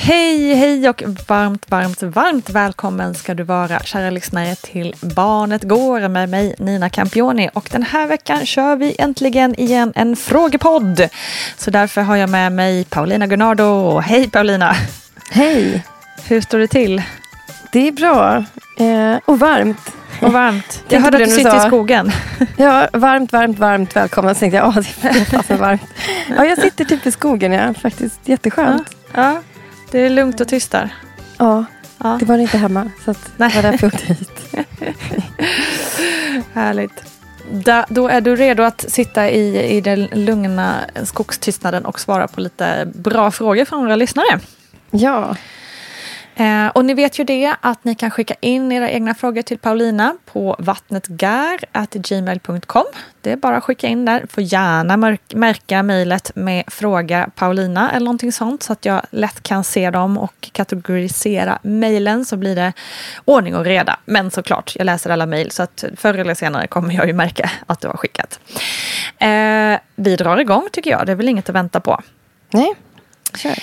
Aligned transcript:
Hej, 0.00 0.54
hej 0.54 0.88
och 0.88 1.02
varmt, 1.28 1.70
varmt, 1.70 2.02
varmt 2.02 2.50
välkommen 2.50 3.14
ska 3.14 3.34
du 3.34 3.42
vara, 3.42 3.80
kära 3.80 4.10
lyssnare, 4.10 4.54
till 4.54 4.94
Barnet 5.00 5.62
Går 5.62 6.08
med 6.08 6.28
mig, 6.28 6.54
Nina 6.58 6.90
Campioni. 6.90 7.50
Och 7.54 7.68
den 7.72 7.82
här 7.82 8.06
veckan 8.06 8.46
kör 8.46 8.76
vi 8.76 8.96
äntligen 8.98 9.60
igen 9.60 9.92
en 9.94 10.16
frågepodd. 10.16 11.08
Så 11.56 11.70
därför 11.70 12.00
har 12.00 12.16
jag 12.16 12.30
med 12.30 12.52
mig 12.52 12.84
Paulina 12.84 13.26
Gunnardo. 13.26 13.98
Hej 13.98 14.30
Paulina! 14.30 14.76
Hej! 15.30 15.84
Hur 16.28 16.40
står 16.40 16.58
det 16.58 16.68
till? 16.68 17.02
Det 17.72 17.88
är 17.88 17.92
bra. 17.92 18.44
Eh, 18.78 19.18
och 19.24 19.38
varmt. 19.38 19.92
Och 20.22 20.32
varmt. 20.32 20.84
Jag 20.88 21.00
hörde 21.00 21.16
att 21.16 21.24
du 21.24 21.30
sitter 21.30 21.66
i 21.66 21.68
skogen. 21.68 22.12
Ja, 22.56 22.88
varmt, 22.92 23.32
varmt, 23.32 23.58
varmt 23.58 23.96
välkommen. 23.96 24.34
Så 24.34 24.38
tänkte 24.38 24.56
jag, 24.56 24.68
åh, 24.68 24.74
det 24.74 25.08
är 25.08 25.24
fasen 25.24 25.58
varmt. 25.58 25.82
Ja, 26.36 26.44
jag 26.44 26.58
sitter 26.58 26.84
typ 26.84 27.06
i 27.06 27.10
skogen, 27.10 27.52
ja. 27.52 27.74
Faktiskt 27.74 28.20
jätteskönt. 28.24 28.96
Ja, 29.14 29.32
ja. 29.32 29.42
Det 29.90 30.00
är 30.00 30.10
lugnt 30.10 30.40
och 30.40 30.48
tyst 30.48 30.70
där. 30.70 30.94
Ja, 31.38 31.64
Ja. 31.98 32.16
det 32.20 32.24
var 32.26 32.36
det 32.36 32.42
inte 32.42 32.58
hemma. 32.58 32.90
Så 33.04 33.10
att 33.10 33.32
Nej. 33.36 33.50
det 33.50 33.56
var 33.62 33.70
därför 33.70 33.86
jag 33.86 33.94
åkte 33.94 34.14
hit. 34.14 34.30
Härligt. 36.52 37.04
Da, 37.52 37.86
då 37.88 38.08
är 38.08 38.20
du 38.20 38.36
redo 38.36 38.62
att 38.62 38.84
sitta 38.88 39.30
i, 39.30 39.76
i 39.76 39.80
den 39.80 40.04
lugna 40.12 40.74
skogstystnaden 41.04 41.86
och 41.86 42.00
svara 42.00 42.28
på 42.28 42.40
lite 42.40 42.88
bra 42.94 43.30
frågor 43.30 43.64
från 43.64 43.80
våra 43.84 43.96
lyssnare. 43.96 44.40
Ja, 44.90 45.36
Eh, 46.38 46.66
och 46.66 46.84
ni 46.84 46.94
vet 46.94 47.18
ju 47.18 47.24
det 47.24 47.54
att 47.60 47.84
ni 47.84 47.94
kan 47.94 48.10
skicka 48.10 48.34
in 48.40 48.72
era 48.72 48.90
egna 48.90 49.14
frågor 49.14 49.42
till 49.42 49.58
Paulina 49.58 50.16
på 50.24 50.56
vattnetgar.gmail.com. 50.58 52.84
Det 53.20 53.32
är 53.32 53.36
bara 53.36 53.56
att 53.56 53.64
skicka 53.64 53.86
in 53.86 54.04
där. 54.04 54.26
Får 54.30 54.42
gärna 54.42 55.16
märka 55.34 55.82
mejlet 55.82 56.30
med 56.34 56.64
fråga 56.66 57.30
Paulina 57.34 57.90
eller 57.90 58.04
någonting 58.04 58.32
sånt 58.32 58.62
så 58.62 58.72
att 58.72 58.84
jag 58.84 59.02
lätt 59.10 59.42
kan 59.42 59.64
se 59.64 59.90
dem 59.90 60.18
och 60.18 60.50
kategorisera 60.52 61.58
mejlen 61.62 62.24
så 62.24 62.36
blir 62.36 62.56
det 62.56 62.72
ordning 63.24 63.56
och 63.56 63.64
reda. 63.64 63.98
Men 64.04 64.30
såklart, 64.30 64.76
jag 64.76 64.84
läser 64.84 65.10
alla 65.10 65.26
mejl 65.26 65.50
så 65.50 65.62
att 65.62 65.84
förr 65.96 66.14
eller 66.14 66.34
senare 66.34 66.66
kommer 66.66 66.94
jag 66.94 67.06
ju 67.06 67.12
märka 67.12 67.50
att 67.66 67.80
du 67.80 67.88
har 67.88 67.96
skickat. 67.96 68.40
Eh, 69.18 69.78
vi 69.96 70.16
drar 70.16 70.36
igång 70.36 70.68
tycker 70.72 70.90
jag, 70.90 71.06
det 71.06 71.12
är 71.12 71.16
väl 71.16 71.28
inget 71.28 71.48
att 71.48 71.54
vänta 71.54 71.80
på. 71.80 72.00
nej. 72.50 72.74
Kör. 73.34 73.58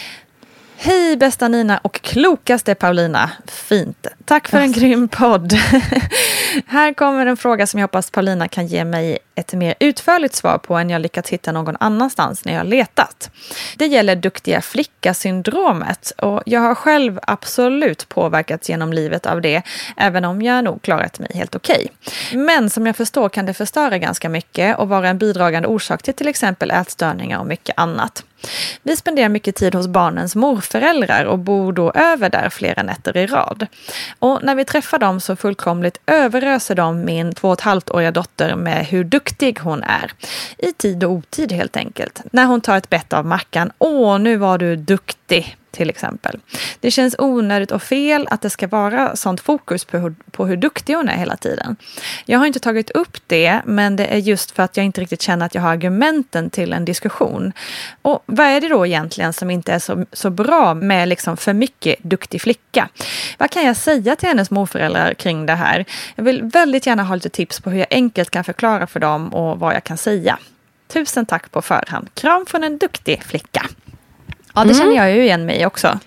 Hej 0.85 1.17
bästa 1.17 1.47
Nina 1.47 1.77
och 1.77 2.01
klokaste 2.01 2.75
Paulina. 2.75 3.31
Fint. 3.47 4.07
Tack 4.25 4.47
för 4.47 4.57
en 4.57 4.71
grym 4.71 5.07
podd. 5.07 5.53
Här 6.65 6.93
kommer 6.93 7.25
en 7.25 7.37
fråga 7.37 7.67
som 7.67 7.79
jag 7.79 7.87
hoppas 7.87 8.11
Paulina 8.11 8.47
kan 8.47 8.67
ge 8.67 8.85
mig 8.85 9.17
ett 9.35 9.53
mer 9.53 9.75
utförligt 9.79 10.35
svar 10.35 10.57
på 10.57 10.75
än 10.75 10.89
jag 10.89 11.01
lyckats 11.01 11.29
hitta 11.29 11.51
någon 11.51 11.77
annanstans 11.79 12.45
när 12.45 12.53
jag 12.53 12.65
letat. 12.65 13.29
Det 13.77 13.85
gäller 13.85 14.15
duktiga 14.15 14.61
flicka-syndromet 14.61 16.11
och 16.17 16.41
jag 16.45 16.59
har 16.59 16.75
själv 16.75 17.19
absolut 17.21 18.09
påverkats 18.09 18.69
genom 18.69 18.93
livet 18.93 19.25
av 19.25 19.41
det, 19.41 19.61
även 19.97 20.25
om 20.25 20.41
jag 20.41 20.63
nog 20.63 20.81
klarat 20.81 21.19
mig 21.19 21.31
helt 21.33 21.55
okej. 21.55 21.87
Men 22.33 22.69
som 22.69 22.87
jag 22.87 22.95
förstår 22.95 23.29
kan 23.29 23.45
det 23.45 23.53
förstöra 23.53 23.97
ganska 23.97 24.29
mycket 24.29 24.77
och 24.77 24.89
vara 24.89 25.09
en 25.09 25.17
bidragande 25.17 25.67
orsak 25.67 26.03
till 26.03 26.13
till 26.13 26.27
exempel 26.27 26.71
ätstörningar 26.71 27.39
och 27.39 27.47
mycket 27.47 27.79
annat. 27.79 28.23
Vi 28.83 28.95
spenderar 28.95 29.29
mycket 29.29 29.55
tid 29.55 29.75
hos 29.75 29.87
barnens 29.87 30.35
morföräldrar 30.35 31.25
och 31.25 31.39
bor 31.39 31.73
då 31.73 31.91
över 31.91 32.29
där 32.29 32.49
flera 32.49 32.83
nätter 32.83 33.17
i 33.17 33.27
rad. 33.27 33.67
Och 34.19 34.39
när 34.43 34.55
vi 34.55 34.65
träffar 34.65 34.99
dem 34.99 35.19
så 35.19 35.35
fullkomligt 35.35 35.97
överöser 36.05 36.75
de 36.75 37.05
min 37.05 37.33
två 37.33 37.47
och 37.47 37.53
ett 37.53 37.61
halvt 37.61 37.89
åriga 37.89 38.11
dotter 38.11 38.55
med 38.55 38.85
hur 38.85 39.03
duktig 39.03 39.59
hon 39.59 39.83
är. 39.83 40.11
I 40.57 40.73
tid 40.73 41.03
och 41.03 41.11
otid 41.11 41.51
helt 41.51 41.77
enkelt. 41.77 42.21
När 42.31 42.45
hon 42.45 42.61
tar 42.61 42.77
ett 42.77 42.89
bett 42.89 43.13
av 43.13 43.25
mackan. 43.25 43.71
Åh, 43.77 44.19
nu 44.19 44.37
var 44.37 44.57
du 44.57 44.75
duktig 44.75 45.57
till 45.75 45.89
exempel. 45.89 46.39
Det 46.79 46.91
känns 46.91 47.15
onödigt 47.19 47.71
och 47.71 47.83
fel 47.83 48.27
att 48.31 48.41
det 48.41 48.49
ska 48.49 48.67
vara 48.67 49.15
sånt 49.15 49.41
fokus 49.41 49.85
på 49.85 49.97
hur, 49.97 50.15
på 50.31 50.45
hur 50.45 50.57
duktig 50.57 50.93
hon 50.93 51.09
är 51.09 51.17
hela 51.17 51.37
tiden. 51.37 51.75
Jag 52.25 52.39
har 52.39 52.45
inte 52.45 52.59
tagit 52.59 52.89
upp 52.89 53.17
det, 53.27 53.61
men 53.65 53.95
det 53.95 54.05
är 54.05 54.17
just 54.17 54.51
för 54.51 54.63
att 54.63 54.77
jag 54.77 54.85
inte 54.85 55.01
riktigt 55.01 55.21
känner 55.21 55.45
att 55.45 55.55
jag 55.55 55.61
har 55.61 55.69
argumenten 55.69 56.49
till 56.49 56.73
en 56.73 56.85
diskussion. 56.85 57.53
Och 58.01 58.23
vad 58.25 58.47
är 58.47 58.61
det 58.61 58.67
då 58.67 58.85
egentligen 58.85 59.33
som 59.33 59.49
inte 59.49 59.73
är 59.73 59.79
så, 59.79 60.05
så 60.13 60.29
bra 60.29 60.73
med 60.73 61.07
liksom 61.07 61.37
för 61.37 61.53
mycket 61.53 61.95
duktig 62.03 62.41
flicka? 62.41 62.89
Vad 63.37 63.51
kan 63.51 63.65
jag 63.65 63.77
säga 63.77 64.15
till 64.15 64.27
hennes 64.27 64.51
morföräldrar 64.51 65.13
kring 65.13 65.45
det 65.45 65.55
här? 65.55 65.85
Jag 66.15 66.23
vill 66.23 66.43
väldigt 66.43 66.85
gärna 66.87 67.03
ha 67.03 67.15
lite 67.15 67.29
tips 67.29 67.59
på 67.59 67.69
hur 67.69 67.79
jag 67.79 67.87
enkelt 67.89 68.29
kan 68.29 68.43
förklara 68.43 68.87
för 68.87 68.99
dem 68.99 69.33
och 69.33 69.59
vad 69.59 69.75
jag 69.75 69.83
kan 69.83 69.97
säga. 69.97 70.37
Tusen 70.87 71.25
tack 71.25 71.51
på 71.51 71.61
förhand. 71.61 72.09
Kram 72.13 72.45
från 72.45 72.63
en 72.63 72.77
duktig 72.77 73.23
flicka. 73.23 73.65
Ja, 74.55 74.63
det 74.63 74.73
känner 74.73 74.95
jag 74.95 75.11
ju 75.11 75.23
igen 75.23 75.45
mig 75.45 75.65
också. 75.65 75.99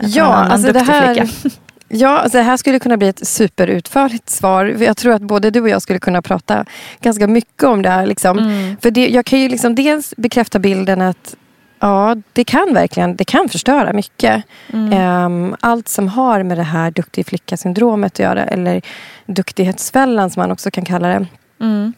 Ja, 0.00 0.24
alltså 0.24 0.72
det 0.72 0.80
här, 0.80 1.28
ja 1.88 2.18
alltså 2.18 2.38
det 2.38 2.44
här 2.44 2.56
skulle 2.56 2.78
kunna 2.78 2.96
bli 2.96 3.08
ett 3.08 3.26
superutförligt 3.28 4.30
svar. 4.30 4.64
Jag 4.64 4.96
tror 4.96 5.14
att 5.14 5.22
både 5.22 5.50
du 5.50 5.60
och 5.60 5.68
jag 5.68 5.82
skulle 5.82 5.98
kunna 5.98 6.22
prata 6.22 6.64
ganska 7.00 7.26
mycket 7.26 7.62
om 7.62 7.82
det 7.82 7.90
här. 7.90 8.06
Liksom. 8.06 8.38
Mm. 8.38 8.76
För 8.82 8.90
det, 8.90 9.08
jag 9.08 9.26
kan 9.26 9.40
ju 9.40 9.48
liksom 9.48 9.74
dels 9.74 10.14
bekräfta 10.16 10.58
bilden 10.58 11.00
att 11.00 11.36
Ja, 11.78 12.16
det 12.32 12.44
kan 12.44 12.74
verkligen 12.74 13.16
det 13.16 13.24
kan 13.24 13.48
förstöra 13.48 13.92
mycket. 13.92 14.44
Mm. 14.72 15.24
Um, 15.26 15.56
allt 15.60 15.88
som 15.88 16.08
har 16.08 16.42
med 16.42 16.58
det 16.58 16.62
här 16.62 16.90
duktig 16.90 17.26
flicka-syndromet 17.26 18.12
att 18.12 18.18
göra, 18.18 18.44
eller 18.44 18.82
duktighetsfällan 19.26 20.30
som 20.30 20.40
man 20.40 20.50
också 20.52 20.70
kan 20.70 20.84
kalla 20.84 21.08
det. 21.08 21.26
Mm. 21.60 21.92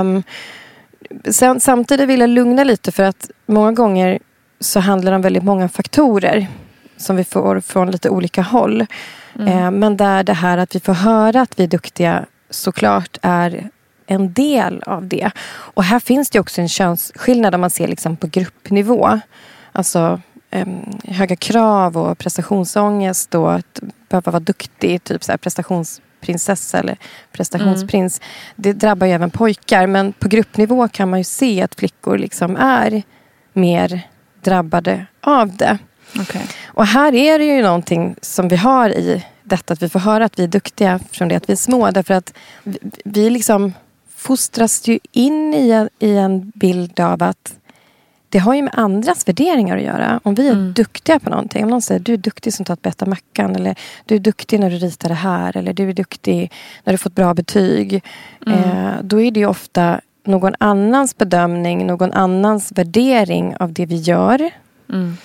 Um, 0.00 0.22
sen, 1.32 1.60
samtidigt 1.60 2.08
vill 2.08 2.20
jag 2.20 2.30
lugna 2.30 2.64
lite 2.64 2.92
för 2.92 3.02
att 3.02 3.30
många 3.46 3.72
gånger 3.72 4.18
så 4.64 4.80
handlar 4.80 5.12
det 5.12 5.16
om 5.16 5.22
väldigt 5.22 5.44
många 5.44 5.68
faktorer 5.68 6.46
som 6.96 7.16
vi 7.16 7.24
får 7.24 7.60
från 7.60 7.90
lite 7.90 8.10
olika 8.10 8.42
håll. 8.42 8.86
Mm. 9.38 9.58
Uh, 9.58 9.70
men 9.70 9.96
där 9.96 10.24
det 10.24 10.32
här 10.32 10.58
att 10.58 10.74
vi 10.76 10.80
får 10.80 10.92
höra 10.92 11.40
att 11.40 11.58
vi 11.58 11.64
är 11.64 11.68
duktiga 11.68 12.24
såklart 12.50 13.18
är 13.22 13.70
en 14.06 14.32
del 14.32 14.82
av 14.86 15.06
det. 15.06 15.30
Och 15.46 15.84
här 15.84 16.00
finns 16.00 16.30
det 16.30 16.40
också 16.40 16.60
en 16.60 16.68
könsskillnad 16.68 17.54
om 17.54 17.60
man 17.60 17.70
ser 17.70 17.88
liksom 17.88 18.16
på 18.16 18.26
gruppnivå. 18.26 19.20
Alltså 19.72 20.20
höga 21.04 21.36
krav 21.36 21.96
och 21.96 22.18
prestationsångest 22.18 23.34
och 23.34 23.54
att 23.54 23.80
behöva 24.08 24.32
vara 24.32 24.40
duktig, 24.40 25.04
typ 25.04 25.24
så 25.24 25.32
här 25.32 25.36
prestationsprinsessa 25.36 26.78
eller 26.78 26.96
prestationsprins. 27.32 28.18
Mm. 28.18 28.28
Det 28.56 28.72
drabbar 28.72 29.06
ju 29.06 29.12
även 29.12 29.30
pojkar 29.30 29.86
men 29.86 30.12
på 30.12 30.28
gruppnivå 30.28 30.88
kan 30.88 31.10
man 31.10 31.20
ju 31.20 31.24
se 31.24 31.62
att 31.62 31.74
flickor 31.74 32.18
liksom 32.18 32.56
är 32.56 33.02
mer 33.52 34.02
drabbade 34.44 35.06
av 35.20 35.56
det. 35.56 35.78
Okay. 36.20 36.42
Och 36.66 36.86
här 36.86 37.14
är 37.14 37.38
det 37.38 37.44
ju 37.44 37.62
någonting 37.62 38.16
som 38.20 38.48
vi 38.48 38.56
har 38.56 38.90
i 38.90 39.24
detta 39.42 39.72
att 39.72 39.82
vi 39.82 39.88
får 39.88 40.00
höra 40.00 40.24
att 40.24 40.38
vi 40.38 40.44
är 40.44 40.48
duktiga 40.48 41.00
från 41.10 41.28
det 41.28 41.36
att 41.36 41.48
vi 41.48 41.52
är 41.52 41.56
små. 41.56 41.90
Därför 41.90 42.14
att 42.14 42.34
vi, 42.62 42.78
vi 43.04 43.30
liksom 43.30 43.72
fostras 44.16 44.88
ju 44.88 44.98
in 45.12 45.54
i 45.54 45.70
en, 45.70 45.88
i 45.98 46.16
en 46.16 46.52
bild 46.54 47.00
av 47.00 47.22
att 47.22 47.54
det 48.28 48.38
har 48.38 48.54
ju 48.54 48.62
med 48.62 48.74
andras 48.76 49.28
värderingar 49.28 49.76
att 49.76 49.82
göra. 49.82 50.20
Om 50.24 50.34
vi 50.34 50.48
är 50.48 50.52
mm. 50.52 50.72
duktiga 50.72 51.20
på 51.20 51.30
någonting. 51.30 51.64
Om 51.64 51.70
någon 51.70 51.82
säger 51.82 52.00
du 52.00 52.12
är 52.12 52.16
duktig 52.16 52.54
som 52.54 52.64
tagit 52.64 52.82
bästa 52.82 53.06
mackan. 53.06 53.56
Eller 53.56 53.78
du 54.04 54.14
är 54.14 54.18
duktig 54.18 54.60
när 54.60 54.70
du 54.70 54.76
ritar 54.76 55.08
det 55.08 55.14
här. 55.14 55.56
Eller 55.56 55.72
du 55.72 55.88
är 55.88 55.92
duktig 55.92 56.52
när 56.84 56.92
du 56.92 56.98
fått 56.98 57.14
bra 57.14 57.34
betyg. 57.34 58.04
Mm. 58.46 58.58
Eh, 58.58 58.92
då 59.02 59.20
är 59.20 59.30
det 59.30 59.40
ju 59.40 59.46
ofta 59.46 60.00
någon 60.24 60.54
annans 60.58 61.18
bedömning, 61.18 61.86
någon 61.86 62.12
annans 62.12 62.72
värdering 62.72 63.56
av 63.56 63.72
det 63.72 63.86
vi 63.86 63.96
gör. 63.96 64.50
Mm. 64.92 65.16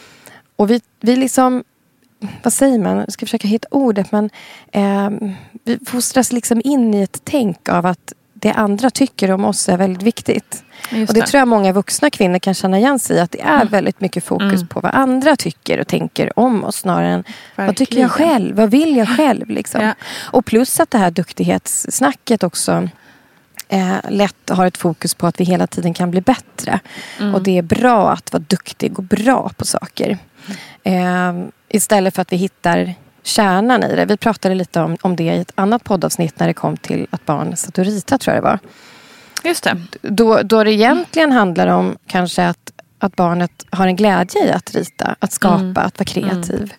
Och 0.56 0.72
vi, 0.72 0.82
vi 1.00 1.16
liksom, 1.16 1.64
vad 2.44 2.54
säger 2.54 2.80
man, 2.80 2.98
jag 2.98 3.12
ska 3.12 3.26
försöka 3.26 3.48
hitta 3.48 3.68
ordet 3.72 4.12
men 4.12 4.30
eh, 4.72 5.10
vi 5.64 5.80
fostras 5.86 6.32
liksom 6.32 6.62
in 6.64 6.94
i 6.94 7.02
ett 7.02 7.22
tänk 7.24 7.70
av 7.70 7.86
att 7.86 8.14
det 8.42 8.52
andra 8.52 8.90
tycker 8.90 9.32
om 9.32 9.46
oss 9.46 9.70
är 9.70 9.78
väldigt 9.78 10.04
viktigt. 10.04 10.64
och 10.92 11.14
det, 11.14 11.22
tror 11.22 11.40
jag 11.40 11.48
många 11.48 11.72
vuxna 11.72 12.10
kvinnor 12.10 12.40
kan 12.40 12.54
känna 12.54 12.78
igen 12.78 13.00
sig 13.00 13.18
i. 13.18 13.20
Att 13.20 13.32
det 13.32 13.42
är 13.42 13.56
mm. 13.56 13.68
väldigt 13.68 14.02
mycket 14.02 14.24
fokus 14.24 14.54
mm. 14.54 14.68
på 14.68 14.80
vad 14.80 14.96
andra 14.96 15.36
tycker 15.36 15.80
och 15.80 15.88
tänker 15.88 16.40
om 16.40 16.64
oss. 16.64 16.76
Snarare 16.76 17.08
än 17.08 17.24
Verkligen. 17.24 17.68
vad 17.68 17.76
tycker 17.76 18.00
jag 18.00 18.12
själv? 18.12 18.56
Vad 18.56 18.72
vill 18.72 18.98
jag 18.98 19.08
själv? 19.08 19.50
Liksom. 19.50 19.82
Ja. 19.82 19.94
Och 20.32 20.46
plus 20.46 20.80
att 20.80 20.92
det 20.92 20.98
här 20.98 21.12
duktighetssnacket 21.12 22.44
också 22.44 22.90
eh, 23.70 23.98
lätt 24.10 24.50
har 24.50 24.66
ett 24.66 24.78
fokus 24.78 25.14
på 25.14 25.28
att 25.28 25.40
vi 25.40 25.44
hela 25.44 25.68
tiden 25.68 25.94
kan 25.94 26.12
bli 26.12 26.22
bättre. 26.22 26.80
Mm. 27.20 27.36
Och 27.36 27.44
det 27.44 27.58
är 27.58 27.62
bra 27.62 28.12
att 28.12 28.34
vara 28.34 28.44
duktig 28.48 28.98
och 28.98 29.04
bra 29.04 29.52
på 29.58 29.66
saker. 29.66 30.18
Eh, 30.84 31.34
istället 31.70 32.16
för 32.16 32.22
att 32.22 32.34
vi 32.34 32.38
hittar 32.38 32.94
kärnan 33.24 33.84
i 33.84 33.96
det. 33.96 34.06
Vi 34.06 34.18
pratade 34.18 34.56
lite 34.56 34.82
om, 34.82 34.98
om 35.02 35.16
det 35.16 35.24
i 35.24 35.40
ett 35.40 35.52
annat 35.56 35.84
poddavsnitt 35.84 36.40
när 36.40 36.48
det 36.48 36.54
kom 36.54 36.78
till 36.78 37.08
att 37.10 37.26
barn 37.26 37.56
satt 37.56 37.78
och 37.78 37.86
ritade, 37.86 38.24
tror 38.24 38.36
jag 38.36 38.44
det 38.44 38.48
var. 38.48 38.60
Just 39.44 39.64
det. 39.64 39.82
Då, 40.02 40.42
då 40.42 40.64
det 40.64 40.74
egentligen 40.74 41.32
handlar 41.32 41.68
om 41.68 41.98
kanske 42.08 42.48
att, 42.48 42.72
att 43.00 43.16
barnet 43.16 43.66
har 43.70 43.88
en 43.88 43.96
glädje 43.96 44.46
i 44.46 44.52
att 44.52 44.76
rita, 44.76 45.16
att 45.20 45.32
skapa, 45.32 45.60
mm. 45.60 45.78
att 45.78 46.00
vara 46.00 46.06
kreativ. 46.06 46.62
Mm. 46.62 46.70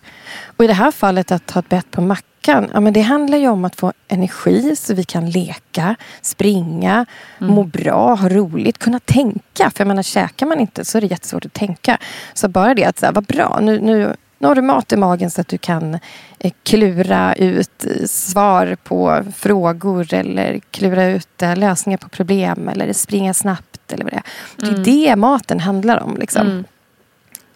Och 0.57 0.63
i 0.63 0.67
det 0.67 0.73
här 0.73 0.91
fallet 0.91 1.31
att 1.31 1.45
ta 1.45 1.59
ett 1.59 1.69
bett 1.69 1.91
på 1.91 2.01
mackan. 2.01 2.69
Ja, 2.73 2.79
men 2.79 2.93
det 2.93 3.01
handlar 3.01 3.37
ju 3.37 3.47
om 3.47 3.65
att 3.65 3.75
få 3.75 3.93
energi 4.07 4.75
så 4.75 4.93
vi 4.93 5.03
kan 5.03 5.29
leka, 5.29 5.95
springa, 6.21 7.05
mm. 7.41 7.53
må 7.53 7.63
bra, 7.63 8.15
ha 8.15 8.29
roligt, 8.29 8.77
kunna 8.77 8.99
tänka. 8.99 9.69
För 9.69 9.79
jag 9.79 9.87
menar, 9.87 10.03
käkar 10.03 10.45
man 10.45 10.59
inte 10.59 10.85
så 10.85 10.97
är 10.97 11.01
det 11.01 11.07
jättesvårt 11.07 11.45
att 11.45 11.53
tänka. 11.53 11.97
Så 12.33 12.47
bara 12.47 12.73
det 12.73 12.85
att, 12.85 12.99
så 12.99 13.05
här, 13.05 13.13
vad 13.13 13.25
bra, 13.25 13.59
nu, 13.61 13.79
nu 13.79 14.15
nu 14.41 14.47
har 14.47 14.55
du 14.55 14.61
mat 14.61 14.91
i 14.91 14.97
magen 14.97 15.31
så 15.31 15.41
att 15.41 15.47
du 15.47 15.57
kan 15.57 15.99
eh, 16.39 16.51
klura 16.63 17.35
ut 17.35 17.85
eh, 17.85 18.05
svar 18.05 18.77
på 18.83 19.23
frågor 19.35 20.13
eller 20.13 20.59
klura 20.71 21.05
ut 21.05 21.41
eh, 21.41 21.55
lösningar 21.55 21.97
på 21.97 22.09
problem 22.09 22.69
eller 22.69 22.93
springa 22.93 23.33
snabbt. 23.33 23.70
Eller 23.93 24.03
vad 24.03 24.13
det, 24.13 24.17
är. 24.17 24.23
det 24.57 24.65
är 24.65 24.69
mm. 24.69 24.83
det 24.83 25.15
maten 25.15 25.59
handlar 25.59 26.03
om. 26.03 26.17
Liksom. 26.17 26.47
Mm. 26.47 26.63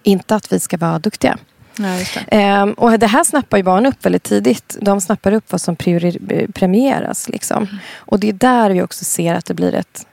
Inte 0.03 0.35
att 0.35 0.53
vi 0.53 0.59
ska 0.59 0.77
vara 0.77 0.99
duktiga. 0.99 1.37
Ja, 1.77 1.85
det. 1.85 2.37
Ehm, 2.37 2.73
och 2.73 2.99
det 2.99 3.07
här 3.07 3.23
snappar 3.23 3.57
ju 3.57 3.63
barn 3.63 3.85
upp 3.85 4.05
väldigt 4.05 4.23
tidigt. 4.23 4.77
De 4.81 5.01
snappar 5.01 5.31
upp 5.31 5.51
vad 5.51 5.61
som 5.61 5.75
premieras. 6.53 7.29
Liksom. 7.29 7.63
Mm. 7.63 7.77
Och 7.95 8.19
det 8.19 8.29
är 8.29 8.33
där 8.33 8.69
vi 8.69 8.81
också 8.81 9.05
ser 9.05 9.35
att 9.35 9.45
det 9.45 9.53
blir 9.53 9.75
ett 9.75 10.07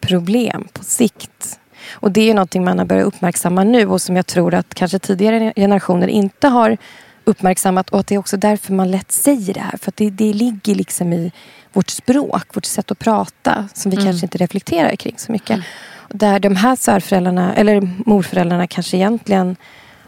problem 0.00 0.68
på 0.72 0.84
sikt. 0.84 1.58
Och 1.90 2.10
det 2.10 2.30
är 2.30 2.34
någonting 2.34 2.64
man 2.64 2.78
har 2.78 2.86
börjat 2.86 3.06
uppmärksamma 3.06 3.64
nu 3.64 3.86
och 3.86 4.02
som 4.02 4.16
jag 4.16 4.26
tror 4.26 4.54
att 4.54 4.74
kanske 4.74 4.98
tidigare 4.98 5.52
generationer 5.56 6.08
inte 6.08 6.48
har 6.48 6.76
uppmärksammat. 7.24 7.90
Och 7.90 8.00
att 8.00 8.06
det 8.06 8.14
är 8.14 8.18
också 8.18 8.36
därför 8.36 8.72
man 8.72 8.90
lätt 8.90 9.12
säger 9.12 9.54
det 9.54 9.60
här. 9.60 9.76
För 9.76 9.90
att 9.90 9.96
det, 9.96 10.10
det 10.10 10.32
ligger 10.32 10.74
liksom 10.74 11.12
i 11.12 11.32
vårt 11.72 11.90
språk, 11.90 12.56
vårt 12.56 12.64
sätt 12.64 12.90
att 12.90 12.98
prata 12.98 13.68
som 13.74 13.90
vi 13.90 13.96
mm. 13.96 14.06
kanske 14.06 14.26
inte 14.26 14.38
reflekterar 14.38 14.96
kring 14.96 15.14
så 15.18 15.32
mycket. 15.32 15.50
Mm. 15.50 15.62
Där 16.08 16.40
de 16.40 16.56
här 16.56 16.76
särföräldrarna, 16.76 17.54
eller 17.54 17.90
morföräldrarna 18.06 18.66
kanske 18.66 18.96
egentligen 18.96 19.56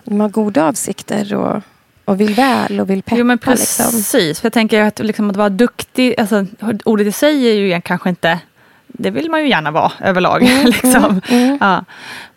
de 0.05 0.21
har 0.21 0.29
goda 0.29 0.65
avsikter 0.65 1.35
och, 1.35 1.63
och 2.05 2.21
vill 2.21 2.35
väl 2.35 2.81
och 2.81 2.91
vill 2.91 3.03
peppa. 3.03 3.17
Jo 3.19 3.25
men 3.25 3.37
liksom. 3.37 3.53
precis, 3.53 4.13
liksom. 4.13 4.41
för 4.41 4.47
jag 4.47 4.53
tänker 4.53 4.83
att, 4.83 4.99
liksom, 4.99 5.31
att 5.31 5.37
vara 5.37 5.49
duktig, 5.49 6.21
alltså, 6.21 6.47
ordet 6.85 7.07
i 7.07 7.13
sig 7.13 7.47
är 7.47 7.55
ju 7.55 7.81
kanske 7.81 8.09
inte 8.09 8.41
det 8.87 9.11
vill 9.11 9.31
man 9.31 9.43
ju 9.43 9.49
gärna 9.49 9.71
vara 9.71 9.93
överlag. 10.01 10.43
Mm, 10.55 10.67
liksom. 10.67 11.21
mm, 11.29 11.45
mm. 11.45 11.59
Ja. 11.61 11.85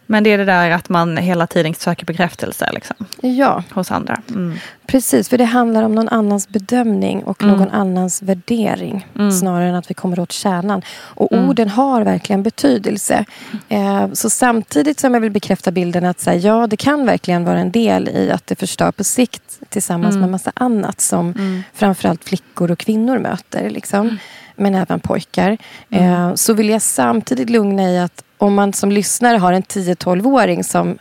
Men 0.07 0.23
det 0.23 0.29
är 0.29 0.37
det 0.37 0.45
där 0.45 0.71
att 0.71 0.89
man 0.89 1.17
hela 1.17 1.47
tiden 1.47 1.73
söker 1.73 2.05
bekräftelse 2.05 2.69
liksom, 2.73 2.95
ja. 3.21 3.63
hos 3.71 3.91
andra. 3.91 4.21
Mm. 4.29 4.57
Precis, 4.87 5.29
för 5.29 5.37
det 5.37 5.43
handlar 5.45 5.83
om 5.83 5.95
någon 5.95 6.09
annans 6.09 6.49
bedömning 6.49 7.23
och 7.23 7.43
mm. 7.43 7.55
någon 7.55 7.69
annans 7.69 8.21
värdering. 8.21 9.07
Mm. 9.15 9.31
Snarare 9.31 9.69
än 9.69 9.75
att 9.75 9.89
vi 9.89 9.93
kommer 9.93 10.19
åt 10.19 10.31
kärnan. 10.31 10.81
Och 10.89 11.31
mm. 11.31 11.49
orden 11.49 11.69
har 11.69 12.01
verkligen 12.01 12.43
betydelse. 12.43 13.25
Eh, 13.69 14.11
så 14.13 14.29
samtidigt 14.29 14.99
som 14.99 15.13
jag 15.13 15.21
vill 15.21 15.31
bekräfta 15.31 15.71
bilden 15.71 16.05
att 16.05 16.19
säga, 16.19 16.37
ja, 16.37 16.67
det 16.67 16.77
kan 16.77 17.05
verkligen 17.05 17.43
vara 17.43 17.59
en 17.59 17.71
del 17.71 18.09
i 18.09 18.31
att 18.31 18.47
det 18.47 18.55
förstör 18.55 18.91
på 18.91 19.03
sikt 19.03 19.59
tillsammans 19.69 20.15
med 20.15 20.29
massa 20.29 20.51
annat 20.55 21.01
som 21.01 21.33
framförallt 21.73 22.23
flickor 22.23 22.71
och 22.71 22.79
kvinnor 22.79 23.19
möter. 23.19 23.69
Liksom 23.69 24.17
men 24.57 24.75
även 24.75 24.99
pojkar. 24.99 25.57
Mm. 25.89 26.13
Eh, 26.13 26.35
så 26.35 26.53
vill 26.53 26.69
jag 26.69 26.81
samtidigt 26.81 27.49
lugna 27.49 27.83
i 27.91 27.99
att 27.99 28.23
om 28.37 28.53
man 28.53 28.73
som 28.73 28.91
lyssnare 28.91 29.37
har 29.37 29.53
en 29.53 29.63
10-12-åring 29.63 30.63
som 30.63 30.97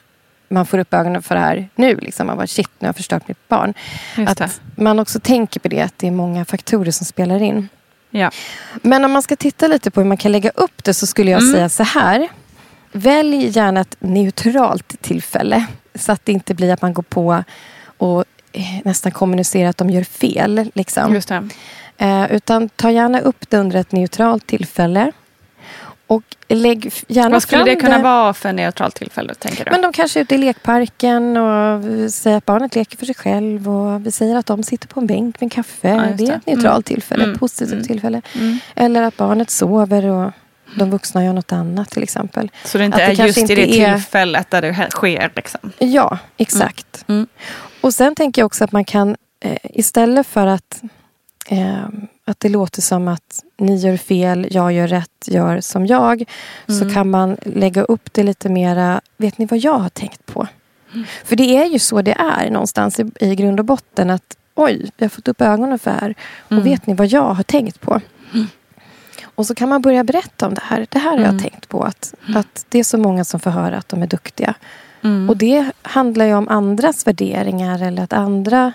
man 0.48 0.66
får 0.66 0.78
upp 0.78 0.94
ögonen 0.94 1.22
för 1.22 1.34
det 1.34 1.40
här 1.40 1.68
nu. 1.74 1.96
Liksom. 1.96 2.26
Man 2.26 2.36
bara, 2.36 2.46
shit, 2.46 2.70
nu 2.78 2.86
har 2.86 2.88
jag 2.88 2.96
förstört 2.96 3.28
mitt 3.28 3.48
barn. 3.48 3.74
Att 4.26 4.60
man 4.76 4.98
också 4.98 5.20
tänker 5.20 5.60
på 5.60 5.68
det, 5.68 5.80
att 5.80 5.98
det 5.98 6.06
är 6.06 6.10
många 6.10 6.44
faktorer 6.44 6.90
som 6.90 7.06
spelar 7.06 7.42
in. 7.42 7.68
Ja. 8.10 8.30
Men 8.82 9.04
om 9.04 9.12
man 9.12 9.22
ska 9.22 9.36
titta 9.36 9.68
lite 9.68 9.90
på 9.90 10.00
hur 10.00 10.08
man 10.08 10.16
kan 10.16 10.32
lägga 10.32 10.50
upp 10.50 10.84
det 10.84 10.94
så 10.94 11.06
skulle 11.06 11.30
jag 11.30 11.40
mm. 11.40 11.52
säga 11.52 11.68
så 11.68 11.82
här. 11.82 12.28
Välj 12.92 13.46
gärna 13.46 13.80
ett 13.80 13.96
neutralt 13.98 15.02
tillfälle. 15.02 15.66
Så 15.94 16.12
att 16.12 16.24
det 16.24 16.32
inte 16.32 16.54
blir 16.54 16.72
att 16.72 16.82
man 16.82 16.94
går 16.94 17.02
på 17.02 17.44
och 17.98 18.24
eh, 18.52 18.62
nästan 18.84 19.12
kommunicerar 19.12 19.68
att 19.68 19.76
de 19.76 19.90
gör 19.90 20.04
fel. 20.04 20.70
Liksom. 20.74 21.14
Just 21.14 21.28
det. 21.28 21.48
Eh, 21.98 22.32
utan 22.32 22.68
ta 22.68 22.90
gärna 22.90 23.20
upp 23.20 23.50
det 23.50 23.56
under 23.56 23.76
ett 23.76 23.92
neutralt 23.92 24.46
tillfälle. 24.46 25.12
Och 26.06 26.22
lägg 26.48 26.92
gärna 27.08 27.30
Vad 27.30 27.42
skulle 27.42 27.64
det 27.64 27.76
kunna 27.76 27.96
det. 27.96 28.02
vara 28.02 28.34
för 28.34 28.52
neutralt 28.52 28.94
tillfälle? 28.94 29.34
Tänker 29.34 29.64
du? 29.64 29.70
Men 29.70 29.82
de 29.82 29.92
kanske 29.92 30.20
är 30.20 30.22
ute 30.22 30.34
i 30.34 30.38
lekparken 30.38 31.36
och 31.36 31.82
säger 32.12 32.36
att 32.36 32.46
barnet 32.46 32.74
leker 32.74 32.96
för 32.96 33.06
sig 33.06 33.14
själv. 33.14 33.68
Och 33.68 34.06
vi 34.06 34.12
säger 34.12 34.36
att 34.36 34.46
de 34.46 34.62
sitter 34.62 34.88
på 34.88 35.00
en 35.00 35.06
bänk 35.06 35.40
med 35.40 35.42
en 35.42 35.50
kaffe. 35.50 35.88
Ja, 35.88 36.00
det. 36.00 36.24
det. 36.24 36.32
är 36.32 36.36
ett 36.36 36.46
neutralt 36.46 36.66
mm. 36.74 36.82
tillfälle, 36.82 37.22
mm. 37.22 37.34
ett 37.34 37.40
positivt 37.40 37.72
mm. 37.72 37.84
tillfälle. 37.84 38.22
Mm. 38.34 38.58
Eller 38.74 39.02
att 39.02 39.16
barnet 39.16 39.50
sover 39.50 40.04
och 40.04 40.32
de 40.74 40.90
vuxna 40.90 41.24
gör 41.24 41.32
något 41.32 41.52
annat 41.52 41.90
till 41.90 42.02
exempel. 42.02 42.50
Så 42.64 42.78
det 42.78 42.84
inte 42.84 42.96
att 42.96 43.02
är 43.02 43.16
det 43.16 43.26
just 43.26 43.50
i 43.50 43.54
det 43.54 43.82
är... 43.82 43.92
tillfället 43.92 44.50
där 44.50 44.62
det 44.62 44.88
sker? 44.90 45.32
Liksom. 45.36 45.72
Ja, 45.78 46.18
exakt. 46.36 47.04
Mm. 47.08 47.18
Mm. 47.18 47.28
Och 47.80 47.94
sen 47.94 48.14
tänker 48.14 48.42
jag 48.42 48.46
också 48.46 48.64
att 48.64 48.72
man 48.72 48.84
kan 48.84 49.16
eh, 49.40 49.56
istället 49.62 50.26
för 50.26 50.46
att 50.46 50.82
eh, 51.48 51.84
att 52.24 52.40
det 52.40 52.48
låter 52.48 52.82
som 52.82 53.08
att 53.08 53.44
ni 53.58 53.76
gör 53.76 53.96
fel, 53.96 54.46
jag 54.50 54.72
gör 54.72 54.88
rätt, 54.88 55.24
gör 55.26 55.60
som 55.60 55.86
jag. 55.86 56.24
Mm. 56.68 56.80
Så 56.80 56.94
kan 56.94 57.10
man 57.10 57.36
lägga 57.42 57.82
upp 57.82 58.12
det 58.12 58.22
lite 58.22 58.48
mera, 58.48 59.00
vet 59.16 59.38
ni 59.38 59.46
vad 59.46 59.58
jag 59.58 59.78
har 59.78 59.88
tänkt 59.88 60.26
på? 60.26 60.46
För 61.24 61.36
det 61.36 61.56
är 61.56 61.64
ju 61.66 61.78
så 61.78 62.02
det 62.02 62.12
är 62.12 62.50
någonstans 62.50 63.00
i, 63.00 63.10
i 63.20 63.34
grund 63.34 63.60
och 63.60 63.66
botten. 63.66 64.10
att 64.10 64.36
Oj, 64.54 64.90
vi 64.96 65.04
har 65.04 65.10
fått 65.10 65.28
upp 65.28 65.40
ögonen 65.40 65.78
för 65.78 65.90
det 65.90 65.96
här. 66.00 66.14
Och 66.40 66.52
Mm. 66.52 66.64
vet 66.64 66.86
ni 66.86 66.94
vad 66.94 67.06
jag 67.06 67.34
har 67.34 67.42
tänkt 67.42 67.80
på? 67.80 68.00
Och 69.24 69.46
så 69.46 69.54
kan 69.54 69.68
man 69.68 69.82
börja 69.82 70.04
berätta 70.04 70.46
om 70.46 70.54
det 70.54 70.60
här. 70.64 70.86
Det 70.90 70.98
här 70.98 71.10
har 71.10 71.18
Mm. 71.18 71.32
jag 71.34 71.42
tänkt 71.42 71.68
på. 71.68 71.82
Att, 71.82 72.14
att 72.36 72.66
det 72.68 72.78
är 72.78 72.84
så 72.84 72.98
många 72.98 73.24
som 73.24 73.40
får 73.40 73.50
höra 73.50 73.76
att 73.78 73.88
de 73.88 74.02
är 74.02 74.06
duktiga. 74.06 74.54
Mm. 75.02 75.30
Och 75.30 75.36
det 75.36 75.70
handlar 75.82 76.24
ju 76.26 76.34
om 76.34 76.48
andras 76.48 77.06
värderingar 77.06 77.82
eller 77.82 78.02
att 78.02 78.12
andra 78.12 78.72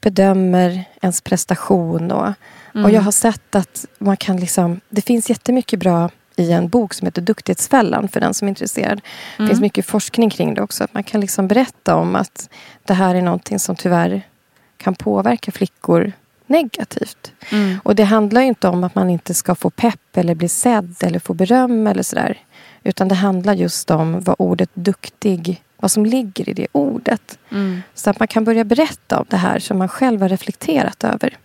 bedömer 0.00 0.84
ens 1.00 1.20
prestation. 1.20 2.10
Och, 2.12 2.32
Mm. 2.74 2.84
och 2.84 2.90
jag 2.90 3.00
har 3.02 3.12
sett 3.12 3.54
att 3.54 3.84
man 3.98 4.16
kan 4.16 4.36
liksom... 4.36 4.80
Det 4.88 5.00
finns 5.02 5.30
jättemycket 5.30 5.80
bra 5.80 6.10
i 6.36 6.52
en 6.52 6.68
bok 6.68 6.94
som 6.94 7.06
heter 7.06 7.22
Duktighetsfällan 7.22 8.08
för 8.08 8.20
den 8.20 8.34
som 8.34 8.48
är 8.48 8.50
intresserad. 8.50 9.00
Det 9.36 9.42
Mm. 9.42 9.48
finns 9.48 9.60
mycket 9.60 9.86
forskning 9.86 10.30
kring 10.30 10.54
det 10.54 10.62
också. 10.62 10.84
Att 10.84 10.94
man 10.94 11.02
kan 11.02 11.20
liksom 11.20 11.48
berätta 11.48 11.96
om 11.96 12.16
att 12.16 12.48
det 12.84 12.94
här 12.94 13.14
är 13.14 13.22
någonting 13.22 13.58
som 13.58 13.76
tyvärr 13.76 14.22
kan 14.76 14.94
påverka 14.94 15.52
flickor 15.52 16.12
negativt. 16.46 17.32
Mm. 17.52 17.80
Och 17.84 17.94
det 17.94 18.04
handlar 18.04 18.40
inte 18.40 18.68
om 18.68 18.84
att 18.84 18.94
man 18.94 19.10
inte 19.10 19.34
ska 19.34 19.54
få 19.54 19.70
pepp 19.70 20.16
eller 20.16 20.34
bli 20.34 20.48
sedd 20.48 20.94
eller 21.00 21.18
få 21.18 21.34
beröm 21.34 21.86
eller 21.86 22.02
sådär. 22.02 22.38
Utan 22.84 23.08
det 23.08 23.14
handlar 23.14 23.54
just 23.54 23.90
om 23.90 24.20
vad 24.20 24.36
ordet 24.38 24.70
duktig, 24.74 25.62
vad 25.80 25.90
som 25.90 26.06
ligger 26.06 26.48
i 26.48 26.52
det 26.52 26.66
ordet. 26.72 27.38
Mm. 27.50 27.82
Så 27.94 28.10
att 28.10 28.18
man 28.18 28.28
kan 28.28 28.44
börja 28.44 28.64
berätta 28.64 29.18
om 29.18 29.26
det 29.28 29.36
här 29.36 29.58
som 29.58 29.78
man 29.78 29.88
själv 29.88 30.22
har 30.22 30.28
reflekterat 30.28 31.04
över. 31.04 31.36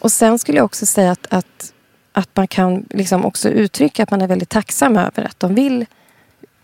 Och 0.00 0.12
sen 0.12 0.38
skulle 0.38 0.58
jag 0.58 0.64
också 0.64 0.86
säga 0.86 1.10
att, 1.10 1.26
att, 1.30 1.72
att 2.12 2.28
man 2.34 2.46
kan 2.46 2.84
liksom 2.90 3.24
också 3.24 3.48
uttrycka 3.48 4.02
att 4.02 4.10
man 4.10 4.22
är 4.22 4.26
väldigt 4.26 4.48
tacksam 4.48 4.96
över 4.96 5.24
att 5.24 5.40
de 5.40 5.54
vill... 5.54 5.86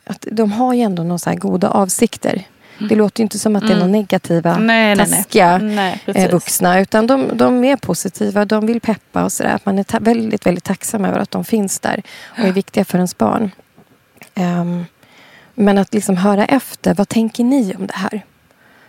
Att 0.05 0.27
de 0.33 0.53
har 0.53 0.75
ju 0.75 0.81
ändå 0.81 1.03
några 1.03 1.35
goda 1.35 1.69
avsikter. 1.69 2.45
Det 2.89 2.95
låter 2.95 3.21
ju 3.21 3.23
inte 3.23 3.39
som 3.39 3.57
att 3.57 3.67
det 3.67 3.73
är 3.73 3.77
några 3.77 3.93
negativa, 3.93 4.55
Mm. 4.55 4.67
Nej, 4.67 4.95
nej, 4.95 5.07
nej. 5.11 5.23
taskiga 5.23 5.59
Nej, 5.59 5.93
eh, 5.93 6.15
precis. 6.15 6.33
vuxna. 6.33 6.81
Utan 6.81 7.07
de, 7.07 7.31
de 7.35 7.65
är 7.65 7.77
positiva, 7.77 8.45
de 8.45 8.67
vill 8.67 8.81
peppa 8.81 9.25
och 9.25 9.33
sådär. 9.33 9.55
Att 9.55 9.67
man 9.67 9.79
är 9.79 10.01
väldigt, 10.01 10.47
väldigt 10.47 10.65
tacksam 10.65 11.05
över 11.05 11.19
att 11.19 11.31
de 11.31 11.45
finns 11.45 11.81
där 11.81 12.03
och 12.25 12.39
är 12.39 12.53
viktiga 12.53 12.85
för 12.85 12.99
ens 12.99 13.19
barn. 13.19 13.51
Ehm, 14.35 14.85
men 15.61 15.79
att 15.79 15.95
liksom 15.95 16.17
höra 16.17 16.45
efter, 16.45 16.95
vad 16.95 17.09
tänker 17.09 17.45
ni 17.45 17.75
om 17.79 17.87
det 17.87 17.95
här? 17.97 18.23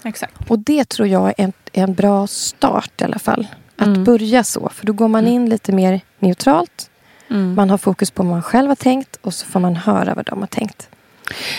Exakt. 0.04 0.34
Och 0.50 0.60
det 0.60 0.90
tror 0.90 1.08
jag 1.08 1.28
är 1.28 1.34
en, 1.38 1.54
en 1.74 1.94
bra 1.94 2.28
start 2.28 3.02
i 3.02 3.04
alla 3.04 3.20
fall. 3.20 3.48
Att 3.78 3.88
Mm. 3.88 4.04
börja 4.04 4.44
så. 4.44 4.70
För 4.74 4.86
då 4.86 4.94
går 4.94 5.08
man 5.08 5.28
in 5.28 5.50
lite 5.50 5.72
mer 5.72 6.02
neutralt. 6.20 6.90
Mm. 7.30 7.56
Man 7.56 7.70
har 7.70 7.78
fokus 7.78 8.12
på 8.12 8.24
vad 8.24 8.32
man 8.32 8.44
själv 8.44 8.68
har 8.68 8.76
tänkt 8.76 9.16
och 9.22 9.34
så 9.34 9.46
får 9.46 9.60
man 9.60 9.76
höra 9.76 10.14
vad 10.14 10.26
de 10.26 10.40
har 10.40 10.48
tänkt. 10.48 10.90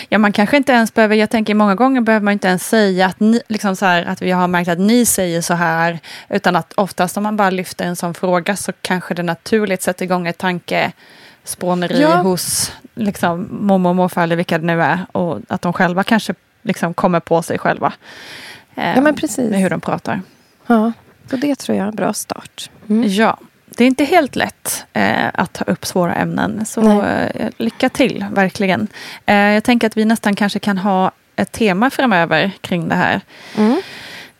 Ja, 0.09 0.17
man 0.17 0.31
kanske 0.31 0.57
inte 0.57 0.71
ens 0.71 0.93
behöver, 0.93 1.15
jag 1.15 1.29
tänker 1.29 1.53
många 1.55 1.75
gånger 1.75 2.01
behöver 2.01 2.23
man 2.23 2.31
inte 2.33 2.47
ens 2.47 2.67
säga 2.67 3.05
att, 3.05 3.19
ni, 3.19 3.41
liksom 3.49 3.75
så 3.75 3.85
här, 3.85 4.05
att 4.05 4.21
vi 4.21 4.31
har 4.31 4.47
märkt 4.47 4.69
att 4.69 4.79
ni 4.79 5.05
säger 5.05 5.41
så 5.41 5.53
här, 5.53 5.99
utan 6.29 6.55
att 6.55 6.73
oftast 6.73 7.17
om 7.17 7.23
man 7.23 7.37
bara 7.37 7.49
lyfter 7.49 7.85
en 7.85 7.95
sån 7.95 8.13
fråga 8.13 8.55
så 8.55 8.71
kanske 8.81 9.13
det 9.13 9.23
naturligt 9.23 9.81
sätter 9.81 10.05
igång 10.05 10.27
ett 10.27 10.37
tankespåneri 11.43 12.01
Ja. 12.01 12.15
hos 12.15 12.71
liksom, 12.95 13.47
mormor 13.51 13.89
och 13.89 13.95
morfar 13.95 14.23
eller 14.23 14.35
vilka 14.35 14.57
det 14.57 14.65
nu 14.65 14.81
är 14.81 15.05
och 15.11 15.39
att 15.47 15.61
de 15.61 15.73
själva 15.73 16.03
kanske 16.03 16.33
liksom 16.63 16.93
kommer 16.93 17.19
på 17.19 17.41
sig 17.41 17.57
själva. 17.59 17.93
eh, 18.75 18.95
Ja, 18.95 19.01
men 19.01 19.15
precis. 19.15 19.51
Med 19.51 19.59
hur 19.59 19.69
de 19.69 19.81
pratar. 19.81 20.21
Ja, 20.67 20.91
och 21.31 21.39
det 21.39 21.55
tror 21.55 21.77
jag 21.77 21.83
är 21.83 21.87
en 21.89 21.95
bra 21.95 22.13
start. 22.13 22.69
Mm. 22.89 23.09
Ja, 23.09 23.37
det 23.65 23.83
är 23.83 23.87
inte 23.87 24.03
helt 24.05 24.35
lätt 24.35 24.85
eh, 24.93 25.27
att 25.33 25.53
ta 25.53 25.63
upp 25.65 25.85
svåra 25.85 26.15
ämnen. 26.15 26.65
Så 26.65 27.01
eh, 27.01 27.49
lycka 27.57 27.89
till, 27.89 28.25
verkligen. 28.31 28.87
Eh, 29.25 29.35
jag 29.35 29.63
tänker 29.63 29.87
att 29.87 29.97
vi 29.97 30.05
nästan 30.05 30.35
kanske 30.35 30.59
kan 30.59 30.77
ha 30.77 31.11
ett 31.35 31.51
tema 31.51 31.89
framöver 31.89 32.51
kring 32.61 32.89
det 32.89 32.95
här. 32.95 33.21
Mm. 33.57 33.81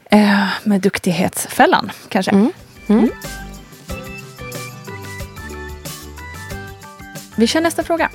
Eh, 0.10 0.48
med 0.64 0.82
duktighetsfällan, 0.82 1.92
kanske. 2.10 2.32
Mm. 2.88 3.10
Vi 7.36 7.48
kör 7.48 7.62
nästa 7.62 7.84
fråga. 7.84 8.10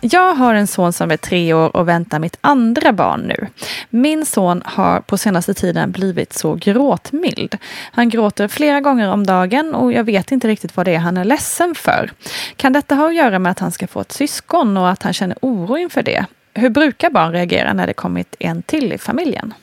Jag 0.00 0.34
har 0.34 0.54
en 0.54 0.66
son 0.66 0.92
som 0.92 1.10
är 1.10 1.16
tre 1.16 1.54
år 1.54 1.76
och 1.76 1.88
väntar 1.88 2.18
mitt 2.18 2.38
andra 2.40 2.92
barn 2.92 3.20
nu. 3.20 3.46
Min 3.90 4.26
son 4.26 4.62
har 4.64 5.00
på 5.00 5.18
senaste 5.18 5.54
tiden 5.54 5.92
blivit 5.92 6.32
så 6.32 6.54
gråtmild. 6.54 7.58
Han 7.92 8.08
gråter 8.08 8.48
flera 8.48 8.80
gånger 8.80 9.10
om 9.10 9.26
dagen 9.26 9.74
och 9.74 9.92
jag 9.92 10.04
vet 10.04 10.32
inte 10.32 10.48
riktigt 10.48 10.76
vad 10.76 10.86
det 10.86 10.94
är 10.94 10.98
han 10.98 11.16
är 11.16 11.24
ledsen 11.24 11.74
för. 11.74 12.10
Kan 12.56 12.72
detta 12.72 12.94
ha 12.94 13.08
att 13.08 13.14
göra 13.14 13.38
med 13.38 13.52
att 13.52 13.58
han 13.58 13.72
ska 13.72 13.86
få 13.86 14.00
ett 14.00 14.12
syskon 14.12 14.76
och 14.76 14.90
att 14.90 15.02
han 15.02 15.12
känner 15.12 15.38
oro 15.42 15.76
inför 15.76 16.02
det? 16.02 16.26
Hur 16.54 16.70
brukar 16.70 17.10
barn 17.10 17.32
reagera 17.32 17.72
när 17.72 17.86
det 17.86 17.94
kommit 17.94 18.36
en 18.38 18.62
till 18.62 18.92
i 18.92 18.98
familjen? 18.98 19.54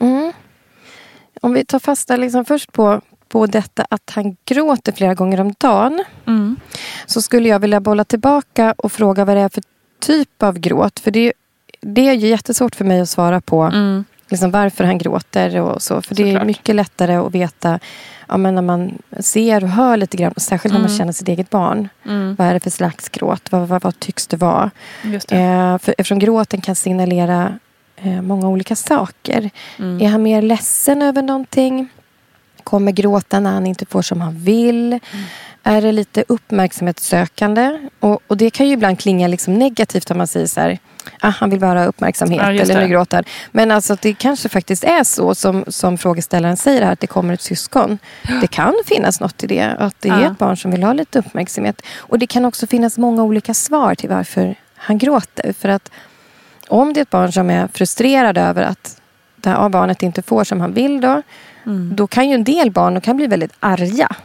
Mm. 0.00 0.32
Om 1.40 1.52
vi 1.52 1.64
tar 1.64 1.78
fasta 1.78 2.16
liksom 2.16 2.44
först 2.44 2.72
på, 2.72 3.00
på 3.36 3.46
detta 3.46 3.86
att 3.90 4.10
han 4.14 4.36
gråter 4.44 4.92
flera 4.92 5.14
gånger 5.14 5.40
om 5.40 5.54
dagen. 5.58 6.04
Mm. 6.26 6.56
Så 7.06 7.22
skulle 7.22 7.48
jag 7.48 7.58
vilja 7.58 7.80
bolla 7.80 8.04
tillbaka 8.04 8.74
och 8.78 8.92
fråga 8.92 9.24
vad 9.24 9.36
det 9.36 9.40
är 9.40 9.48
för 9.48 9.62
typ 10.00 10.42
av 10.42 10.58
gråt. 10.58 11.00
För 11.00 11.10
det, 11.10 11.32
det 11.80 12.08
är 12.08 12.12
ju 12.12 12.28
jättesvårt 12.28 12.74
för 12.74 12.84
mig 12.84 13.00
att 13.00 13.08
svara 13.08 13.40
på 13.40 13.62
Mm. 13.62 14.04
liksom 14.28 14.50
varför 14.50 14.84
han 14.84 14.98
gråter 14.98 15.60
och 15.60 15.82
så. 15.82 16.02
För 16.02 16.14
det 16.14 16.22
är 16.22 16.26
Såklart. 16.26 16.46
mycket 16.46 16.74
lättare 16.74 17.14
att 17.14 17.34
veta 17.34 17.78
ja, 18.28 18.36
men 18.36 18.54
när 18.54 18.62
man 18.62 18.98
ser 19.20 19.64
och 19.64 19.70
hör 19.70 19.96
lite 19.96 20.16
grann. 20.16 20.32
Särskilt 20.36 20.72
när 20.74 20.80
man 20.80 20.88
Mm. 20.90 20.98
känner 20.98 21.12
sitt 21.12 21.28
eget 21.28 21.50
barn. 21.50 21.88
Mm. 22.06 22.34
Vad 22.38 22.46
är 22.48 22.54
det 22.54 22.60
för 22.60 22.70
slags 22.70 23.08
gråt? 23.08 23.52
Vad, 23.52 23.68
vad, 23.68 23.82
vad 23.82 24.00
tycks 24.00 24.26
det 24.26 24.36
vara? 24.36 24.70
Just 25.04 25.28
det. 25.28 25.36
Eh, 25.36 25.78
för, 25.78 25.94
eftersom 25.98 26.18
gråten 26.18 26.60
kan 26.60 26.74
signalera 26.76 27.52
eh, 27.96 28.22
många 28.22 28.48
olika 28.48 28.76
saker. 28.76 29.50
Mm. 29.78 30.00
Är 30.00 30.08
han 30.08 30.22
mer 30.22 30.42
ledsen 30.42 31.02
över 31.02 31.22
någonting? 31.22 31.88
Kommer 32.66 32.92
gråta 32.92 33.40
när 33.40 33.52
han 33.52 33.66
inte 33.66 33.86
får 33.86 34.02
som 34.02 34.20
han 34.20 34.38
vill? 34.38 34.86
Mm. 34.92 35.00
Är 35.62 35.82
det 35.82 35.92
lite 35.92 36.24
uppmärksamhetssökande? 36.28 37.78
Och, 38.00 38.20
och 38.26 38.36
det 38.36 38.50
kan 38.50 38.66
ju 38.66 38.72
ibland 38.72 38.98
klinga 38.98 39.28
liksom 39.28 39.54
negativt 39.54 40.10
om 40.10 40.18
man 40.18 40.26
säger 40.26 40.46
så 40.46 40.60
här, 40.60 40.78
ah, 41.20 41.28
han 41.28 41.50
vill 41.50 41.60
bara 41.60 41.78
ha 41.78 41.86
uppmärksamhet 41.86 42.42
Ja, 42.42 42.50
eller 42.52 42.80
nu 42.80 42.88
gråter. 42.88 43.24
Men 43.52 43.70
alltså 43.70 43.96
det 44.02 44.14
kanske 44.14 44.48
faktiskt 44.48 44.84
är 44.84 45.04
så 45.04 45.34
som, 45.34 45.64
som 45.68 45.98
frågeställaren 45.98 46.56
säger 46.56 46.82
här, 46.82 46.92
att 46.92 47.00
det 47.00 47.06
kommer 47.06 47.34
ett 47.34 47.42
syskon. 47.42 47.98
Det 48.40 48.46
kan 48.46 48.74
finnas 48.86 49.20
något 49.20 49.44
i 49.44 49.46
det, 49.46 49.76
att 49.78 49.96
det 50.00 50.08
är 50.08 50.20
Ja. 50.22 50.30
ett 50.32 50.38
barn 50.38 50.56
som 50.56 50.70
vill 50.70 50.82
ha 50.82 50.92
lite 50.92 51.18
uppmärksamhet. 51.18 51.82
Och 51.96 52.18
det 52.18 52.26
kan 52.26 52.44
också 52.44 52.66
finnas 52.66 52.98
många 52.98 53.22
olika 53.22 53.54
svar 53.54 53.94
till 53.94 54.08
varför 54.08 54.54
han 54.76 54.98
gråter. 54.98 55.52
För 55.52 55.68
att 55.68 55.90
om 56.68 56.92
det 56.92 57.00
är 57.00 57.02
ett 57.02 57.10
barn 57.10 57.32
som 57.32 57.50
är 57.50 57.68
frustrerad 57.74 58.38
över 58.38 58.62
att 58.62 59.00
det 59.36 59.50
här 59.50 59.68
barnet 59.68 60.02
inte 60.02 60.22
får 60.22 60.44
som 60.44 60.60
han 60.60 60.72
vill 60.72 61.00
då, 61.00 61.22
Mm. 61.66 61.96
då 61.96 62.06
kan 62.06 62.28
ju 62.28 62.34
en 62.34 62.44
del 62.44 62.70
barn 62.70 62.94
de 62.94 63.00
kan 63.00 63.16
bli 63.16 63.26
väldigt 63.26 63.52
arga. 63.60 64.16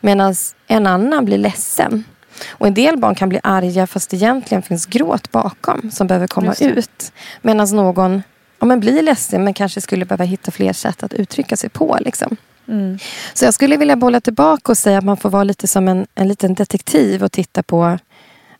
Medan 0.00 0.34
en 0.66 0.86
annan 0.86 1.24
blir 1.24 1.38
ledsen. 1.38 2.04
Och 2.48 2.66
en 2.66 2.74
del 2.74 2.96
barn 2.96 3.14
kan 3.14 3.28
bli 3.28 3.40
arga 3.42 3.86
fast 3.86 4.14
egentligen 4.14 4.62
finns 4.62 4.86
gråt 4.86 5.30
bakom 5.30 5.90
som 5.90 6.06
behöver 6.06 6.26
komma 6.26 6.46
Just 6.46 6.58
det. 6.58 6.66
ut. 6.66 7.12
Medan 7.42 7.68
någon 7.68 8.22
ja, 8.58 8.66
men 8.66 8.80
blir 8.80 9.02
ledsen 9.02 9.44
men 9.44 9.54
kanske 9.54 9.80
skulle 9.80 10.04
behöva 10.04 10.24
hitta 10.24 10.50
fler 10.50 10.72
sätt 10.72 11.02
att 11.02 11.14
uttrycka 11.14 11.56
sig 11.56 11.70
på. 11.70 11.98
Liksom. 12.00 12.36
Mm. 12.68 12.98
Så 13.34 13.44
jag 13.44 13.54
skulle 13.54 13.76
vilja 13.76 13.96
bolla 13.96 14.20
tillbaka 14.20 14.72
och 14.72 14.78
säga 14.78 14.98
att 14.98 15.04
man 15.04 15.16
får 15.16 15.30
vara 15.30 15.44
lite 15.44 15.68
som 15.68 15.88
en, 15.88 16.06
en 16.14 16.28
liten 16.28 16.54
detektiv 16.54 17.24
och 17.24 17.32
titta 17.32 17.62
på 17.62 17.98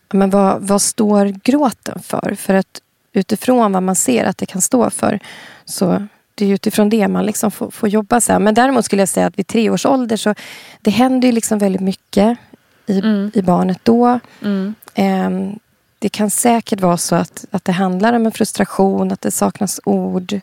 ja, 0.09 0.17
men 0.17 0.29
vad, 0.29 0.61
vad 0.61 0.81
står 0.81 1.25
gråten 1.25 1.99
för? 1.99 2.35
För 2.35 2.53
att 2.53 2.81
utifrån 3.13 3.71
vad 3.71 3.83
man 3.83 3.95
ser 3.95 4.25
att 4.25 4.37
det 4.37 4.45
kan 4.45 4.61
stå 4.61 4.89
för 4.89 5.19
så 5.65 6.07
det 6.35 6.45
är 6.45 6.49
utifrån 6.53 6.89
det 6.89 7.07
man 7.07 7.25
liksom 7.25 7.51
får, 7.51 7.71
får 7.71 7.89
jobba. 7.89 8.21
Så 8.21 8.31
här. 8.31 8.39
Men 8.39 8.53
däremot 8.53 8.85
skulle 8.85 9.01
jag 9.01 9.09
säga 9.09 9.25
att 9.27 9.39
vid 9.39 9.47
tre 9.47 9.69
års 9.69 9.85
ålder 9.85 10.17
så 10.17 10.35
det 10.81 10.91
händer 10.91 11.27
ju 11.27 11.31
liksom 11.31 11.59
väldigt 11.59 11.81
mycket 11.81 12.37
i, 12.85 12.99
Mm. 12.99 13.31
i 13.33 13.41
barnet 13.41 13.79
då. 13.83 14.19
Mm. 14.41 14.75
Ehm, 14.93 15.59
det 15.99 16.09
kan 16.09 16.29
säkert 16.29 16.81
vara 16.81 16.97
så 16.97 17.15
att, 17.15 17.45
att 17.51 17.65
det 17.65 17.71
handlar 17.71 18.13
om 18.13 18.25
en 18.25 18.31
frustration, 18.31 19.11
att 19.11 19.21
det 19.21 19.31
saknas 19.31 19.79
ord. 19.85 20.39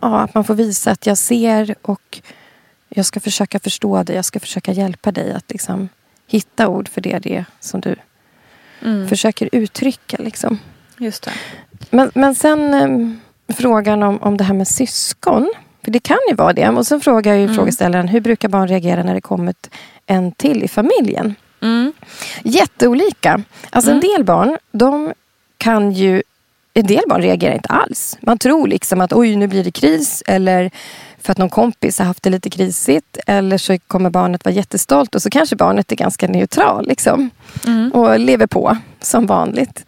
Ja, 0.00 0.20
att 0.20 0.34
man 0.34 0.44
får 0.44 0.54
visa 0.54 0.90
att 0.90 1.06
jag 1.06 1.18
ser 1.18 1.74
och 1.82 2.20
jag 2.88 3.06
ska 3.06 3.20
försöka 3.20 3.58
förstå 3.60 4.02
dig. 4.02 4.16
Jag 4.16 4.24
ska 4.24 4.40
försöka 4.40 4.72
hjälpa 4.72 5.12
dig 5.12 5.32
att 5.32 5.50
liksom 5.50 5.88
hitta 6.26 6.68
ord 6.68 6.88
för 6.88 7.00
det, 7.00 7.18
det 7.18 7.44
som 7.60 7.80
du 7.80 7.96
Mm. 8.82 9.08
försöker 9.08 9.48
uttrycka. 9.52 10.16
Liksom. 10.20 10.58
Just 10.98 11.22
det. 11.22 11.30
Men, 11.90 12.10
men 12.14 12.34
sen 12.34 12.74
ehm, 12.74 13.20
frågan 13.48 14.02
om, 14.02 14.18
om 14.22 14.36
det 14.36 14.44
här 14.44 14.54
med 14.54 14.68
syskon. 14.68 15.52
För 15.84 15.90
det 15.90 16.00
kan 16.00 16.18
ju 16.28 16.34
vara 16.34 16.52
det. 16.52 16.68
Och 16.68 16.86
sen 16.86 17.00
frågar 17.00 17.34
ju 17.34 17.42
Mm. 17.44 17.54
frågeställaren 17.56 18.08
hur 18.08 18.20
brukar 18.20 18.48
barn 18.48 18.68
reagera 18.68 19.02
när 19.02 19.14
det 19.14 19.20
kommit 19.20 19.70
en 20.06 20.32
till 20.32 20.62
i 20.62 20.68
familjen? 20.68 21.34
Mm. 21.62 21.92
Jätteolika. 22.42 23.40
Alltså 23.70 23.90
Mm. 23.90 24.02
en 24.04 24.10
del 24.10 24.24
barn, 24.24 24.58
de 24.72 25.12
kan 25.58 25.92
ju... 25.92 26.22
En 26.76 26.86
del 26.86 27.02
barn 27.08 27.22
reagerar 27.22 27.54
inte 27.54 27.68
alls. 27.68 28.18
Man 28.20 28.38
tror 28.38 28.66
liksom 28.68 29.00
att 29.00 29.12
oj, 29.12 29.36
nu 29.36 29.46
blir 29.46 29.64
det 29.64 29.70
kris. 29.70 30.22
Eller 30.26 30.70
för 31.22 31.32
att 31.32 31.38
någon 31.38 31.50
kompis 31.50 31.98
har 31.98 32.06
haft 32.06 32.22
det 32.22 32.30
lite 32.30 32.50
krisigt. 32.50 33.18
Eller 33.26 33.58
så 33.58 33.78
kommer 33.78 34.10
barnet 34.10 34.44
vara 34.44 34.54
jättestolt 34.54 35.14
och 35.14 35.22
så 35.22 35.30
kanske 35.30 35.56
barnet 35.56 35.92
är 35.92 35.96
ganska 35.96 36.28
neutral. 36.28 36.86
Liksom, 36.88 37.30
Mm. 37.66 37.92
och 37.92 38.18
lever 38.20 38.46
på 38.46 38.76
som 39.04 39.26
vanligt. 39.26 39.86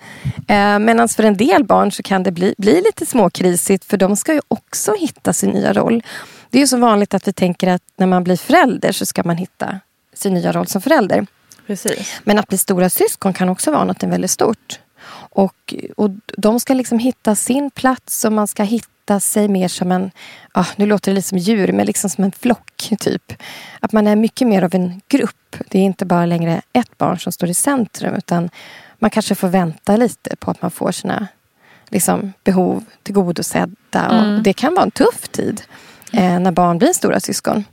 Eh, 0.49 0.78
Medan 0.78 1.08
för 1.08 1.23
en 1.23 1.37
del 1.37 1.64
barn 1.64 1.92
så 1.92 2.02
kan 2.02 2.23
det 2.23 2.32
bli, 2.32 2.54
bli 2.58 2.82
lite 2.82 3.06
småkrisigt 3.06 3.85
för 3.85 3.96
de 3.96 4.16
ska 4.16 4.35
ju 4.35 4.40
också 4.49 4.94
hitta 4.94 5.32
sin 5.32 5.50
nya 5.50 5.73
roll. 5.73 6.02
Det 6.50 6.58
är 6.58 6.61
ju 6.61 6.66
så 6.66 6.76
vanligt 6.76 7.14
att 7.14 7.28
vi 7.28 7.32
tänker 7.32 7.68
att 7.68 7.82
när 7.96 8.06
man 8.06 8.25
blir 8.25 8.37
förälder 8.37 8.92
så 8.92 9.06
ska 9.06 9.23
man 9.25 9.37
hitta 9.37 9.80
sin 10.14 10.35
nya 10.35 10.52
roll 10.52 10.66
som 10.66 10.80
förälder. 10.80 11.26
Precis. 11.66 12.20
Men 12.25 12.38
att 12.38 12.49
bli 12.49 12.58
stora 12.58 12.90
syskon 12.90 13.32
kan 13.32 13.49
också 13.49 13.70
vara 13.73 13.85
något 13.85 14.02
väldigt 14.02 14.30
stort. 14.30 14.80
Och, 15.30 15.75
och 15.96 16.11
de 16.37 16.61
ska 16.61 16.75
liksom 16.75 16.99
hitta 16.99 17.35
sin 17.35 17.70
plats 17.70 18.25
och 18.25 18.32
man 18.32 18.49
ska 18.49 18.62
hitta 18.62 19.20
sig 19.20 19.49
mer 19.49 19.68
som 19.68 19.92
en, 19.92 20.11
ah, 20.52 20.66
nu 20.76 20.87
låter 20.87 21.11
det 21.11 21.14
lite 21.14 21.28
som 21.28 21.38
djur, 21.38 21.73
men 21.73 21.87
liksom 21.87 22.11
som 22.11 22.25
en 22.25 22.32
flock. 22.32 22.92
typ. 22.99 23.32
Att 23.80 23.92
man 23.92 24.06
är 24.06 24.16
mycket 24.16 24.49
mer 24.49 24.62
av 24.62 24.75
en 24.75 25.00
grupp. 25.08 25.56
Det 25.68 25.78
är 25.78 25.82
inte 25.82 26.06
bara 26.06 26.26
längre 26.26 26.62
ett 26.73 26.99
barn 26.99 27.18
som 27.18 27.32
står 27.32 27.49
i 27.49 27.54
centrum 27.54 28.14
utan 28.14 28.50
man 28.98 29.10
kanske 29.10 29.34
får 29.34 29.48
vänta 29.48 29.96
lite 29.96 30.36
på 30.36 30.50
att 30.50 30.62
man 30.62 30.70
får 30.70 30.92
sina 30.92 31.28
liksom, 31.88 32.32
behov 32.44 32.84
tillgodosedda. 33.02 34.08
Och 34.08 34.42
det 34.42 34.52
kan 34.52 34.74
vara 34.74 34.84
en 34.84 34.90
tuff 34.90 35.28
tid 35.28 35.62
eh, 36.12 36.40
när 36.40 36.52
barn 36.52 36.78
blir 36.78 36.92
stora 36.92 37.20
syskon. 37.20 37.64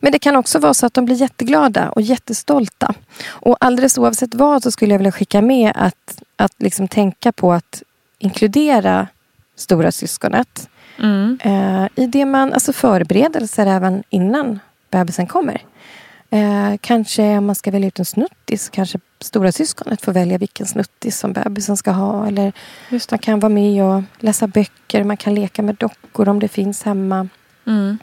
Men 0.00 0.12
det 0.12 0.18
kan 0.18 0.36
också 0.36 0.58
vara 0.58 0.74
så 0.74 0.86
att 0.86 0.94
de 0.94 1.04
blir 1.04 1.16
jätteglada 1.16 1.90
och 1.90 2.02
jättestolta. 2.02 2.94
Och 3.26 3.56
alldeles 3.60 3.98
oavsett 3.98 4.34
vad 4.34 4.62
så 4.62 4.70
skulle 4.70 4.94
jag 4.94 4.98
vilja 4.98 5.12
skicka 5.12 5.42
med 5.42 5.72
att, 5.74 6.22
att 6.36 6.54
liksom 6.58 6.88
tänka 6.88 7.32
på 7.32 7.52
att 7.52 7.82
inkludera 8.18 9.06
stora 9.56 9.92
syskonet 9.92 10.68
Mm. 11.02 11.38
eh, 11.42 11.88
i 12.04 12.06
det 12.06 12.24
man, 12.24 12.52
alltså 12.52 12.72
förberedelser 12.72 13.66
även 13.66 14.02
innan 14.10 14.60
bebisen 14.90 15.26
kommer. 15.26 15.62
Eh, 16.30 16.74
kanske 16.80 17.38
om 17.38 17.46
man 17.46 17.54
ska 17.54 17.70
välja 17.70 17.88
ut 17.88 17.98
en 17.98 18.04
snuttis, 18.04 18.68
kanske 18.68 18.98
stora 19.20 19.52
syskonet 19.52 20.02
får 20.02 20.12
välja 20.12 20.38
vilken 20.38 20.66
snuttis 20.66 21.18
som 21.18 21.32
bebisen 21.32 21.76
ska 21.76 21.90
ha. 21.90 22.26
Eller 22.26 22.52
man 23.10 23.18
kan 23.18 23.40
vara 23.40 23.52
med 23.52 23.84
och 23.84 24.02
läsa 24.18 24.46
böcker, 24.46 25.04
man 25.04 25.16
kan 25.16 25.34
leka 25.34 25.62
med 25.62 25.74
dockor 25.74 26.28
om 26.28 26.40
det 26.40 26.48
finns 26.48 26.82
hemma. 26.82 27.28
Mm. 27.66 27.98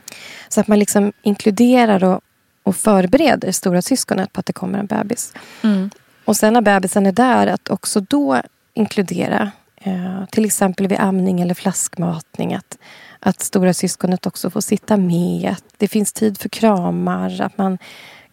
Så 0.50 0.62
att 0.62 0.67
man 0.67 0.79
liksom 0.79 1.13
inkluderar 1.22 2.03
och, 2.03 2.22
och 2.63 2.75
förbereder 2.75 3.51
stora 3.51 3.81
syskonet 3.81 4.34
på 4.34 4.39
att 4.39 4.46
det 4.46 4.53
kommer 4.53 4.79
en 4.79 4.86
bebis. 4.86 5.34
Mm. 5.63 5.89
Och 6.25 6.38
sen 6.38 6.53
när 6.53 6.62
bebisen 6.62 7.05
är 7.05 7.12
där, 7.12 7.48
att 7.48 7.69
också 7.69 8.00
då 8.00 8.41
inkludera 8.74 9.51
eh, 9.75 10.25
till 10.31 10.46
exempel 10.46 10.88
vid 10.88 11.00
amning 11.00 11.41
eller 11.41 11.53
flaskmatning. 11.53 12.53
Att, 12.53 12.77
att 13.19 13.41
stora 13.41 13.74
syskonet 13.74 14.25
också 14.25 14.50
får 14.50 14.62
sitta 14.62 14.98
med. 14.98 15.50
Att 15.51 15.63
det 15.77 15.88
finns 15.88 16.13
tid 16.13 16.38
för 16.39 16.50
kramar. 16.50 17.41
Att 17.41 17.57
man 17.57 17.77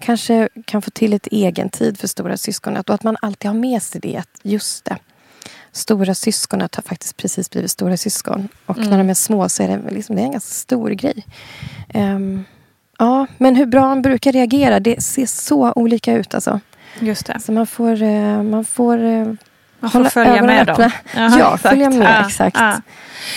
kanske 0.04 0.48
kan 0.64 0.82
få 0.82 0.90
till 0.90 1.12
ett 1.12 1.26
egen 1.30 1.68
tid 1.68 1.98
för 2.00 2.08
stora 2.08 2.36
syskonet. 2.36 2.88
Och 2.88 2.94
att 2.94 3.02
man 3.02 3.16
alltid 3.22 3.50
har 3.50 3.58
med 3.58 3.82
sig 3.82 4.00
det. 4.00 4.22
Just 4.42 4.84
det, 4.84 4.96
stora 5.72 6.14
syskonet 6.14 6.74
har 6.74 6.82
faktiskt 6.82 7.16
precis 7.16 7.50
blivit 7.50 7.70
stora 7.70 7.96
syskon. 7.96 8.48
Och 8.66 8.78
när 8.78 8.98
de 8.98 9.10
är 9.10 9.14
små 9.14 9.48
så 9.48 9.62
är 9.62 9.68
det, 9.68 9.90
liksom, 9.90 10.16
det 10.16 10.22
är 10.22 10.26
en 10.26 10.32
ganska 10.32 10.54
stor 10.54 10.90
grej. 10.90 11.26
Ehm, 11.94 12.44
ja, 12.98 13.26
men 13.38 13.56
hur 13.56 13.66
bra 13.66 13.80
man 13.88 14.02
brukar 14.02 14.32
reagera, 14.32 14.80
det 14.80 15.02
ser 15.02 15.26
så 15.26 15.72
olika 15.72 16.12
ut. 16.12 16.34
Alltså. 16.34 16.60
Just 17.00 17.26
det. 17.26 17.40
Så 17.40 17.52
man 17.52 17.66
får, 17.66 18.02
eh, 18.02 18.42
man 18.42 18.64
får 18.64 19.04
eh, 19.04 19.32
Man 19.80 19.90
får 19.90 20.04
följa 20.04 20.42
med 20.42 20.68
öppna. 20.70 20.84
dem. 20.84 20.90
Jaha, 21.14 21.38
ja, 21.38 21.54
exakt. 21.54 21.62
följa 21.62 21.90
med. 21.90 22.20
Ja, 22.22 22.26
exakt. 22.26 22.56
ja. 22.60 22.80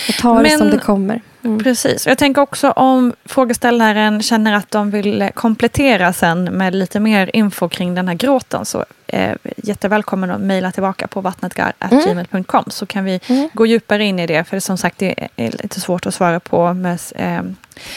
Och 0.08 0.14
ta 0.14 0.34
det 0.36 0.42
Men- 0.42 0.58
som 0.58 0.70
det 0.70 0.78
kommer. 0.78 1.20
Mm. 1.48 1.64
Precis. 1.64 2.06
Jag 2.06 2.18
tänker 2.18 2.42
också 2.42 2.70
om 2.70 3.12
frågeställaren 3.24 4.22
känner 4.22 4.52
att 4.52 4.70
de 4.70 4.90
vill 4.90 5.22
eh, 5.22 5.28
komplettera 5.30 6.12
sen 6.12 6.44
med 6.44 6.74
lite 6.74 7.00
mer 7.00 7.30
info 7.36 7.68
kring 7.68 7.94
den 7.94 8.08
här 8.08 8.14
gråten 8.14 8.64
så 8.64 8.84
eh, 9.06 9.34
jättevälkommen 9.56 10.30
att 10.30 10.40
mejla 10.40 10.72
tillbaka 10.72 11.06
på 11.08 11.20
vattnetgar.gmail.com 11.20 12.64
så 12.68 12.86
kan 12.86 13.04
vi 13.04 13.20
Mm. 13.28 13.48
gå 13.52 13.66
djupare 13.66 14.04
in 14.04 14.18
i 14.18 14.26
det 14.26 14.44
för 14.44 14.56
det 14.56 14.60
som 14.60 14.78
sagt 14.78 14.98
det 14.98 15.28
är 15.36 15.50
lite 15.62 15.80
svårt 15.80 16.06
att 16.06 16.14
svara 16.14 16.40
på. 16.40 16.74
Med, 16.74 16.98
eh, 17.14 17.42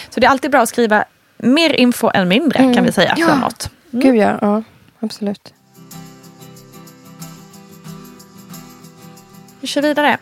så 0.10 0.20
det 0.20 0.25
är 0.25 0.29
alltid 0.29 0.51
bra 0.51 0.62
att 0.62 0.70
skriva 0.70 1.05
mer 1.38 1.74
info 1.74 2.12
än 2.13 2.27
mindre 2.27 2.60
kan 2.60 2.72
Mm. 2.72 2.86
vi 2.86 2.91
säga 2.91 3.15
Ja. 3.17 3.25
framåt. 3.25 3.70
Mm. 3.93 4.05
Gud 4.05 4.15
ja, 4.15 4.38
ja, 4.41 4.63
absolut. 5.00 5.53
Vi 9.61 9.68
kör 9.68 9.81
vidare. 9.81 10.18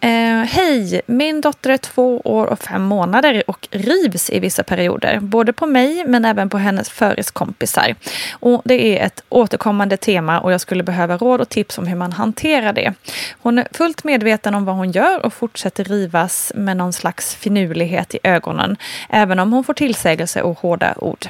Eh, 0.00 0.44
Hej! 0.44 1.00
Min 1.06 1.40
dotter 1.40 1.70
är 1.70 1.76
två 1.76 2.20
år 2.24 2.46
och 2.46 2.58
fem 2.58 2.82
månader 2.82 3.42
och 3.46 3.68
rivs 3.70 4.30
i 4.30 4.40
vissa 4.40 4.62
perioder. 4.62 5.20
Både 5.20 5.52
på 5.52 5.66
mig 5.66 6.04
men 6.06 6.24
även 6.24 6.50
på 6.50 6.58
hennes 6.58 6.90
föriskompisar. 6.90 7.94
Och 8.32 8.62
det 8.64 8.98
är 8.98 9.06
ett 9.06 9.22
återkommande 9.28 9.96
tema 9.96 10.40
och 10.40 10.52
jag 10.52 10.60
skulle 10.60 10.82
behöva 10.82 11.16
råd 11.16 11.40
och 11.40 11.48
tips 11.48 11.78
om 11.78 11.86
hur 11.86 11.96
man 11.96 12.12
hanterar 12.12 12.72
det. 12.72 12.94
Hon 13.38 13.58
är 13.58 13.68
fullt 13.72 14.04
medveten 14.04 14.54
om 14.54 14.64
vad 14.64 14.76
hon 14.76 14.90
gör 14.90 15.26
och 15.26 15.32
fortsätter 15.32 15.84
rivas 15.84 16.52
med 16.54 16.76
någon 16.76 16.92
slags 16.92 17.34
finurlighet 17.34 18.14
i 18.14 18.18
ögonen. 18.22 18.76
Även 19.08 19.38
om 19.38 19.52
hon 19.52 19.64
får 19.64 19.74
tillsägelse 19.74 20.42
och 20.42 20.58
hårda 20.58 20.94
ord. 20.96 21.26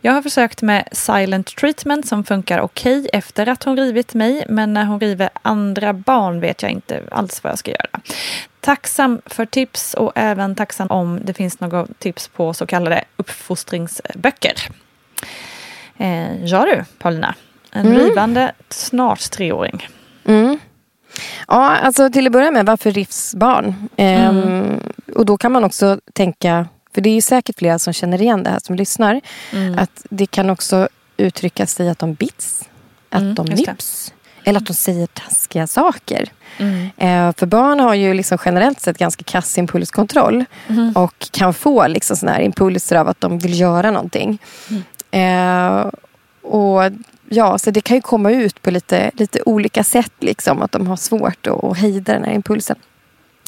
Jag 0.00 0.12
har 0.12 0.22
försökt 0.22 0.62
med 0.62 0.88
silent 0.92 1.56
treatment 1.56 2.06
som 2.06 2.24
funkar 2.24 2.60
okej 2.60 3.08
efter 3.12 3.48
att 3.48 3.64
hon 3.64 3.76
rivit 3.76 4.14
mig. 4.14 4.44
Men 4.48 4.74
när 4.74 4.84
hon 4.84 5.00
river 5.00 5.30
andra 5.42 5.92
barn 5.92 6.40
vet 6.40 6.62
jag 6.62 6.70
inte 6.70 7.02
alls 7.10 7.44
vad 7.44 7.50
jag 7.50 7.58
ska 7.58 7.70
göra. 7.70 8.00
Tacksam 8.60 9.20
för 9.26 9.46
tips 9.46 9.94
och 9.94 10.12
även 10.14 10.54
tacksam 10.54 10.88
om 10.88 11.20
det 11.24 11.34
finns 11.34 11.60
något 11.60 11.98
tips 11.98 12.28
på 12.28 12.54
så 12.54 12.66
kallade 12.66 13.04
uppfostringsböcker. 13.16 14.54
Eh, 15.98 16.44
ja 16.44 16.64
du, 16.64 16.84
Paulina. 16.98 17.34
En 17.72 17.86
Mm. 17.86 17.98
rivande 17.98 18.52
snart 18.68 19.30
treåring. 19.30 19.88
Mm. 20.24 20.58
Ja, 21.48 21.76
alltså 21.76 22.10
till 22.10 22.26
att 22.26 22.32
börja 22.32 22.50
med, 22.50 22.66
varför 22.66 22.90
rivs 22.90 23.34
barn? 23.34 23.88
Ehm, 23.96 24.80
och 25.14 25.26
då 25.26 25.36
kan 25.36 25.52
man 25.52 25.64
också 25.64 26.00
tänka, 26.12 26.66
för 26.94 27.00
det 27.00 27.10
är 27.10 27.14
ju 27.14 27.20
säkert 27.20 27.58
flera 27.58 27.78
som 27.78 27.92
känner 27.92 28.22
igen 28.22 28.42
det 28.42 28.50
här 28.50 28.58
som 28.62 28.76
lyssnar, 28.76 29.20
Mm. 29.52 29.78
att 29.78 30.06
det 30.10 30.26
kan 30.26 30.50
också 30.50 30.88
uttryckas 31.16 31.80
i 31.80 31.88
att 31.88 31.98
de 31.98 32.14
bits, 32.14 32.68
att 33.10 33.20
Mm, 33.22 33.34
de 33.34 33.46
nips, 33.46 34.14
eller 34.44 34.60
att 34.60 34.66
de 34.66 34.74
säger 34.74 35.06
taskiga 35.06 35.66
saker. 35.66 36.28
Mm. 36.58 36.90
Eh, 36.96 37.34
för 37.38 37.46
barn 37.46 37.80
har 37.80 37.94
ju 37.94 38.14
liksom 38.14 38.38
generellt 38.44 38.80
sett 38.80 38.98
ganska 38.98 39.24
kass 39.24 39.58
impulskontroll 39.58 40.44
Mm. 40.68 40.92
och 40.96 41.14
kan 41.30 41.54
få 41.54 41.86
liksom 41.86 42.16
såna 42.16 42.32
här 42.32 42.40
impulser 42.40 42.96
av 42.96 43.08
att 43.08 43.20
de 43.20 43.38
vill 43.38 43.60
göra 43.60 43.90
någonting. 43.90 44.38
Eh, 45.10 45.86
och 46.42 46.82
ja, 47.28 47.58
så 47.58 47.70
det 47.70 47.80
kan 47.80 47.96
ju 47.96 48.00
komma 48.00 48.30
ut 48.30 48.62
på 48.62 48.70
lite, 48.70 49.10
lite 49.14 49.42
olika 49.46 49.84
sätt. 49.84 50.12
Liksom, 50.20 50.62
att 50.62 50.72
de 50.72 50.86
har 50.86 50.96
svårt 50.96 51.46
att, 51.46 51.64
att 51.64 51.78
hejda 51.78 52.12
den 52.12 52.24
här 52.24 52.32
impulsen. 52.32 52.76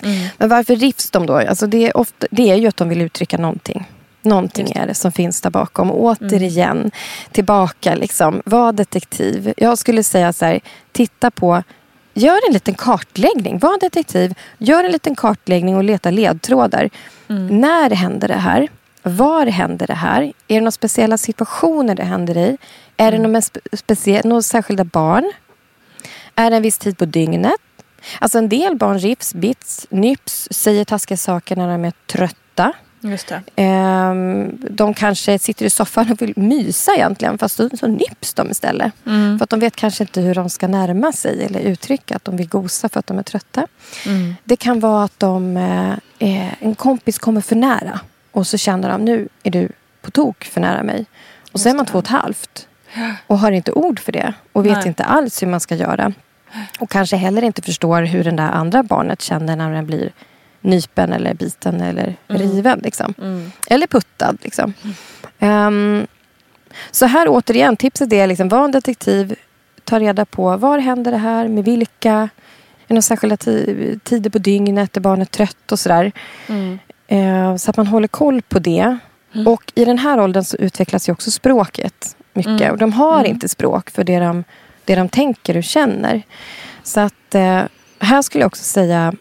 Mm. 0.03 0.27
Men 0.39 0.49
varför 0.49 0.77
rivs 0.77 1.11
de 1.11 1.27
då? 1.27 1.37
Alltså 1.37 1.67
det, 1.67 1.87
är 1.87 1.97
ofta, 1.97 2.27
det 2.31 2.51
är 2.51 2.57
ju 2.57 2.67
att 2.69 2.77
de 2.77 2.89
vill 2.89 3.01
uttrycka 3.03 3.39
någonting. 3.39 3.91
Någonting 4.25 4.73
är 4.75 4.87
det 4.87 4.95
som 4.95 5.13
finns 5.13 5.41
där 5.41 5.51
bakom. 5.51 5.91
Och 5.91 6.03
återigen, 6.03 6.91
tillbaka. 7.33 7.95
Liksom, 7.95 8.43
var 8.45 8.73
detektiv. 8.73 9.53
Jag 9.57 9.79
skulle 9.79 10.03
säga 10.03 10.33
så 10.33 10.45
här, 10.45 10.61
titta 10.93 11.31
på 11.31 11.63
Gör 12.15 12.41
en 12.49 12.53
liten 12.53 12.75
kartläggning. 12.75 13.59
Var 13.59 13.81
detektiv. 13.81 14.35
Gör 14.59 14.85
en 14.85 14.93
liten 14.93 15.15
kartläggning 15.15 15.77
och 15.77 15.85
leta 15.85 16.11
ledtrådar. 16.11 16.91
Mm. 17.29 17.61
När 17.61 17.91
händer 17.91 18.29
det 18.29 18.35
här? 18.35 18.69
Var 19.03 19.47
händer 19.47 19.87
det 19.87 19.95
här? 19.95 20.23
Är 20.23 20.33
det 20.55 20.61
några 20.61 20.71
speciella 20.71 21.19
situationer 21.19 21.95
det 21.95 22.05
händer 22.05 22.37
i? 22.39 22.59
Är 22.97 23.13
det 23.13 23.19
några, 23.19 23.41
spe- 23.41 24.27
några 24.27 24.43
särskilda 24.43 24.85
barn? 24.85 25.33
Är 26.35 26.51
det 26.51 26.57
en 26.57 26.63
viss 26.63 26.79
tid 26.79 26.99
på 26.99 27.05
dygnet? 27.05 27.61
Alltså 28.19 28.39
en 28.39 28.49
del 28.49 28.77
barn 28.77 28.99
rivs, 28.99 29.35
bits, 29.35 29.87
nyps, 29.91 30.49
säger 30.51 30.85
taskiga 30.85 31.17
saker 31.17 31.57
när 31.57 31.69
de 31.69 31.85
är 31.85 31.93
trötta. 32.07 32.73
Just 33.11 33.27
det. 33.29 33.43
Ehm, 33.57 34.59
de 34.71 34.95
kanske 34.95 35.39
sitter 35.39 35.67
i 35.67 35.71
soffan 35.71 36.13
och 36.13 36.23
vill 36.23 36.33
mysa 36.37 36.95
egentligen 36.95 37.39
fast 37.39 37.61
så, 37.79 37.87
nyps 37.87 38.35
de 38.35 38.51
istället. 38.51 38.93
Mm. 39.07 39.39
För 39.39 39.45
att 39.45 39.51
de 39.51 39.61
vet 39.61 39.77
kanske 39.77 40.05
inte 40.05 40.21
hur 40.21 40.35
de 40.35 40.51
ska 40.51 40.69
närma 40.69 41.13
sig 41.13 41.45
eller 41.45 41.61
uttrycka 41.61 42.17
att 42.17 42.25
de 42.25 42.37
vill 42.37 42.49
gosa 42.49 42.89
för 42.89 43.01
att 43.01 43.07
de 43.07 43.19
är 43.19 43.23
trötta. 43.23 43.67
Mm. 44.07 44.35
Det 44.45 44.57
kan 44.57 44.81
vara 44.81 45.05
att 45.05 45.21
de, 45.21 45.57
eh, 45.57 45.93
eh, 46.19 46.63
en 46.63 46.75
kompis 46.75 47.19
kommer 47.19 47.41
för 47.41 47.57
nära 47.57 48.01
och 48.33 48.47
så 48.47 48.59
känner 48.59 48.89
de 48.89 49.05
nu 49.05 49.29
är 49.43 49.51
du 49.51 49.69
på 50.03 50.11
tok 50.11 50.45
för 50.45 50.61
nära 50.61 50.83
mig. 50.83 51.07
Och 51.53 51.61
så 51.61 51.69
är 51.69 51.75
man 51.75 51.87
två 51.87 51.99
och 51.99 52.05
ett 52.05 52.11
halvt 52.11 52.69
och 53.27 53.39
har 53.39 53.53
inte 53.53 53.73
ord 53.73 54.01
för 54.01 54.13
det 54.13 54.35
och 54.53 54.67
vet 54.67 54.79
Nej. 54.79 54.89
inte 54.89 55.05
alls 55.05 55.43
hur 55.43 55.47
man 55.47 55.61
ska 55.61 55.75
göra. 55.75 56.13
Och 56.81 56.91
kanske 56.91 57.17
heller 57.17 57.43
inte 57.43 57.63
förstår 57.63 58.03
hur 58.03 58.25
den 58.25 58.37
där 58.37 58.51
andra 58.51 58.83
barnet 58.83 59.23
känner 59.23 59.57
när 59.57 59.71
den 59.71 59.87
blir 59.87 60.13
nypen 60.65 61.13
eller 61.13 61.35
biten 61.35 61.81
eller 61.81 62.17
riven. 62.27 62.81
Liksom. 62.85 63.15
Mm. 63.19 63.53
Eller 63.67 63.87
puttad. 63.87 64.37
Liksom. 64.43 64.75
Ehm, 65.39 66.07
så 66.91 67.07
här 67.07 67.27
återigen, 67.29 67.77
tipset 67.77 68.13
är 68.13 68.27
liksom, 68.27 68.49
var 68.49 68.65
en 68.65 68.71
detektiv. 68.73 69.35
Ta 69.85 69.99
reda 70.01 70.25
på 70.25 70.57
var 70.57 70.79
händer 70.79 71.11
det 71.13 71.19
här, 71.19 71.49
med 71.49 71.65
vilka. 71.65 72.29
Är 72.89 72.95
det 72.95 73.03
särskilda 73.03 73.37
ti- 73.37 73.99
tider 74.05 74.31
på 74.31 74.39
dygnet, 74.39 74.97
är 74.97 75.01
barnet 75.01 75.31
trött 75.31 75.73
och 75.73 75.79
sådär. 75.79 76.13
Mm. 76.47 76.79
Eh, 77.07 77.57
så 77.57 77.71
att 77.71 77.77
man 77.77 77.87
håller 77.87 78.09
koll 78.09 78.43
på 78.43 78.59
det. 78.59 78.99
Och 79.47 79.73
i 79.75 79.85
den 79.85 79.99
här 79.99 80.21
åldern 80.21 80.45
så 80.45 80.57
utvecklas 80.57 81.09
ju 81.09 81.13
också 81.13 81.31
språket 81.31 82.17
mycket. 82.33 82.61
Mm. 82.61 82.73
Och 82.73 82.79
de 82.79 82.93
har 82.93 83.19
Mm. 83.21 83.31
inte 83.31 83.49
språk 83.49 83.91
för 83.91 84.05
det 84.05 84.19
de, 84.19 84.45
det 84.85 84.95
de 84.95 85.09
tänker 85.09 85.57
och 85.57 85.65
känner. 85.65 86.23
Så 86.83 87.01
att 87.01 87.35
eh, 87.35 87.63
här 87.99 88.23
skulle 88.23 88.43
jag 88.43 88.47
också 88.47 88.65
säga 88.65 89.13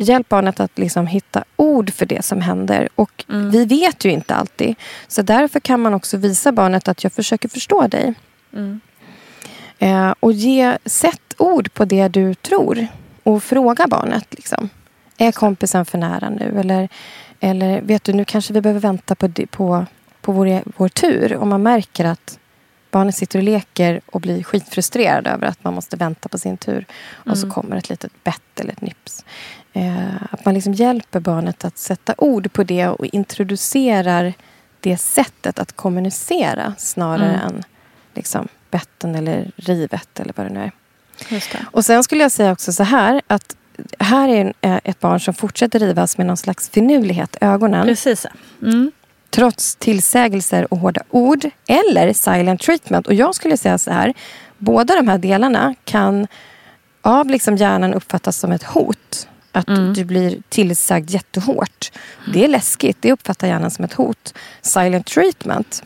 Hjälp 0.00 0.28
barnet 0.28 0.60
att 0.60 0.78
liksom 0.78 1.06
hitta 1.06 1.44
ord 1.56 1.92
för 1.92 2.06
det 2.06 2.24
som 2.24 2.40
händer. 2.40 2.88
Och 2.94 3.24
Mm. 3.28 3.50
vi 3.50 3.64
vet 3.64 4.04
ju 4.04 4.10
inte 4.10 4.34
alltid. 4.34 4.74
Så 5.08 5.22
därför 5.22 5.60
kan 5.60 5.80
man 5.80 5.94
också 5.94 6.16
visa 6.16 6.52
barnet 6.52 6.88
att 6.88 7.04
jag 7.04 7.12
försöker 7.12 7.48
förstå 7.48 7.86
dig. 7.86 8.14
Mm. 8.52 8.80
Eh, 9.78 10.14
och 10.20 10.32
ge, 10.32 10.78
sätt 10.84 11.34
ord 11.38 11.72
på 11.74 11.84
det 11.84 12.08
du 12.08 12.34
tror. 12.34 12.86
Och 13.22 13.42
fråga 13.42 13.86
barnet. 13.86 14.26
Liksom. 14.30 14.68
Är 15.18 15.32
kompisen 15.32 15.84
för 15.84 15.98
nära 15.98 16.30
nu? 16.30 16.60
Eller, 16.60 16.88
eller 17.40 17.80
vet 17.80 18.04
du, 18.04 18.12
nu 18.12 18.24
kanske 18.24 18.52
vi 18.52 18.60
behöver 18.60 18.80
vänta 18.80 19.14
på, 19.14 19.28
på, 19.50 19.86
på 20.20 20.32
vår, 20.32 20.62
vår 20.76 20.88
tur. 20.88 21.36
Om 21.36 21.48
man 21.48 21.62
märker 21.62 22.04
att 22.04 22.38
barnet 22.90 23.16
sitter 23.16 23.38
och 23.38 23.42
leker 23.42 24.00
och 24.06 24.20
blir 24.20 24.42
skitfrustrerad 24.42 25.26
över 25.26 25.46
att 25.46 25.64
man 25.64 25.74
måste 25.74 25.96
vänta 25.96 26.28
på 26.28 26.38
sin 26.38 26.56
tur. 26.56 26.86
Och 27.12 27.38
så 27.38 27.50
kommer 27.50 27.76
ett 27.76 27.88
litet 27.90 28.24
bett 28.24 28.60
eller 28.60 28.72
ett 28.72 28.80
nips. 28.80 29.24
Eh, 29.78 30.22
att 30.30 30.44
man 30.44 30.54
liksom 30.54 30.72
hjälper 30.72 31.20
barnet 31.20 31.64
att 31.64 31.78
sätta 31.78 32.14
ord 32.18 32.52
på 32.52 32.62
det 32.64 32.88
och 32.88 33.06
introducerar 33.06 34.34
det 34.80 34.96
sättet 34.96 35.58
att 35.58 35.76
kommunicera 35.76 36.74
snarare 36.78 37.34
Mm. 37.34 37.46
än 37.46 37.62
liksom, 38.14 38.48
betten 38.70 39.14
eller 39.14 39.50
rivet 39.56 40.20
eller 40.20 40.32
vad 40.36 40.46
det 40.46 40.52
nu 40.52 40.60
är. 40.60 40.72
Det. 41.30 41.64
Och 41.70 41.84
sen 41.84 42.04
skulle 42.04 42.22
jag 42.22 42.32
säga 42.32 42.52
också 42.52 42.72
så 42.72 42.82
här 42.82 43.22
att 43.26 43.56
här 43.98 44.28
är 44.28 44.52
eh, 44.60 44.80
ett 44.84 45.00
barn 45.00 45.20
som 45.20 45.34
fortsätter 45.34 45.78
rivas 45.78 46.18
med 46.18 46.26
någon 46.26 46.36
slags 46.36 46.68
finurlighet 46.68 47.36
i 47.40 47.44
ögonen. 47.44 47.86
Precis. 47.86 48.26
Mm. 48.62 48.92
Trots 49.30 49.76
tillsägelser 49.76 50.72
och 50.72 50.78
hårda 50.78 51.02
ord 51.10 51.50
eller 51.66 52.12
silent 52.12 52.60
treatment. 52.60 53.06
Och 53.06 53.14
jag 53.14 53.34
skulle 53.34 53.56
säga 53.56 53.78
så 53.78 53.90
här. 53.90 54.14
Båda 54.58 54.94
de 54.94 55.08
här 55.08 55.18
delarna 55.18 55.74
kan 55.84 56.26
av 57.02 57.30
liksom 57.30 57.56
hjärnan 57.56 57.94
uppfattas 57.94 58.36
som 58.36 58.52
ett 58.52 58.62
hot. 58.62 59.28
Att 59.58 59.68
Mm. 59.68 59.92
du 59.94 60.04
blir 60.04 60.38
tillsagd 60.48 61.10
jättehårt. 61.10 61.92
Det 62.32 62.44
är 62.44 62.48
läskigt. 62.48 62.96
Det 63.00 63.12
uppfattar 63.12 63.46
hjärnan 63.48 63.70
som 63.70 63.84
ett 63.84 63.92
hot. 63.92 64.34
Silent 64.62 65.06
treatment. 65.06 65.82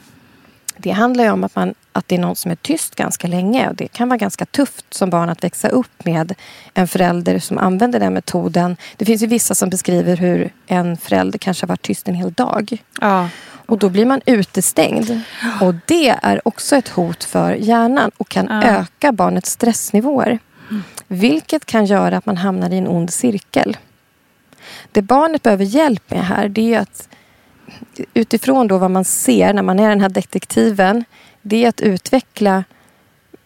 Det 0.77 0.91
handlar 0.91 1.25
ju 1.25 1.31
om 1.31 1.45
att, 1.45 1.57
man, 1.57 1.75
att 1.93 2.09
det 2.09 2.15
är 2.15 2.19
någon 2.19 2.37
som 2.37 2.51
är 2.51 2.55
tyst 2.57 2.95
ganska 2.95 3.29
länge. 3.29 3.69
Och 3.69 3.75
det 3.77 3.89
kan 3.89 4.09
vara 4.09 4.17
ganska 4.19 4.47
tufft 4.47 4.95
som 4.95 5.11
barn 5.11 5.29
att 5.29 5.45
växa 5.45 5.69
upp 5.69 6.05
med 6.05 6.35
en 6.75 6.89
förälder 6.89 7.39
som 7.39 7.59
använder 7.59 8.01
den 8.01 8.15
metoden. 8.15 8.77
Det 8.97 9.05
finns 9.05 9.23
ju 9.23 9.27
vissa 9.27 9.55
som 9.55 9.71
beskriver 9.71 10.17
hur 10.17 10.53
en 10.67 10.97
förälder 10.97 11.39
kanske 11.39 11.65
har 11.65 11.69
varit 11.69 11.83
tyst 11.83 12.09
en 12.09 12.15
hel 12.15 12.33
dag. 12.33 12.77
Ja. 13.01 13.29
Och 13.67 13.79
då 13.79 13.89
blir 13.89 14.07
man 14.07 14.21
utestängd. 14.27 15.21
Och 15.61 15.75
det 15.87 16.09
är 16.23 16.49
också 16.49 16.77
ett 16.77 16.89
hot 16.89 17.25
för 17.25 17.53
hjärnan 17.55 18.11
och 18.17 18.29
kan 18.29 18.47
Ja. 18.51 18.63
öka 18.63 19.13
barnets 19.13 19.51
stressnivåer. 19.51 20.39
Vilket 21.13 21.65
kan 21.65 21.85
göra 21.85 22.17
att 22.17 22.27
man 22.27 22.37
hamnar 22.37 22.71
i 22.71 22.79
en 22.79 22.89
ond 22.89 23.13
cirkel. 23.13 23.77
Det 24.93 25.03
barnet 25.03 25.43
behöver 25.43 25.65
hjälp 25.65 26.11
med 26.11 26.27
här 26.27 26.49
det 26.49 26.75
är 26.75 26.81
att 26.81 27.09
utifrån 28.15 28.69
då 28.69 28.79
vad 28.79 28.91
man 28.91 29.05
ser 29.05 29.55
när 29.55 29.63
man 29.63 29.81
är 29.81 29.89
den 29.89 30.01
här 30.01 30.09
detektiven. 30.09 31.05
Det 31.43 31.65
är 31.65 31.69
att 31.69 31.81
utveckla 31.81 32.65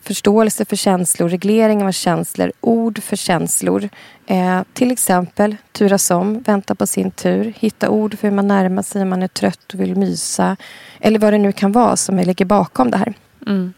förståelse 0.00 0.64
för 0.64 0.76
känslor, 0.76 1.28
reglering 1.28 1.84
av 1.84 1.92
känslor, 1.92 2.52
ord 2.60 3.02
för 3.02 3.16
känslor. 3.16 3.88
Eh, 4.26 4.60
till 4.72 4.90
exempel 4.90 5.56
turas 5.72 6.10
om, 6.10 6.40
vänta 6.40 6.74
på 6.74 6.86
sin 6.86 7.10
tur, 7.10 7.52
hitta 7.58 7.90
ord 7.90 8.18
för 8.18 8.28
hur 8.28 8.34
man 8.34 8.48
närmar 8.48 8.82
sig 8.82 9.02
om 9.02 9.08
man 9.08 9.22
är 9.22 9.28
trött 9.28 9.74
och 9.74 9.80
vill 9.80 9.96
mysa. 9.96 10.56
Eller 11.00 11.18
vad 11.18 11.32
det 11.32 11.38
nu 11.38 11.52
kan 11.52 11.72
vara 11.72 11.96
som 11.96 12.18
ligger 12.18 12.44
bakom 12.44 12.90
det 12.90 12.96
här. 12.96 13.14
Mm. 13.46 13.72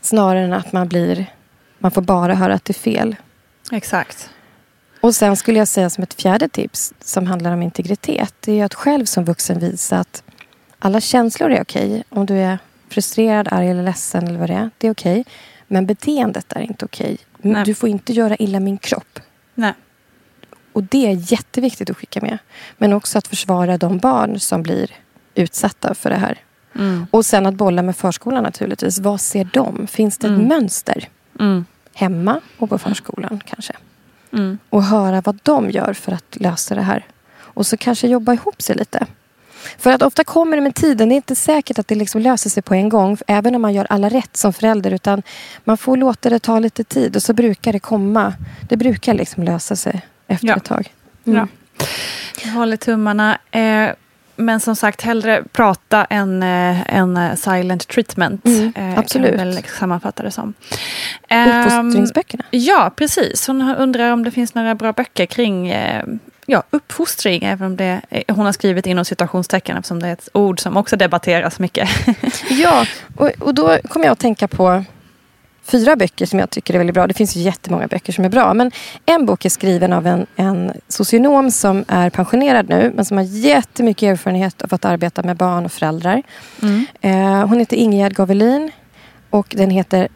Snarare 0.00 0.44
än 0.44 0.52
att 0.52 0.72
man 0.72 0.88
blir, 0.88 1.26
man 1.78 1.90
får 1.90 2.02
bara 2.02 2.34
höra 2.34 2.54
att 2.54 2.64
det 2.64 2.70
är 2.70 2.74
fel. 2.74 3.16
Exakt. 3.72 4.30
Och 5.00 5.14
sen 5.14 5.36
skulle 5.36 5.58
jag 5.58 5.68
säga 5.68 5.90
som 5.90 6.02
ett 6.02 6.14
fjärde 6.14 6.48
tips 6.48 6.92
som 7.00 7.26
handlar 7.26 7.52
om 7.52 7.62
integritet. 7.62 8.34
Det 8.40 8.60
är 8.60 8.64
att 8.64 8.74
själv 8.74 9.04
som 9.04 9.24
vuxen 9.24 9.58
visa 9.58 9.98
att 9.98 10.22
alla 10.78 11.00
känslor 11.00 11.50
är 11.50 11.62
okej. 11.62 12.04
Om 12.08 12.26
du 12.26 12.34
är 12.38 12.58
frustrerad, 12.88 13.48
arg 13.50 13.68
eller 13.70 13.82
ledsen 13.82 14.28
eller 14.28 14.38
vad 14.38 14.50
det 14.50 14.54
är. 14.54 14.70
Det 14.78 14.86
är 14.86 14.92
okej. 14.92 15.24
Men 15.66 15.86
beteendet 15.86 16.52
är 16.52 16.60
inte 16.60 16.84
okej. 16.84 17.18
Nej. 17.38 17.64
Du 17.64 17.74
får 17.74 17.88
inte 17.88 18.12
göra 18.12 18.36
illa 18.36 18.60
min 18.60 18.78
kropp. 18.78 19.18
Nej. 19.54 19.72
Och 20.72 20.82
det 20.82 21.06
är 21.06 21.32
jätteviktigt 21.32 21.90
att 21.90 21.96
skicka 21.96 22.20
med. 22.20 22.38
Men 22.78 22.92
också 22.92 23.18
att 23.18 23.28
försvara 23.28 23.78
de 23.78 23.98
barn 23.98 24.40
som 24.40 24.62
blir 24.62 24.90
utsatta 25.34 25.94
för 25.94 26.10
det 26.10 26.16
här. 26.16 26.38
Mm. 26.74 27.06
Och 27.10 27.26
sen 27.26 27.46
att 27.46 27.54
bolla 27.54 27.82
med 27.82 27.96
förskolan 27.96 28.42
naturligtvis. 28.42 28.98
Vad 28.98 29.20
ser 29.20 29.48
de? 29.52 29.86
Finns 29.86 30.18
det 30.18 30.26
ett 30.26 30.30
Mm. 30.34 30.48
mönster? 30.48 31.08
Mm. 31.40 31.64
Hemma 31.98 32.40
och 32.58 32.68
på 32.70 32.78
förskolan 32.78 33.40
kanske. 33.46 33.72
Mm. 34.32 34.58
och 34.70 34.82
höra 34.82 35.20
vad 35.20 35.38
de 35.42 35.70
gör 35.70 35.92
för 35.92 36.12
att 36.12 36.36
lösa 36.40 36.74
det 36.74 36.82
här. 36.82 37.06
Och 37.38 37.66
så 37.66 37.76
kanske 37.76 38.08
jobba 38.08 38.32
ihop 38.32 38.62
sig 38.62 38.76
lite. 38.76 39.06
För 39.78 39.90
att 39.92 40.02
ofta 40.02 40.24
kommer 40.24 40.56
det 40.56 40.62
med 40.62 40.74
tiden. 40.74 41.08
Det 41.08 41.14
är 41.14 41.16
inte 41.16 41.34
säkert 41.34 41.78
att 41.78 41.88
det 41.88 41.94
liksom 41.94 42.20
löser 42.20 42.50
sig 42.50 42.62
på 42.62 42.74
en 42.74 42.88
gång. 42.88 43.16
Även 43.26 43.54
om 43.54 43.62
man 43.62 43.74
gör 43.74 43.86
alla 43.90 44.08
rätt 44.08 44.36
som 44.36 44.52
förälder. 44.52 44.90
Utan 44.90 45.22
man 45.64 45.78
får 45.78 45.96
låta 45.96 46.30
det 46.30 46.38
ta 46.38 46.58
lite 46.58 46.84
tid. 46.84 47.16
Och 47.16 47.22
så 47.22 47.32
brukar 47.32 47.72
det 47.72 47.78
komma. 47.78 48.34
Det 48.68 48.76
brukar 48.76 49.14
liksom 49.14 49.42
lösa 49.42 49.76
sig 49.76 50.00
efter 50.26 50.46
Ja. 50.48 50.56
ett 50.56 50.64
tag. 50.64 50.94
Ja. 51.24 51.46
Jag 52.44 52.50
håller 52.52 52.76
tummarna. 52.76 53.38
Eh, 53.50 53.90
men 54.38 54.60
som 54.60 54.76
sagt, 54.76 55.02
hellre 55.02 55.42
prata 55.52 56.04
än, 56.04 56.42
eh, 56.42 56.96
än 56.96 57.16
eh, 57.16 57.34
silent 57.34 57.88
treatment. 57.88 58.44
Mm, 58.46 58.72
eh, 58.76 58.98
absolut. 58.98 59.36
Kan 59.36 59.48
väl 59.48 59.62
sammanfatta 59.78 60.22
det 60.22 60.30
som. 60.30 60.54
Uppfostringsböckerna. 61.30 62.44
Ja, 62.50 62.92
precis. 62.96 63.46
Hon 63.46 63.62
undrar 63.62 64.12
om 64.12 64.24
det 64.24 64.30
finns 64.30 64.54
några 64.54 64.74
bra 64.74 64.92
böcker 64.92 65.26
kring 65.26 65.68
eh, 65.68 66.04
ja, 66.46 66.62
uppfostring. 66.70 67.44
Även 67.44 67.66
om 67.66 67.76
det, 67.76 68.00
hon 68.28 68.46
har 68.46 68.52
skrivit 68.52 68.86
inom 68.86 69.04
citationstecken 69.04 69.76
eftersom 69.76 70.02
det 70.02 70.08
är 70.08 70.12
ett 70.12 70.28
ord 70.32 70.60
som 70.60 70.76
också 70.76 70.96
debatteras 70.96 71.58
mycket. 71.58 71.88
Ja, 72.50 72.86
och, 73.16 73.30
och 73.38 73.54
då 73.54 73.78
kommer 73.88 74.06
jag 74.06 74.12
att 74.12 74.18
tänka 74.18 74.48
på 74.48 74.84
fyra 75.70 75.96
böcker 75.96 76.26
som 76.26 76.38
jag 76.38 76.50
tycker 76.50 76.74
är 76.74 76.78
väldigt 76.78 76.94
bra. 76.94 77.06
Det 77.06 77.14
finns 77.14 77.36
ju 77.36 77.40
jättemånga 77.40 77.86
böcker 77.86 78.12
som 78.12 78.24
är 78.24 78.28
bra. 78.28 78.54
Men 78.54 78.70
en 79.06 79.26
bok 79.26 79.44
är 79.44 79.48
skriven 79.48 79.92
av 79.92 80.06
en, 80.06 80.26
en 80.36 80.72
socionom 80.88 81.50
som 81.50 81.84
är 81.88 82.10
pensionerad 82.10 82.68
nu. 82.68 82.92
Men 82.94 83.04
som 83.04 83.16
har 83.16 83.24
jättemycket 83.24 84.02
erfarenhet 84.06 84.62
av 84.62 84.74
att 84.74 84.84
arbeta 84.84 85.22
med 85.22 85.36
barn 85.36 85.64
och 85.64 85.72
föräldrar. 85.72 86.22
Mm. 86.62 86.86
Eh, 87.00 87.48
hon 87.48 87.58
heter 87.58 87.76
Ingegerd 87.76 88.14
Gavelin. 88.14 88.70
Och 89.30 89.54
den 89.56 89.70
heter, 89.70 90.08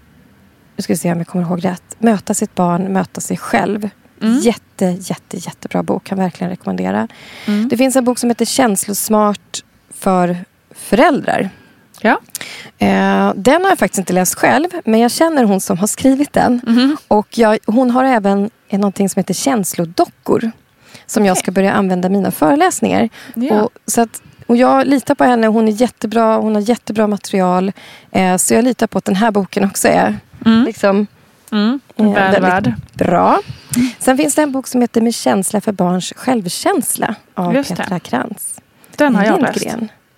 nu 0.76 0.82
ska 0.82 0.92
vi 0.92 0.98
se 0.98 1.12
om 1.12 1.18
jag 1.18 1.26
kommer 1.26 1.44
ihåg 1.44 1.64
rätt. 1.64 1.96
Möta 1.98 2.34
sitt 2.34 2.54
barn, 2.54 2.92
möta 2.92 3.20
sig 3.20 3.36
själv. 3.36 3.90
Mm. 4.22 4.38
Jätte, 4.38 4.84
jätte, 4.84 5.36
jättebra 5.36 5.82
bok. 5.82 6.04
Kan 6.04 6.18
verkligen 6.18 6.50
rekommendera. 6.50 7.08
Mm. 7.46 7.68
Det 7.68 7.76
finns 7.76 7.96
en 7.96 8.04
bok 8.04 8.18
som 8.18 8.30
heter 8.30 8.44
Känslosmart 8.44 9.64
för 9.94 10.36
föräldrar. 10.70 11.50
Ja. 12.02 12.18
Eh, 12.78 13.32
den 13.36 13.62
har 13.62 13.68
jag 13.70 13.78
faktiskt 13.78 13.98
inte 13.98 14.12
läst 14.12 14.34
själv, 14.34 14.68
men 14.84 15.00
jag 15.00 15.10
känner 15.10 15.44
hon 15.44 15.60
som 15.60 15.78
har 15.78 15.86
skrivit 15.86 16.32
den. 16.32 16.60
Mhm. 16.66 16.96
Och 17.08 17.38
jag, 17.38 17.58
hon 17.66 17.90
har 17.90 18.04
även 18.04 18.50
någonting 18.70 19.08
som 19.08 19.20
heter 19.20 19.34
känslodockor. 19.34 20.50
Som 21.06 21.26
jag 21.26 21.32
Okej. 21.32 21.40
ska 21.42 21.52
börja 21.52 21.72
använda 21.72 22.08
mina 22.08 22.30
föreläsningar. 22.30 23.08
Ja. 23.34 23.62
Och, 23.62 23.70
så 23.86 24.00
att, 24.00 24.22
och 24.46 24.56
jag 24.56 24.86
litar 24.86 25.14
på 25.14 25.24
henne, 25.24 25.46
hon 25.46 25.68
är 25.68 25.72
jättebra, 25.72 26.36
hon 26.36 26.54
har 26.54 26.62
jättebra 26.62 27.06
material. 27.06 27.72
Eh, 28.10 28.36
så 28.36 28.54
jag 28.54 28.64
litar 28.64 28.86
på 28.86 28.98
att 28.98 29.04
den 29.04 29.16
här 29.16 29.30
boken 29.30 29.64
också 29.64 29.88
är 29.88 30.16
Mm. 30.46 30.64
liksom, 30.64 31.06
Mm. 31.52 31.80
eh, 31.96 32.12
Väl 32.12 32.42
värd. 32.42 32.72
bra. 32.94 33.40
Sen 33.98 34.16
finns 34.16 34.34
det 34.34 34.42
en 34.42 34.52
bok 34.52 34.66
som 34.66 34.80
heter 34.80 35.00
Med 35.00 35.14
känsla 35.14 35.60
för 35.60 35.72
barns 35.72 36.12
självkänsla 36.16 37.14
av 37.34 37.54
Just 37.54 37.70
det. 37.70 37.76
Petra 37.76 37.98
Krantz. 38.00 38.60
Den 38.96 39.14
har 39.16 39.24
jag 39.24 39.40
läst. 39.40 39.66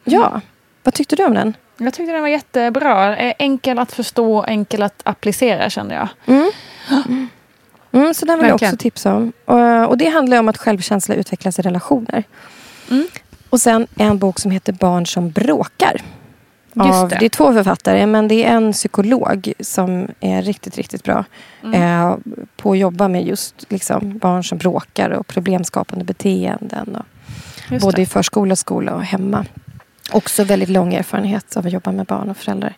Ja, 0.05 0.41
vad 0.83 0.95
tyckte 0.95 1.17
du 1.17 1.25
om 1.25 1.35
den? 1.35 1.55
Jag 1.79 1.95
tyckte 1.95 2.13
den 2.13 2.23
var 2.23 2.29
jättebra. 2.29 3.17
Eh, 3.17 3.35
Enkel 3.39 3.79
att 3.79 3.93
förstå, 3.93 4.43
enkel 4.45 4.83
att 4.83 5.01
applicera 5.05 5.71
kände 5.71 5.95
jag. 5.95 6.09
Mm. 6.27 6.51
Mm, 7.93 8.15
så 8.15 8.27
den 8.27 8.39
vill 8.39 8.49
jag 8.49 8.55
också 8.55 8.77
tipsa 8.77 9.15
om. 9.15 9.33
Och, 9.45 9.89
och 9.89 9.99
det 9.99 10.09
handlar 10.09 10.39
om 10.39 10.49
att 10.49 10.57
självkänsla 10.57 11.15
utvecklas 11.15 11.59
i 11.59 11.63
relationer. 11.63 12.25
Mm. 12.91 13.07
Och 13.51 13.61
sen 13.61 13.87
en 13.97 14.19
bok 14.19 14.39
som 14.39 14.51
heter 14.51 14.73
Barn 14.73 15.07
som 15.07 15.31
bråkar. 15.31 16.01
Just 16.77 16.95
Av, 16.95 17.09
det. 17.09 17.17
det 17.21 17.25
är 17.25 17.29
två 17.29 17.53
författare, 17.53 18.07
men 18.07 18.29
det 18.29 18.45
är 18.45 18.57
en 18.57 18.73
psykolog 18.73 19.53
som 19.61 20.09
är 20.21 20.43
riktigt, 20.43 20.77
riktigt 20.77 21.03
bra 21.03 21.25
Mm. 21.65 21.83
eh, 21.83 22.17
på 22.57 22.73
att 22.73 22.79
jobba 22.79 23.09
med 23.09 23.27
just 23.27 23.67
liksom, 23.69 24.19
barn 24.19 24.45
som 24.45 24.59
bråkar 24.59 25.11
och 25.11 25.27
problemskapande 25.27 26.05
beteenden. 26.05 26.97
Och, 27.71 27.81
både 27.81 27.97
det. 27.97 28.03
i 28.03 28.07
förskola, 28.07 28.57
skola 28.57 28.95
och 28.95 29.05
hemma. 29.05 29.45
Också 30.15 30.45
väldigt 30.45 30.69
lång 30.69 30.95
erfarenhet 30.95 31.57
av 31.57 31.67
att 31.67 31.73
jobba 31.73 31.93
med 31.93 32.07
barn 32.07 32.31
och 32.31 32.37
föräldrar. 32.37 32.75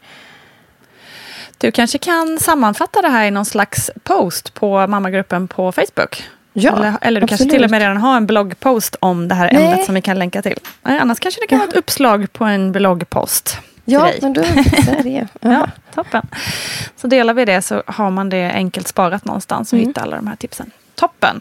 Du 1.58 1.70
kanske 1.70 1.98
kan 1.98 2.38
sammanfatta 2.38 3.02
det 3.02 3.08
här 3.08 3.24
i 3.26 3.30
någon 3.30 3.44
slags 3.44 3.90
post 4.02 4.54
på 4.54 4.86
mammagruppen 4.86 5.48
på 5.48 5.72
Facebook? 5.72 6.24
Ja, 6.52 6.76
eller, 6.76 6.94
eller 7.00 7.20
du 7.20 7.26
kanske 7.26 7.34
absolut. 7.44 7.52
till 7.52 7.64
och 7.64 7.70
med 7.70 7.80
redan 7.80 7.96
har 7.96 8.16
en 8.16 8.26
bloggpost 8.26 8.96
om 9.00 9.28
det 9.28 9.34
här 9.34 9.50
Nej. 9.52 9.64
ämnet 9.64 9.86
som 9.86 9.94
vi 9.94 10.00
kan 10.02 10.18
länka 10.18 10.42
till. 10.42 10.58
Annars 10.82 11.20
kanske 11.20 11.40
det 11.40 11.46
kan 11.46 11.58
vara 11.58 11.68
ett 11.68 11.76
uppslag 11.76 12.32
på 12.32 12.44
en 12.44 12.72
bloggpost. 12.72 13.58
Ja, 13.84 14.10
men 14.22 14.32
då 14.32 14.42
fixar 14.42 15.02
det. 15.02 15.26
Ja, 15.40 15.50
Ja. 15.50 15.68
toppen. 15.94 16.26
Så 16.96 17.06
delar 17.06 17.34
vi 17.34 17.44
det 17.44 17.62
så 17.62 17.82
har 17.86 18.10
man 18.10 18.28
det 18.28 18.50
enkelt 18.52 18.88
sparat 18.88 19.24
någonstans 19.24 19.72
och 19.72 19.76
Mm. 19.78 19.88
hittar 19.88 20.02
alla 20.02 20.16
de 20.16 20.26
här 20.26 20.36
tipsen. 20.36 20.70
Toppen! 20.94 21.40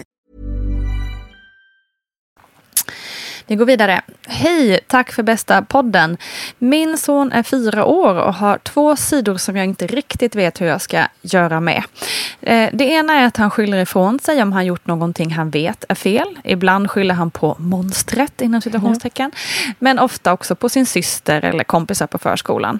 Vi 3.51 3.55
går 3.55 3.65
vidare. 3.65 4.01
Hej, 4.27 4.79
tack 4.87 5.11
för 5.11 5.23
bästa 5.23 5.61
podden. 5.61 6.17
Min 6.57 6.97
son 6.97 7.31
är 7.31 7.43
fyra 7.43 7.85
år 7.85 8.15
och 8.15 8.33
har 8.33 8.57
två 8.57 8.95
sidor 8.95 9.37
som 9.37 9.57
jag 9.57 9.65
inte 9.65 9.87
riktigt 9.87 10.35
vet 10.35 10.61
hur 10.61 10.65
jag 10.65 10.81
ska 10.81 11.03
göra 11.21 11.59
med. 11.59 11.83
Eh, 12.41 12.69
Det 12.73 12.83
ena 12.83 13.13
är 13.13 13.25
att 13.25 13.37
han 13.37 13.49
skyller 13.51 13.77
ifrån 13.77 14.19
sig 14.19 14.41
om 14.41 14.51
han 14.53 14.65
gjort 14.65 14.87
någonting 14.87 15.31
han 15.33 15.49
vet 15.49 15.85
är 15.89 15.95
fel. 15.95 16.27
Ibland 16.43 16.91
skyller 16.91 17.15
han 17.15 17.31
på 17.31 17.55
monstret 17.59 18.41
inom 18.41 18.61
citationstecken. 18.61 19.31
Men 19.79 19.99
ofta 19.99 20.33
också 20.33 20.55
på 20.55 20.69
sin 20.69 20.85
syster 20.85 21.45
eller 21.45 21.63
kompisar 21.63 22.07
på 22.07 22.17
förskolan. 22.17 22.79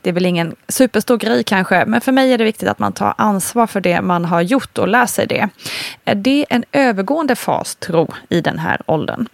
Det 0.00 0.10
är 0.10 0.14
väl 0.14 0.26
ingen 0.26 0.54
superstor 0.68 1.16
grej 1.16 1.44
kanske, 1.44 1.84
men 1.86 2.00
för 2.00 2.12
mig 2.12 2.32
är 2.32 2.38
det 2.38 2.44
viktigt 2.44 2.68
att 2.68 2.78
man 2.78 2.92
tar 2.92 3.14
ansvar 3.18 3.66
för 3.66 3.80
det 3.80 4.02
man 4.02 4.24
har 4.24 4.40
gjort 4.40 4.78
och 4.78 4.88
lär 4.88 5.06
sig 5.06 5.26
det. 5.26 5.48
Är 6.04 6.14
det 6.14 6.46
en 6.50 6.64
övergående 6.72 7.36
fas, 7.36 7.74
tro, 7.74 8.14
i 8.28 8.40
den 8.40 8.58
här 8.58 8.80
åldern? 8.86 9.28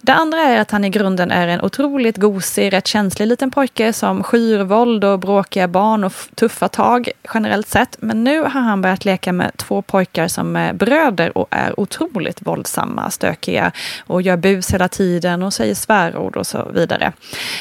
Det 0.00 0.17
andra 0.18 0.40
är 0.40 0.60
att 0.60 0.70
han 0.70 0.84
i 0.84 0.90
grunden 0.90 1.30
är 1.30 1.48
en 1.48 1.60
otroligt 1.60 2.16
gosig, 2.16 2.72
rätt 2.72 2.86
känslig 2.86 3.26
liten 3.26 3.50
pojke 3.50 3.92
som 3.92 4.22
skyr 4.22 4.58
våld 4.58 5.04
och 5.04 5.18
bråkiga 5.18 5.68
barn 5.68 6.04
och 6.04 6.12
tuffa 6.34 6.68
tag 6.68 7.10
generellt 7.34 7.68
sett. 7.68 7.96
Men 8.00 8.24
nu 8.24 8.40
har 8.40 8.48
han 8.48 8.82
börjat 8.82 9.04
leka 9.04 9.32
med 9.32 9.56
två 9.56 9.82
pojkar 9.82 10.28
som 10.28 10.56
är 10.56 10.72
bröder 10.72 11.38
och 11.38 11.48
är 11.50 11.80
otroligt 11.80 12.46
våldsamma, 12.46 13.10
stökiga 13.10 13.72
och 14.06 14.22
gör 14.22 14.36
bus 14.36 14.70
hela 14.74 14.88
tiden 14.88 15.42
och 15.42 15.52
säger 15.52 15.74
svärord 15.74 16.36
och 16.36 16.46
så 16.46 16.70
vidare. 16.74 17.12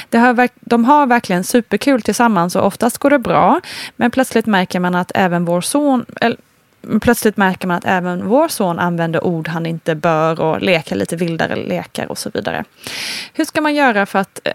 Det 0.10 0.18
har, 0.18 0.50
de 0.60 0.86
har 0.86 1.06
verkligen 1.06 1.44
superkul 1.44 2.02
tillsammans 2.02 2.56
och 2.56 2.66
oftast 2.66 2.98
går 2.98 3.10
det 3.10 3.20
bra. 3.20 3.62
Men 3.96 4.12
plötsligt 4.12 4.46
märker 4.46 4.80
man 4.80 4.96
att 4.96 5.12
även 5.16 5.46
vår 5.46 5.62
son, 5.62 6.06
eller, 6.22 6.38
plötsligt 7.02 7.38
märker 7.38 7.68
man 7.68 7.78
att 7.78 7.86
även 7.86 8.28
vår 8.28 8.48
son 8.48 8.80
använder 8.80 9.24
ord 9.24 9.48
han 9.48 9.66
inte 9.66 9.96
bör 9.96 10.42
och 10.42 10.62
leker 10.62 10.96
lite 10.96 11.16
vildare 11.16 11.56
lekar 11.56 12.06
och 12.12 12.18
så 12.18 12.30
vidare. 12.34 12.64
Hur 13.34 13.46
ska 13.46 13.62
man 13.62 13.76
göra 13.76 14.06
för 14.06 14.20
att 14.20 14.40
eh, 14.44 14.54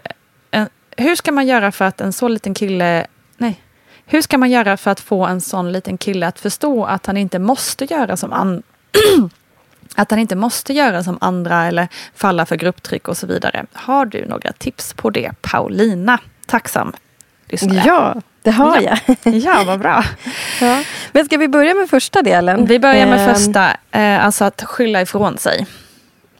en, 0.51 0.69
hur 0.97 1.15
ska 1.15 1.31
man 1.31 1.47
göra 1.47 1.71
för 1.71 1.85
att 1.85 2.01
en 2.01 2.13
så 2.13 2.27
liten 2.27 2.53
kille 2.53 3.07
nej, 3.37 3.61
hur 4.05 4.21
ska 4.21 4.37
man 4.37 4.51
göra 4.51 4.77
för 4.77 4.91
att 4.91 4.99
få 4.99 5.25
en 5.25 5.41
sån 5.41 5.71
liten 5.71 5.97
kille 5.97 6.27
att 6.27 6.39
förstå 6.39 6.85
att 6.85 7.05
han 7.05 7.17
inte 7.17 7.39
måste 7.39 7.85
göra 7.85 8.17
som 8.17 8.33
an, 8.33 8.63
att 9.95 10.11
han 10.11 10.19
inte 10.19 10.35
måste 10.35 10.73
göra 10.73 11.03
som 11.03 11.17
andra 11.21 11.65
eller 11.65 11.87
falla 12.15 12.45
för 12.45 12.55
grupptryck 12.55 13.07
och 13.07 13.17
så 13.17 13.27
vidare. 13.27 13.65
Har 13.73 14.05
du 14.05 14.25
några 14.25 14.51
tips 14.51 14.93
på 14.93 15.09
det, 15.09 15.31
Paulina? 15.41 16.19
Tacksam 16.45 16.93
lyssnare. 17.47 17.83
Ja, 17.85 18.21
det 18.43 18.51
har 18.51 18.81
Ja. 18.81 18.97
jag. 19.23 19.33
ja, 19.35 19.63
vad 19.67 19.79
bra. 19.79 20.03
Ja. 20.61 20.83
Men 21.11 21.25
ska 21.25 21.37
vi 21.37 21.47
börja 21.47 21.73
med 21.73 21.89
första 21.89 22.21
delen? 22.21 22.65
Vi 22.65 22.79
börjar 22.79 23.05
med 23.05 23.19
Ehm, 23.29 23.35
första, 23.35 23.67
eh, 23.91 24.25
alltså 24.25 24.45
att 24.45 24.63
skylla 24.63 25.01
ifrån 25.01 25.37
sig. 25.37 25.67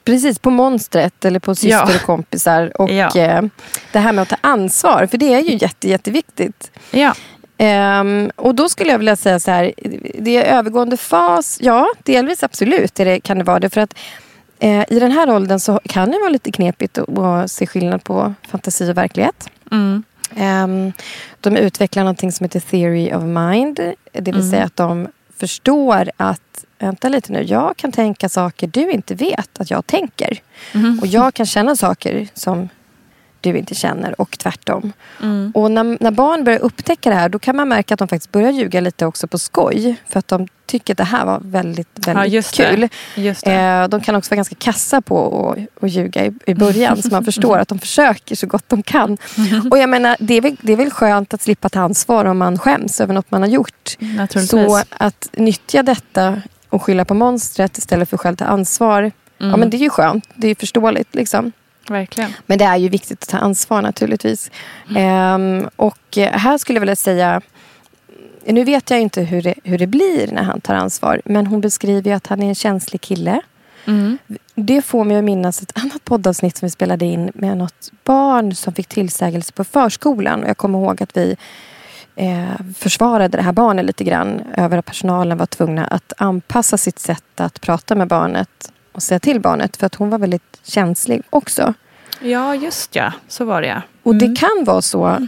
Precis, 0.06 0.40
på 0.40 0.50
monstret 0.50 1.26
eller 1.26 1.40
på 1.40 1.56
syster 1.56 1.70
Ja. 1.70 1.96
och 1.96 2.02
kompisar. 2.02 2.82
Och 2.82 2.90
Ja. 2.92 3.16
eh, 3.16 3.42
det 3.92 4.00
här 4.00 4.12
med 4.14 4.22
att 4.22 4.30
ta 4.30 4.36
ansvar, 4.42 5.06
för 5.12 5.18
det 5.18 5.34
är 5.34 5.40
ju 5.40 5.58
jätte, 5.58 5.90
jätteviktigt. 5.90 6.72
Ja, 6.92 7.14
Ehm, 7.58 8.32
och 8.36 8.56
då 8.56 8.70
skulle 8.70 8.92
jag 8.92 8.98
vilja 8.98 9.16
säga 9.16 9.40
så 9.40 9.52
här, 9.52 9.74
det 10.20 10.38
är 10.38 10.58
övergående 10.58 10.98
fas, 10.98 11.58
ja 11.62 11.88
delvis 12.04 12.44
absolut 12.44 12.96
det, 12.96 13.20
kan 13.20 13.38
det 13.38 13.44
vara 13.44 13.60
det. 13.60 13.70
För 13.70 13.82
att 13.82 13.94
eh, 14.60 14.84
i 14.90 15.00
den 15.00 15.12
här 15.12 15.30
åldern 15.30 15.60
så 15.60 15.80
kan 15.90 16.12
det 16.12 16.18
vara 16.20 16.30
lite 16.30 16.52
knepigt 16.52 16.98
att, 16.98 17.18
att 17.20 17.52
se 17.52 17.68
skillnad 17.68 18.04
på 18.04 18.34
fantasi 18.52 18.92
och 18.92 18.98
verklighet. 18.98 19.50
mm. 19.72 20.04
Ehm, 20.38 20.94
de 21.42 21.58
utvecklar 21.58 22.04
någonting 22.04 22.32
som 22.32 22.44
heter 22.44 22.60
Theory 22.60 23.14
of 23.14 23.24
Mind. 23.24 23.80
Det 24.12 24.32
vill 24.32 24.50
säga 24.50 24.64
att 24.64 24.76
de 24.76 25.08
förstår 25.38 26.12
att, 26.18 26.66
vänta 26.80 27.10
lite 27.10 27.32
nu, 27.32 27.44
jag 27.44 27.78
kan 27.78 27.92
tänka 27.92 28.30
saker 28.30 28.68
du 28.68 28.92
inte 28.92 29.16
vet 29.16 29.60
att 29.60 29.72
jag 29.72 29.88
tänker. 29.88 30.40
Och 31.02 31.08
jag 31.08 31.34
kan 31.34 31.46
känna 31.46 31.76
saker 31.76 32.28
som 32.34 32.70
du 33.52 33.58
inte 33.58 33.76
känner 33.76 34.22
och 34.22 34.38
tvärtom. 34.38 34.94
Och 35.54 35.72
när, 35.72 35.98
när 36.04 36.12
barn 36.12 36.44
börjar 36.44 36.60
upptäcka 36.60 37.10
det 37.10 37.16
här 37.16 37.30
då 37.30 37.40
kan 37.40 37.56
man 37.56 37.68
märka 37.68 37.94
att 37.94 38.00
de 38.00 38.08
faktiskt 38.08 38.32
börjar 38.32 38.52
ljuga 38.52 38.82
lite 38.82 39.06
också 39.06 39.28
på 39.28 39.38
skoj. 39.38 39.96
För 40.10 40.20
att 40.20 40.28
de 40.28 40.48
tycker 40.66 40.94
att 40.94 40.98
det 40.98 41.04
här 41.04 41.26
var 41.26 41.40
väldigt, 41.44 41.88
ja 41.96 42.14
väldigt 42.14 42.34
just 42.34 42.56
kul. 42.56 42.90
det. 43.16 43.22
Just 43.22 43.46
det. 43.46 43.54
Eh, 43.54 43.88
de 43.88 44.02
kan 44.02 44.16
också 44.16 44.32
vara 44.32 44.36
ganska 44.36 44.56
kassa 44.56 45.02
på 45.02 45.50
att, 45.50 45.84
att 45.84 45.92
ljuga 45.92 46.26
i, 46.26 46.34
i 46.46 46.54
början. 46.54 47.02
så 47.02 47.10
man 47.10 47.26
förstår 47.26 47.58
att 47.60 47.68
de 47.68 47.80
försöker 47.80 48.36
så 48.36 48.48
gott 48.48 48.70
de 48.70 48.84
kan. 48.84 49.18
Och 49.72 49.78
jag 49.78 49.90
menar, 49.90 50.18
det 50.20 50.34
är, 50.34 50.42
väl, 50.42 50.56
det 50.62 50.74
är 50.74 50.78
väl 50.78 50.92
skönt 50.92 51.34
att 51.34 51.42
slippa 51.42 51.70
ta 51.70 51.80
ansvar 51.80 52.26
om 52.26 52.38
man 52.38 52.60
skäms 52.60 53.02
över 53.02 53.14
något 53.14 53.32
man 53.32 53.42
har 53.42 53.50
gjort. 53.50 53.98
Så 54.50 54.82
att 54.90 55.30
nyttja 55.34 55.84
detta 55.84 56.42
och 56.70 56.84
skylla 56.84 57.06
på 57.06 57.14
monstret 57.14 57.78
istället 57.78 58.10
för 58.10 58.18
att 58.18 58.22
själv 58.22 58.36
ta 58.36 58.46
ansvar. 58.46 59.12
Ja, 59.38 59.58
men 59.58 59.70
det 59.70 59.78
är 59.78 59.80
ju 59.80 59.90
skönt. 59.90 60.26
Det 60.36 60.48
är 60.48 60.56
förståeligt. 60.56 61.16
Liksom. 61.16 61.52
Verkligen. 61.90 62.34
Men 62.46 62.58
det 62.58 62.66
är 62.66 62.78
ju 62.78 62.90
viktigt 62.90 63.24
att 63.24 63.30
ta 63.30 63.38
ansvar 63.38 63.82
naturligtvis. 63.82 64.52
Och 65.76 66.18
eh, 66.18 66.32
här 66.32 66.58
skulle 66.58 66.78
jag 66.78 66.82
vilja 66.82 66.96
säga 66.96 67.42
nu 68.46 68.64
vet 68.64 68.90
jag 68.90 69.02
inte 69.02 69.22
hur 69.22 69.42
det, 69.42 69.54
hur 69.64 69.78
det 69.78 69.88
blir 69.88 70.32
när 70.32 70.44
han 70.44 70.62
tar 70.62 70.76
ansvar. 70.76 71.22
Men 71.26 71.48
hon 71.48 71.62
beskriver 71.62 72.10
ju 72.10 72.16
att 72.16 72.28
han 72.28 72.44
är 72.44 72.48
en 72.48 72.56
känslig 72.56 73.02
kille. 73.02 73.42
Mm. 73.86 74.18
Det 74.56 74.82
får 74.82 75.04
mig 75.04 75.18
att 75.18 75.24
minnas 75.24 75.62
ett 75.62 75.78
annat 75.78 76.06
poddavsnitt 76.06 76.58
som 76.58 76.66
vi 76.66 76.70
spelade 76.70 77.06
in 77.06 77.32
med 77.36 77.58
något 77.58 77.92
barn 78.04 78.56
som 78.56 78.74
fick 78.74 78.88
tillsägelse 78.88 79.54
på 79.54 79.64
förskolan. 79.64 80.44
Och 80.44 80.50
jag 80.50 80.58
kommer 80.58 80.80
ihåg 80.80 81.04
att 81.04 81.18
vi 81.18 81.36
eh, 82.16 82.74
försvarade 82.78 83.38
det 83.38 83.44
här 83.44 83.52
barnet 83.52 83.86
lite 83.86 84.04
grann 84.04 84.42
över 84.58 84.78
att 84.78 84.86
personalen 84.86 85.38
var 85.38 85.46
tvungna 85.46 85.86
att 85.86 86.14
anpassa 86.18 86.78
sitt 86.78 87.00
sätt 87.00 87.40
att 87.40 87.62
prata 87.62 87.96
med 87.96 88.08
barnet 88.08 88.73
och 88.94 89.04
säga 89.04 89.20
till 89.20 89.40
barnet 89.40 89.78
för 89.78 89.86
att 89.86 89.96
hon 89.96 90.10
var 90.10 90.20
väldigt 90.20 90.60
känslig 90.64 91.22
också. 91.30 91.74
Ja, 92.22 92.56
just 92.56 92.96
ja. 92.96 93.14
Så 93.28 93.46
var 93.46 93.62
det 93.62 93.68
ja. 93.68 93.82
Och 94.04 94.16
det 94.16 94.36
kan 94.36 94.64
vara 94.66 94.82
så, 94.82 95.28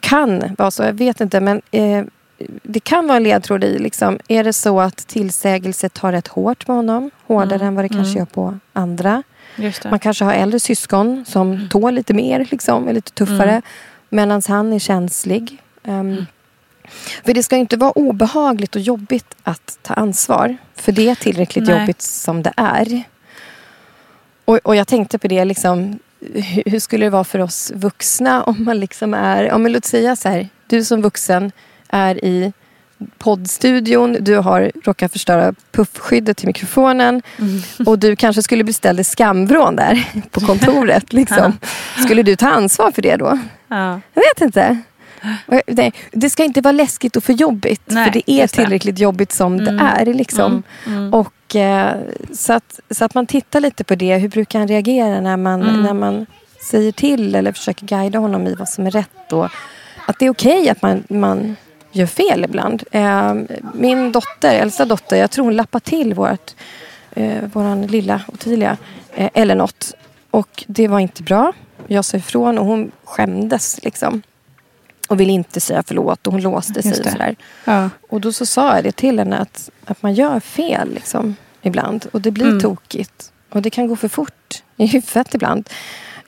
kan 0.00 0.54
vara 0.58 0.70
så, 0.70 0.82
jag 0.82 0.92
vet 0.92 1.20
inte 1.20 1.40
men 1.40 1.62
eh, 1.70 2.04
det 2.62 2.80
kan 2.80 3.06
vara 3.06 3.16
en 3.16 3.22
ledtråd 3.22 3.64
i. 3.64 3.78
Liksom. 3.78 4.18
Är 4.28 4.44
det 4.44 4.52
så 4.52 4.80
att 4.80 4.96
tillsägelse 4.96 5.88
tar 5.88 6.12
rätt 6.12 6.28
hårt 6.28 6.68
med 6.68 6.76
honom? 6.76 7.10
Hårdare 7.26 7.54
Mm, 7.54 7.66
än 7.66 7.74
vad 7.74 7.84
det 7.84 7.88
kanske 7.88 8.10
mm. 8.10 8.18
gör 8.18 8.26
på 8.26 8.58
andra. 8.72 9.22
Man 9.90 9.98
kanske 9.98 10.24
har 10.24 10.32
äldre 10.32 10.60
syskon 10.60 11.24
som 11.28 11.68
tål 11.68 11.94
lite 11.94 12.14
mer, 12.14 12.46
liksom, 12.50 12.88
är 12.88 12.92
lite 12.92 13.12
tuffare. 13.12 13.50
Mm. 13.50 13.62
Medan 14.08 14.42
han 14.48 14.72
är 14.72 14.78
känslig. 14.78 15.62
Um, 15.84 16.26
För 17.24 17.34
det 17.34 17.42
ska 17.42 17.56
inte 17.56 17.76
vara 17.76 17.90
obehagligt 17.90 18.76
och 18.76 18.80
jobbigt 18.80 19.34
att 19.42 19.78
ta 19.82 19.94
ansvar. 19.94 20.56
För 20.76 20.92
det 20.92 21.08
är 21.08 21.14
tillräckligt 21.14 21.66
Nej. 21.66 21.80
jobbigt 21.80 22.02
som 22.02 22.42
det 22.42 22.52
är. 22.56 23.02
Och, 24.44 24.58
och 24.62 24.76
jag 24.76 24.88
tänkte 24.88 25.18
på 25.18 25.28
det, 25.28 25.44
liksom, 25.44 25.98
hur, 26.20 26.62
hur 26.66 26.78
skulle 26.78 27.06
det 27.06 27.10
vara 27.10 27.24
för 27.24 27.38
oss 27.38 27.72
vuxna 27.74 28.42
om 28.42 28.64
man 28.64 28.80
liksom 28.80 29.14
är, 29.14 29.52
om 29.52 29.66
låt 29.66 29.84
säga 29.84 30.16
så 30.16 30.28
här, 30.28 30.48
du 30.66 30.84
som 30.84 31.02
vuxen 31.02 31.52
är 31.88 32.24
i 32.24 32.52
poddstudion, 33.18 34.16
du 34.20 34.36
har 34.36 34.72
råkat 34.84 35.12
förstöra 35.12 35.54
puffskyddet 35.72 36.36
till 36.36 36.46
mikrofonen 36.46 37.22
och 37.86 37.98
du 37.98 38.16
kanske 38.16 38.42
skulle 38.42 38.64
bli 38.64 38.72
ställd 38.72 39.00
i 39.00 39.04
skamvrån 39.04 39.76
där 39.76 40.04
på 40.30 40.40
kontoret. 40.40 41.12
Liksom. 41.12 41.58
Skulle 42.04 42.22
du 42.22 42.36
ta 42.36 42.48
ansvar 42.48 42.90
för 42.90 43.02
det 43.02 43.16
då? 43.16 43.38
Ja. 43.68 44.00
Jag 44.14 44.22
vet 44.22 44.40
inte. 44.40 44.78
Och 45.46 45.60
Det, 46.12 46.30
ska 46.30 46.44
inte 46.44 46.60
vara 46.60 46.72
läskigt 46.72 47.16
och 47.16 47.24
för 47.24 47.32
jobbigt. 47.32 47.82
Nej, 47.86 48.04
för 48.04 48.12
det 48.12 48.30
är 48.30 48.40
just 48.40 48.54
det. 48.56 48.62
tillräckligt 48.62 48.98
jobbigt 48.98 49.32
som 49.32 49.58
Mm. 49.58 49.76
det 49.76 49.82
är. 49.82 50.14
Liksom. 50.14 50.62
Mm. 50.86 51.14
Och, 51.14 51.56
eh, 51.56 51.96
så, 52.32 52.52
att, 52.52 52.80
så 52.90 53.04
att 53.04 53.14
man 53.14 53.26
tittar 53.26 53.60
lite 53.60 53.84
på 53.84 53.94
det. 53.94 54.16
Hur 54.16 54.28
brukar 54.28 54.58
han 54.58 54.68
reagera 54.68 55.20
när 55.20 55.36
man, 55.36 55.62
Mm. 55.62 55.82
när 55.82 55.94
man 55.94 56.26
säger 56.70 56.92
till 56.92 57.34
eller 57.34 57.52
försöker 57.52 57.86
guida 57.86 58.18
honom 58.18 58.46
i 58.46 58.54
vad 58.54 58.68
som 58.68 58.86
är 58.86 58.90
rätt. 58.90 59.32
Och 59.32 59.48
att 60.06 60.18
det 60.18 60.26
är 60.26 60.30
okej 60.30 60.68
att 60.68 60.82
man, 60.82 61.04
man 61.08 61.56
gör 61.92 62.06
fel 62.06 62.44
ibland. 62.44 62.82
Eh, 62.90 63.34
min 63.74 64.12
dotter, 64.12 64.54
äldsta 64.54 64.84
dotter, 64.84 65.16
jag 65.16 65.30
tror 65.30 65.44
hon 65.44 65.56
lappade 65.56 65.84
till 65.84 66.14
vårt, 66.14 66.54
eh, 67.12 67.42
våran 67.52 67.82
lilla 67.86 68.20
Ottilia. 68.28 68.76
Eh, 69.14 69.30
eller 69.34 69.54
något. 69.54 69.92
Och 70.30 70.64
det 70.66 70.88
var 70.88 70.98
inte 71.00 71.22
bra. 71.22 71.52
Jag 71.86 72.04
sa 72.04 72.16
ifrån 72.16 72.58
och 72.58 72.66
hon 72.66 72.90
skämdes. 73.04 73.80
Liksom. 73.84 74.22
Och 75.10 75.20
ville 75.20 75.32
inte 75.32 75.60
säga 75.60 75.82
förlåt 75.86 76.26
och 76.26 76.32
hon 76.32 76.42
låste 76.42 76.82
sig. 76.82 76.90
Och, 76.90 76.96
sådär. 76.96 77.36
Ja. 77.64 77.90
och 78.08 78.20
då 78.20 78.32
så 78.32 78.46
sa 78.46 78.74
jag 78.74 78.84
det 78.84 78.92
till 78.92 79.18
henne 79.18 79.38
att, 79.38 79.70
att 79.84 80.02
man 80.02 80.14
gör 80.14 80.40
fel 80.40 80.94
liksom, 80.94 81.36
ibland. 81.62 82.06
Och 82.12 82.20
det 82.20 82.30
blir 82.30 82.46
Mm. 82.46 82.60
tokigt. 82.60 83.32
Och 83.52 83.62
det 83.62 83.70
kan 83.70 83.88
gå 83.88 83.96
för 83.96 84.08
fort 84.08 84.62
i 84.76 84.86
huvudet 84.86 85.34
ibland. 85.34 85.68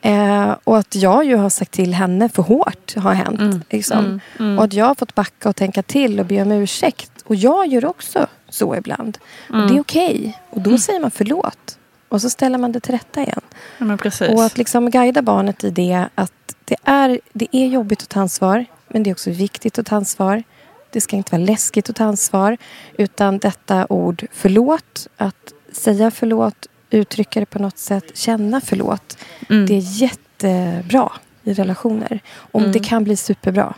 Eh, 0.02 0.56
och 0.64 0.78
att 0.78 0.94
jag 0.94 1.24
ju 1.24 1.36
har 1.36 1.48
sagt 1.50 1.70
till 1.72 1.94
henne 1.94 2.28
för 2.28 2.42
hårt 2.42 2.94
har 2.96 3.12
hänt. 3.14 3.40
Mm. 3.40 3.62
Liksom. 3.70 3.98
Mm. 3.98 4.20
Mm. 4.38 4.58
Och 4.58 4.64
att 4.64 4.72
jag 4.72 4.86
har 4.86 4.94
fått 4.94 5.14
backa 5.14 5.48
och 5.48 5.56
tänka 5.56 5.82
till 5.82 6.20
och 6.20 6.26
be 6.26 6.42
om 6.42 6.52
ursäkt. 6.52 7.10
Och 7.24 7.34
jag 7.34 7.66
gör 7.66 7.84
också 7.84 8.26
så 8.48 8.76
ibland. 8.76 9.18
Och 9.48 9.54
Mm. 9.54 9.68
det 9.68 9.76
är 9.76 9.80
okej. 9.80 10.38
Och 10.50 10.60
då 10.60 10.78
säger 10.78 11.00
man 11.00 11.10
förlåt. 11.10 11.78
Och 12.08 12.20
så 12.20 12.30
ställer 12.30 12.58
man 12.58 12.72
det 12.72 12.80
till 12.80 12.92
rätta 12.92 13.20
igen. 13.22 13.40
Ja, 13.78 13.84
men 13.84 13.98
precis. 13.98 14.28
Och 14.30 14.44
att 14.44 14.58
liksom 14.58 14.90
guida 14.90 15.22
barnet 15.22 15.64
i 15.64 15.70
det 15.70 16.04
att 16.14 16.32
det 16.72 16.90
är, 16.90 17.20
det 17.32 17.48
är 17.52 17.66
jobbigt 17.66 18.02
att 18.02 18.08
ta 18.08 18.20
ansvar. 18.20 18.64
Men 18.88 19.02
det 19.02 19.10
är 19.10 19.14
också 19.14 19.30
viktigt 19.30 19.78
att 19.78 19.86
ta 19.86 19.96
ansvar. 19.96 20.42
Det 20.90 21.00
ska 21.00 21.16
inte 21.16 21.32
vara 21.36 21.44
läskigt 21.46 21.90
att 21.90 21.96
ta 21.96 22.04
ansvar. 22.04 22.56
Utan 22.98 23.38
detta 23.38 23.86
ord 23.88 24.26
förlåt, 24.32 25.06
att 25.16 25.52
säga 25.72 26.10
förlåt, 26.10 26.66
uttrycka 26.90 27.40
det 27.40 27.46
på 27.46 27.58
något 27.58 27.78
sätt, 27.78 28.16
känna 28.16 28.60
förlåt. 28.60 29.18
Mm. 29.50 29.66
Det 29.66 29.74
är 29.74 30.02
jättebra 30.02 31.12
i 31.42 31.52
relationer. 31.54 32.20
Om 32.34 32.60
Mm. 32.62 32.72
det 32.72 32.78
kan 32.78 33.04
bli 33.04 33.16
superbra 33.16 33.74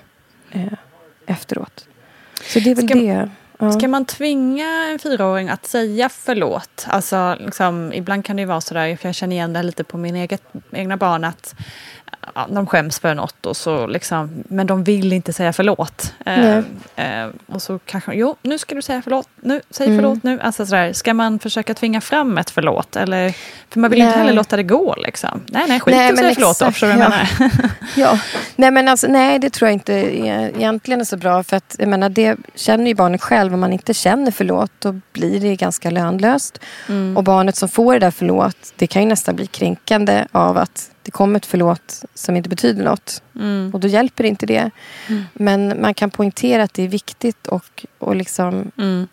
eh, 0.53 0.73
efteråt. 1.27 1.89
Så 2.53 2.61
det 2.61 2.71
är 2.71 2.75
väl 2.75 2.89
Ska- 2.89 2.99
det. 2.99 3.31
Ja. 3.59 3.73
Ska 3.73 3.89
man 3.89 4.05
tvinga 4.05 4.67
en 4.93 4.99
fyraåring 4.99 5.49
att 5.49 5.67
säga 5.67 6.09
förlåt? 6.09 6.87
Alltså, 6.89 7.37
liksom, 7.41 7.93
ibland 7.93 8.25
kan 8.25 8.37
det 8.37 8.43
ju 8.43 8.47
vara 8.47 8.61
sådär, 8.61 8.97
för 8.97 9.09
jag 9.09 9.15
känner 9.15 9.37
igen 9.37 9.53
det 9.53 9.63
lite 9.63 9.85
på 9.85 9.99
mina 9.99 10.19
eget, 10.19 10.43
egna 10.73 10.97
barn, 10.97 11.25
att 11.25 11.55
ja, 12.35 12.47
de 12.51 12.67
skäms 12.67 12.99
för 12.99 13.15
något, 13.15 13.47
och 13.47 13.57
så 13.57 13.87
liksom, 13.87 14.31
men 14.49 14.67
de 14.67 14.85
vill 14.85 15.13
inte 15.13 15.33
säga 15.33 15.53
förlåt. 15.53 16.15
Eh, 16.27 16.59
eh, 16.97 17.29
och 17.47 17.63
så 17.63 17.79
kanske, 17.79 18.15
jo, 18.15 18.37
nu 18.43 18.59
ska 18.59 18.75
du 18.75 18.83
säga 18.83 19.03
förlåt, 19.03 19.29
nu, 19.41 19.61
säg 19.71 19.87
Mm. 19.87 19.99
förlåt 19.99 20.23
nu. 20.23 20.41
Alltså, 20.41 20.67
sådär, 20.67 20.93
ska 20.93 21.15
man 21.15 21.39
försöka 21.39 21.75
tvinga 21.75 22.01
fram 22.01 22.39
ett 22.39 22.51
förlåt? 22.51 22.97
Eller, 22.97 23.35
för 23.71 23.81
man 23.81 23.91
vill 23.91 23.99
ju 23.99 24.05
inte 24.05 24.17
Nej. 24.17 24.27
heller 24.27 24.37
låta 24.37 24.57
det 24.57 24.63
gå. 24.63 24.95
Liksom. 24.99 25.41
Nej, 25.47 25.65
nej, 25.69 25.81
skit 25.81 25.95
Nej, 25.97 26.09
men 26.09 26.17
säga 26.17 26.35
förlåt 26.35 26.59
då, 26.59 26.71
förstår 26.73 26.87
du 26.87 26.93
vad 26.93 27.03
jag 27.03 27.13
ja. 27.13 27.37
menar? 27.39 27.61
Ja, 27.97 28.19
nej 28.57 28.71
men 28.71 28.89
alltså, 28.89 29.07
nej 29.07 29.39
det 29.39 29.51
tror 29.51 29.69
jag 29.69 29.73
inte 29.73 29.95
är, 29.95 30.57
egentligen 30.57 31.01
är 31.01 31.05
så 31.05 31.17
bra. 31.17 31.43
För 31.43 31.57
att 31.57 31.77
jag 31.79 31.89
menar, 31.89 32.09
det 32.09 32.37
känner 32.55 32.87
ju 32.87 32.95
barnet 32.95 33.23
själv. 33.23 33.55
Om 33.55 33.61
man 33.61 33.73
inte 33.73 33.95
känner 33.95 34.31
förlåt 34.31 34.71
då 34.79 35.01
blir 35.13 35.41
det 35.41 35.57
ganska 35.57 35.91
lönlöst. 35.91 36.59
Mm. 36.89 37.17
Och 37.17 37.25
barnet 37.25 37.57
som 37.57 37.69
får 37.69 37.93
det 37.93 37.99
där 37.99 38.11
förlåt, 38.11 38.57
det 38.77 38.87
kan 38.87 39.03
ju 39.03 39.09
nästan 39.09 39.37
bli 39.37 39.47
kränkande 39.47 40.27
av 40.33 40.59
att 40.59 40.91
det 41.05 41.11
kommer 41.11 41.37
ett 41.39 41.47
förlåt 41.47 42.05
som 42.15 42.37
inte 42.37 42.49
betyder 42.49 42.85
något. 42.85 43.23
Mm. 43.37 43.71
Och 43.75 43.81
då 43.81 43.89
hjälper 43.89 44.25
inte 44.25 44.47
det. 44.47 44.71
Men 45.33 45.81
man 45.81 45.95
kan 45.95 46.11
poängtera 46.11 46.63
att 46.63 46.75
det 46.75 46.83
är 46.83 46.89
viktigt 46.89 47.47
och, 47.47 47.87
och 47.99 48.17
liksom 48.17 48.71
Mm. 48.79 49.09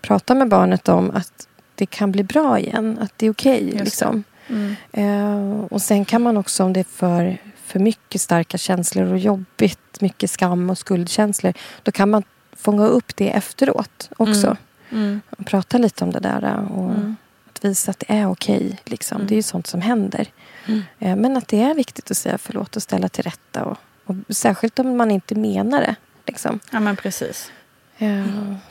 prata 0.00 0.34
med 0.34 0.48
barnet 0.48 0.88
om 0.88 1.10
att 1.10 1.48
det 1.74 1.86
kan 1.86 2.12
bli 2.12 2.22
bra 2.22 2.58
igen. 2.58 2.98
Att 3.00 3.12
det 3.16 3.26
är 3.26 3.30
okej. 3.30 3.70
det. 3.76 3.84
liksom. 3.84 4.24
Mm. 4.48 4.76
Eh, 4.92 5.60
och 5.64 5.82
sen 5.82 6.04
kan 6.04 6.22
man 6.22 6.36
också 6.36 6.64
om 6.64 6.72
det 6.72 6.80
är 6.80 6.84
för, 6.84 7.38
för 7.64 7.78
mycket 7.78 8.20
starka 8.20 8.58
känslor 8.58 9.12
och 9.12 9.18
jobbigt, 9.18 10.00
mycket 10.00 10.30
skam 10.30 10.70
och 10.70 10.78
skuldkänslor. 10.78 11.52
Då 11.82 11.92
kan 11.92 12.10
man 12.10 12.22
fånga 12.52 12.86
upp 12.86 13.16
det 13.16 13.30
efteråt 13.30 14.10
också. 14.16 14.46
Mm. 14.46 14.56
Mm. 15.04 15.20
Och 15.30 15.46
prata 15.46 15.78
lite 15.78 16.04
om 16.04 16.10
det 16.10 16.20
där 16.20 16.68
och 16.74 16.90
Mm. 16.90 17.16
att 17.52 17.64
visa 17.64 17.90
att 17.90 17.98
det 17.98 18.12
är 18.14 18.30
okej. 18.30 18.78
liksom. 18.84 19.16
Mm. 19.16 19.26
Det 19.28 19.34
är 19.34 19.36
ju 19.36 19.42
sånt 19.42 19.66
som 19.66 19.80
händer. 19.80 20.26
Mm. 20.68 21.20
Men 21.20 21.36
att 21.36 21.48
det 21.48 21.62
är 21.62 21.74
viktigt 21.74 22.10
att 22.10 22.16
säga 22.16 22.38
förlåt 22.38 22.76
och 22.76 22.82
ställa 22.82 23.08
till 23.08 23.24
rätta. 23.24 23.64
Och, 23.64 23.76
och 24.04 24.14
särskilt 24.28 24.78
om 24.78 24.96
man 24.96 25.10
inte 25.10 25.34
menar 25.34 25.80
det. 25.80 25.94
Liksom. 26.26 26.60
Ja, 26.70 26.80
men 26.80 26.96
precis. 26.96 27.52
Eh, 27.98 28.24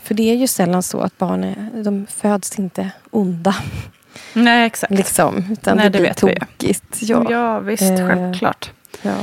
För 0.04 0.14
det 0.14 0.32
är 0.32 0.36
ju 0.36 0.48
sällan 0.48 0.84
så 0.84 1.00
att 1.02 1.18
barn 1.18 1.44
är, 1.44 1.84
de 1.84 2.08
föds 2.08 2.60
inte 2.60 2.90
onda. 3.12 3.56
Nej, 4.34 4.66
exakt. 4.66 4.94
Liksom, 4.94 5.46
utan 5.52 5.78
Nej, 5.78 5.90
det 5.90 5.98
det 5.98 6.02
blir 6.02 6.14
tokigt. 6.14 7.02
Ja. 7.02 7.26
Ja, 7.30 7.60
visst, 7.60 7.82
Eh, 7.84 8.08
självklart. 8.08 8.72
Ja. 9.02 9.16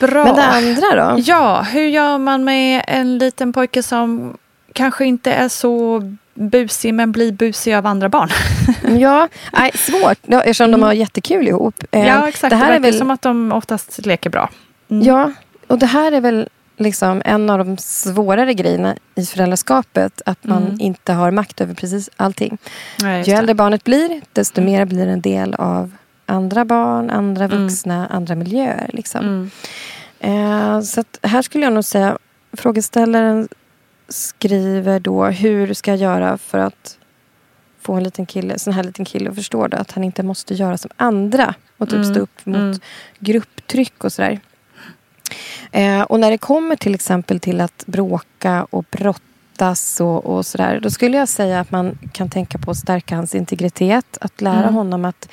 Bra. 0.00 0.24
Men 0.24 0.34
det 0.34 0.42
andra 0.44 1.14
då? 1.14 1.20
Ja, 1.20 1.62
hur 1.62 1.86
gör 1.86 2.18
man 2.18 2.44
med 2.44 2.84
en 2.88 3.18
liten 3.18 3.52
pojke 3.52 3.82
som 3.82 4.36
kanske 4.72 5.04
inte 5.04 5.32
är 5.32 5.48
så 5.48 6.02
busig 6.34 6.94
men 6.94 7.12
blir 7.12 7.32
busig 7.32 7.74
av 7.74 7.86
andra 7.86 8.08
barn? 8.08 8.28
Ja, 9.00 9.28
nej, 9.52 9.70
svårt 9.74 10.18
ja, 10.26 10.40
eftersom 10.40 10.70
de 10.70 10.82
har 10.82 10.92
jättekul 10.92 11.48
ihop. 11.48 11.84
Eh, 11.90 12.00
Mm. 12.00 12.08
ja, 12.14 12.28
exakt. 12.28 12.50
Det 12.50 12.56
här 12.56 12.66
är 12.66 12.70
verkar 12.70 12.82
väl, 12.82 12.98
som 12.98 13.10
att 13.10 13.22
de 13.22 13.52
oftast 13.52 14.06
leker 14.06 14.30
bra. 14.30 14.50
Mm. 14.90 15.02
Ja, 15.06 15.32
och 15.66 15.78
det 15.78 15.86
här 15.86 16.12
är 16.12 16.20
väl 16.20 16.48
liksom 16.76 17.22
en 17.24 17.50
av 17.50 17.58
de 17.58 17.76
svårare 17.78 18.54
grejerna 18.54 18.96
i 19.14 19.24
föräldraskapet. 19.26 20.22
Att 20.26 20.44
man 20.44 20.62
Mm. 20.62 20.76
inte 20.80 21.12
har 21.12 21.30
makt 21.30 21.60
över 21.60 21.74
precis 21.74 22.10
allting. 22.16 22.58
Just 22.98 23.28
Ju 23.28 23.32
det. 23.34 23.38
äldre 23.38 23.54
barnet 23.54 23.84
blir, 23.84 24.20
desto 24.32 24.60
mer 24.60 24.84
blir 24.84 25.06
en 25.06 25.20
del 25.20 25.54
av 25.54 25.90
andra 26.26 26.64
barn, 26.64 27.10
andra 27.10 27.44
Mm. 27.44 27.62
vuxna, 27.62 28.06
andra 28.06 28.34
miljöer. 28.34 28.90
Liksom. 28.92 29.20
Mm. 29.20 29.50
Eh, 30.20 30.80
så 30.80 31.04
här 31.22 31.42
skulle 31.42 31.64
jag 31.64 31.72
nog 31.72 31.84
säga, 31.84 32.18
frågeställaren 32.56 33.48
skriver 34.12 35.00
då 35.00 35.24
hur 35.24 35.74
ska 35.74 35.90
jag 35.90 36.00
göra 36.00 36.38
för 36.38 36.58
att 36.58 36.98
få 37.80 37.94
en 37.94 38.02
liten 38.04 38.26
kille, 38.26 38.58
sån 38.58 38.72
här 38.72 38.84
liten 38.84 39.04
kille 39.04 39.30
att 39.30 39.36
förstå 39.36 39.66
det, 39.66 39.76
att 39.76 39.92
han 39.92 40.04
inte 40.04 40.22
måste 40.22 40.54
göra 40.54 40.78
som 40.78 40.90
andra 40.96 41.54
och 41.78 41.88
typ 41.88 41.96
Mm, 41.98 42.14
stå 42.14 42.20
upp 42.20 42.46
mot 42.46 42.56
mm. 42.56 42.78
grupptryck 43.18 44.04
och 44.04 44.12
sådär. 44.12 44.40
Eh, 45.72 46.02
och 46.02 46.20
när 46.20 46.30
det 46.30 46.38
kommer 46.38 46.76
till 46.76 46.94
exempel 46.94 47.40
till 47.40 47.60
att 47.60 47.84
bråka 47.86 48.66
och 48.70 48.84
brottas 48.90 50.00
och, 50.00 50.26
och 50.26 50.46
sådär, 50.46 50.80
då 50.82 50.90
skulle 50.90 51.16
jag 51.16 51.28
säga 51.28 51.60
att 51.60 51.70
man 51.70 51.98
kan 52.12 52.30
tänka 52.30 52.58
på 52.58 52.70
att 52.70 52.76
stärka 52.76 53.16
hans 53.16 53.34
integritet, 53.34 54.18
att 54.20 54.40
lära 54.40 54.62
Mm. 54.62 54.74
honom 54.74 55.04
att 55.04 55.28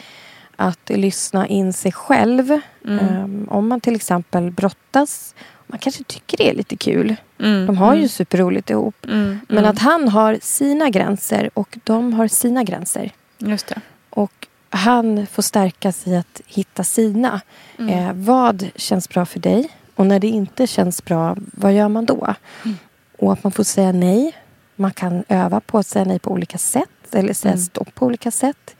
att 0.55 0.89
lyssna 0.89 1.47
in 1.47 1.73
sig 1.73 1.91
själv. 1.91 2.59
Mm. 2.85 2.99
Ehm, 2.99 3.47
om 3.49 3.67
man 3.67 3.81
till 3.81 3.95
exempel 3.95 4.51
brottas. 4.51 5.35
Man 5.71 5.79
kanske 5.79 6.03
tycker 6.03 6.37
det 6.37 6.49
är 6.49 6.53
lite 6.53 6.75
kul. 6.75 7.15
Mm. 7.39 7.65
De 7.65 7.77
har 7.77 7.95
ju 7.95 8.07
superroligt 8.07 8.69
ihop. 8.69 9.05
Mm. 9.05 9.39
Men 9.47 9.57
mm. 9.57 9.69
att 9.69 9.79
han 9.79 10.07
har 10.07 10.39
sina 10.41 10.89
gränser 10.89 11.49
och 11.53 11.77
de 11.83 12.13
har 12.13 12.27
sina 12.27 12.63
gränser. 12.63 13.11
Just 13.37 13.67
det. 13.67 13.81
Och 14.09 14.47
han 14.69 15.27
får 15.27 15.43
stärkas 15.43 16.07
i 16.07 16.15
att 16.15 16.41
hitta 16.45 16.83
sina. 16.83 17.41
Mm. 17.79 17.93
Eh, 17.93 18.13
vad 18.13 18.67
känns 18.75 19.09
bra 19.09 19.25
för 19.25 19.39
dig? 19.39 19.69
Och 19.95 20.05
när 20.05 20.19
det 20.19 20.27
inte 20.27 20.67
känns 20.67 21.05
bra, 21.05 21.35
vad 21.37 21.73
gör 21.73 21.87
man 21.89 22.05
då? 22.05 22.35
Mm. 22.65 22.77
Och 23.17 23.33
att 23.33 23.43
man 23.43 23.51
får 23.51 23.63
säga 23.63 23.91
nej. 23.91 24.35
Man 24.75 24.91
kan 24.91 25.23
öva 25.27 25.59
på 25.59 25.77
att 25.77 25.87
säga 25.87 26.05
nej 26.05 26.19
på 26.19 26.31
olika 26.31 26.57
sätt. 26.57 26.89
Eller 27.11 27.33
säga 27.33 27.53
Mm. 27.53 27.63
stopp 27.65 27.95
på 27.95 28.05
olika 28.05 28.31
sätt. 28.31 28.75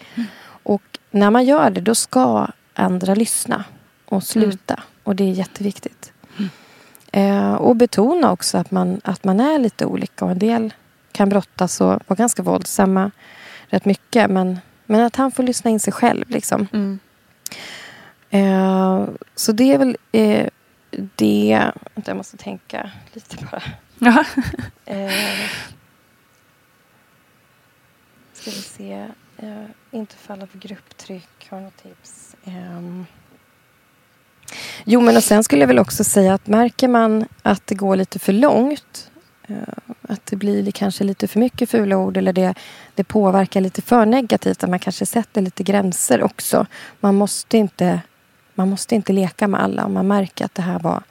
Och 0.64 1.00
när 1.12 1.30
man 1.30 1.46
gör 1.46 1.70
det, 1.70 1.82
då 1.82 1.96
ska 1.96 2.48
andra 2.74 3.16
lyssna 3.16 3.64
och 4.06 4.24
sluta. 4.24 4.80
Och 5.04 5.16
det 5.16 5.24
är 5.24 5.32
jätteviktigt. 5.32 6.09
Eh, 7.12 7.54
och 7.54 7.76
betona 7.76 8.32
också 8.32 8.58
att 8.58 8.72
man, 8.72 9.02
att 9.04 9.24
man 9.24 9.40
är 9.40 9.60
lite 9.60 9.86
olika. 9.86 10.26
Och 10.26 10.32
en 10.32 10.40
del 10.40 10.74
kan 11.12 11.30
brottas 11.30 11.82
och 11.82 11.88
vara 11.88 12.16
ganska 12.16 12.44
våldsamma 12.44 13.12
rätt 13.68 13.86
mycket. 13.86 14.30
Men, 14.32 14.60
men 14.86 15.02
att 15.02 15.16
han 15.16 15.32
får 15.32 15.44
lyssna 15.44 15.72
in 15.72 15.80
sig 15.80 15.94
själv. 15.94 16.30
Liksom. 16.30 16.68
Mm. 16.74 17.00
Eh, 18.30 19.10
så 19.36 19.52
det 19.52 19.74
är 19.74 19.78
väl 19.78 19.98
eh, 20.12 20.48
det... 20.92 21.72
Vänta, 21.96 22.12
jag 22.12 22.18
måste 22.18 22.38
tänka 22.38 22.92
lite 23.14 23.46
bara. 23.52 23.64
Ja. 24.00 24.24
Eh, 24.86 25.50
ska 28.34 28.52
vi 28.52 28.62
se. 28.62 29.08
Eh, 29.38 29.66
inte 29.92 30.16
falla 30.16 30.48
för 30.48 30.58
grupptryck. 30.58 31.50
Har 31.50 31.60
något 31.60 31.84
tips? 31.84 32.36
Jo, 34.86 35.02
men 35.02 35.18
och 35.18 35.24
sen 35.24 35.44
skulle 35.44 35.62
jag 35.62 35.68
väl 35.68 35.80
också 35.80 36.04
säga 36.04 36.34
att 36.34 36.48
märker 36.48 36.88
man 36.88 37.26
att 37.42 37.68
det 37.68 37.76
går 37.76 37.96
lite 37.96 38.20
för 38.20 38.34
långt 38.34 39.12
eh, 39.48 39.56
att 40.02 40.26
det 40.26 40.36
blir 40.36 40.64
li- 40.64 40.72
kanske 40.72 41.04
lite 41.04 41.28
för 41.28 41.40
mycket 41.40 41.70
fula 41.70 41.98
ord 41.98 42.18
eller 42.18 42.34
det, 42.34 42.54
det 42.96 43.04
påverkar 43.04 43.62
lite 43.62 43.82
för 43.82 44.06
negativt. 44.06 44.64
Att 44.64 44.70
man 44.70 44.80
kanske 44.80 45.06
sätter 45.06 45.42
lite 45.42 45.64
gränser 45.64 46.24
också. 46.24 46.66
Man 47.00 47.16
måste 47.16 47.58
inte, 47.58 48.02
man 48.56 48.70
måste 48.70 48.96
inte 48.96 49.14
leka 49.14 49.48
med 49.48 49.64
alla 49.64 49.86
om 49.86 49.94
man 49.94 50.08
märker 50.08 50.46
att 50.46 50.56
det 50.56 50.62
här 50.62 50.80
var 50.80 51.04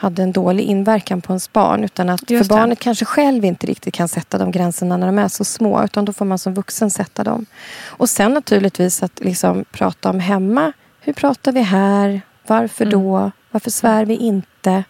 hade 0.00 0.22
en 0.22 0.32
dålig 0.32 0.64
inverkan 0.64 1.20
på 1.20 1.32
ens 1.32 1.52
barn. 1.52 1.84
Utan 1.84 2.08
att 2.08 2.30
Just 2.30 2.46
för 2.48 2.54
det. 2.54 2.60
barnet 2.60 2.78
kanske 2.78 3.04
själv 3.04 3.44
inte 3.44 3.66
riktigt 3.66 3.94
kan 3.94 4.08
sätta 4.08 4.38
de 4.38 4.50
gränserna 4.50 4.96
när 4.96 5.06
de 5.06 5.18
är 5.18 5.28
så 5.28 5.44
små. 5.44 5.84
Utan 5.84 6.04
då 6.04 6.12
får 6.12 6.24
man 6.24 6.38
som 6.38 6.54
vuxen 6.54 6.90
sätta 6.90 7.24
dem. 7.24 7.46
Och 7.86 8.08
sen 8.10 8.34
naturligtvis 8.34 9.02
att 9.02 9.20
liksom 9.20 9.64
prata 9.70 10.10
om 10.10 10.20
hemma. 10.20 10.72
Hur 11.00 11.12
pratar 11.12 11.52
vi 11.52 11.60
här? 11.62 12.20
Varför 12.48 12.84
Mm. 12.86 13.02
då? 13.02 13.30
Varför 13.50 13.70
svär 13.70 14.04
vi 14.04 14.14
inte? 14.16 14.84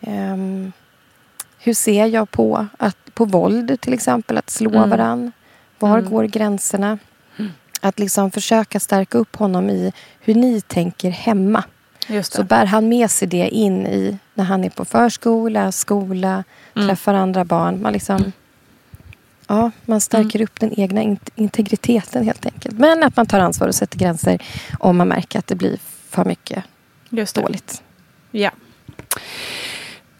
Ehm, 0.00 0.72
hur 1.58 1.74
ser 1.74 2.06
jag 2.06 2.30
på, 2.30 2.66
att, 2.78 3.14
på 3.14 3.24
våld 3.24 3.80
till 3.80 3.92
exempel? 3.94 4.38
Att 4.38 4.50
slå 4.50 4.70
Mm. 4.70 4.90
varann. 4.90 5.32
Var 5.78 5.98
Mm. 5.98 6.10
går 6.10 6.24
gränserna? 6.24 6.98
Att 7.80 7.98
liksom 7.98 8.30
försöka 8.30 8.80
stärka 8.80 9.18
upp 9.18 9.36
honom 9.36 9.70
i 9.70 9.92
hur 10.20 10.34
ni 10.34 10.60
tänker 10.60 11.10
hemma. 11.10 11.64
Så 12.22 12.42
bär 12.42 12.64
han 12.66 12.88
med 12.88 13.10
sig 13.10 13.28
det 13.28 13.48
in 13.48 13.86
i 13.86 14.18
när 14.34 14.44
han 14.44 14.64
är 14.64 14.70
på 14.70 14.84
förskola, 14.84 15.72
skola, 15.72 16.44
Mm. 16.74 16.88
träffar 16.88 17.14
andra 17.14 17.44
barn. 17.44 17.82
Man, 17.82 17.92
liksom, 17.92 18.32
ja, 19.46 19.70
man 19.84 20.00
stärker 20.00 20.38
Mm. 20.38 20.44
upp 20.44 20.60
den 20.60 20.80
egna 20.80 21.02
in- 21.02 21.18
integriteten 21.34 22.24
helt 22.24 22.46
enkelt. 22.46 22.78
Men 22.78 23.02
att 23.02 23.16
man 23.16 23.26
tar 23.26 23.38
ansvar 23.40 23.68
och 23.68 23.74
sätter 23.74 23.98
gränser 23.98 24.42
om 24.78 24.96
man 24.96 25.08
märker 25.08 25.38
att 25.38 25.46
det 25.46 25.54
blir 25.54 25.78
för 26.08 26.24
mycket 26.24 26.64
Just 27.10 27.34
det. 27.34 27.40
dåligt. 27.40 27.82
Ja. 28.30 28.50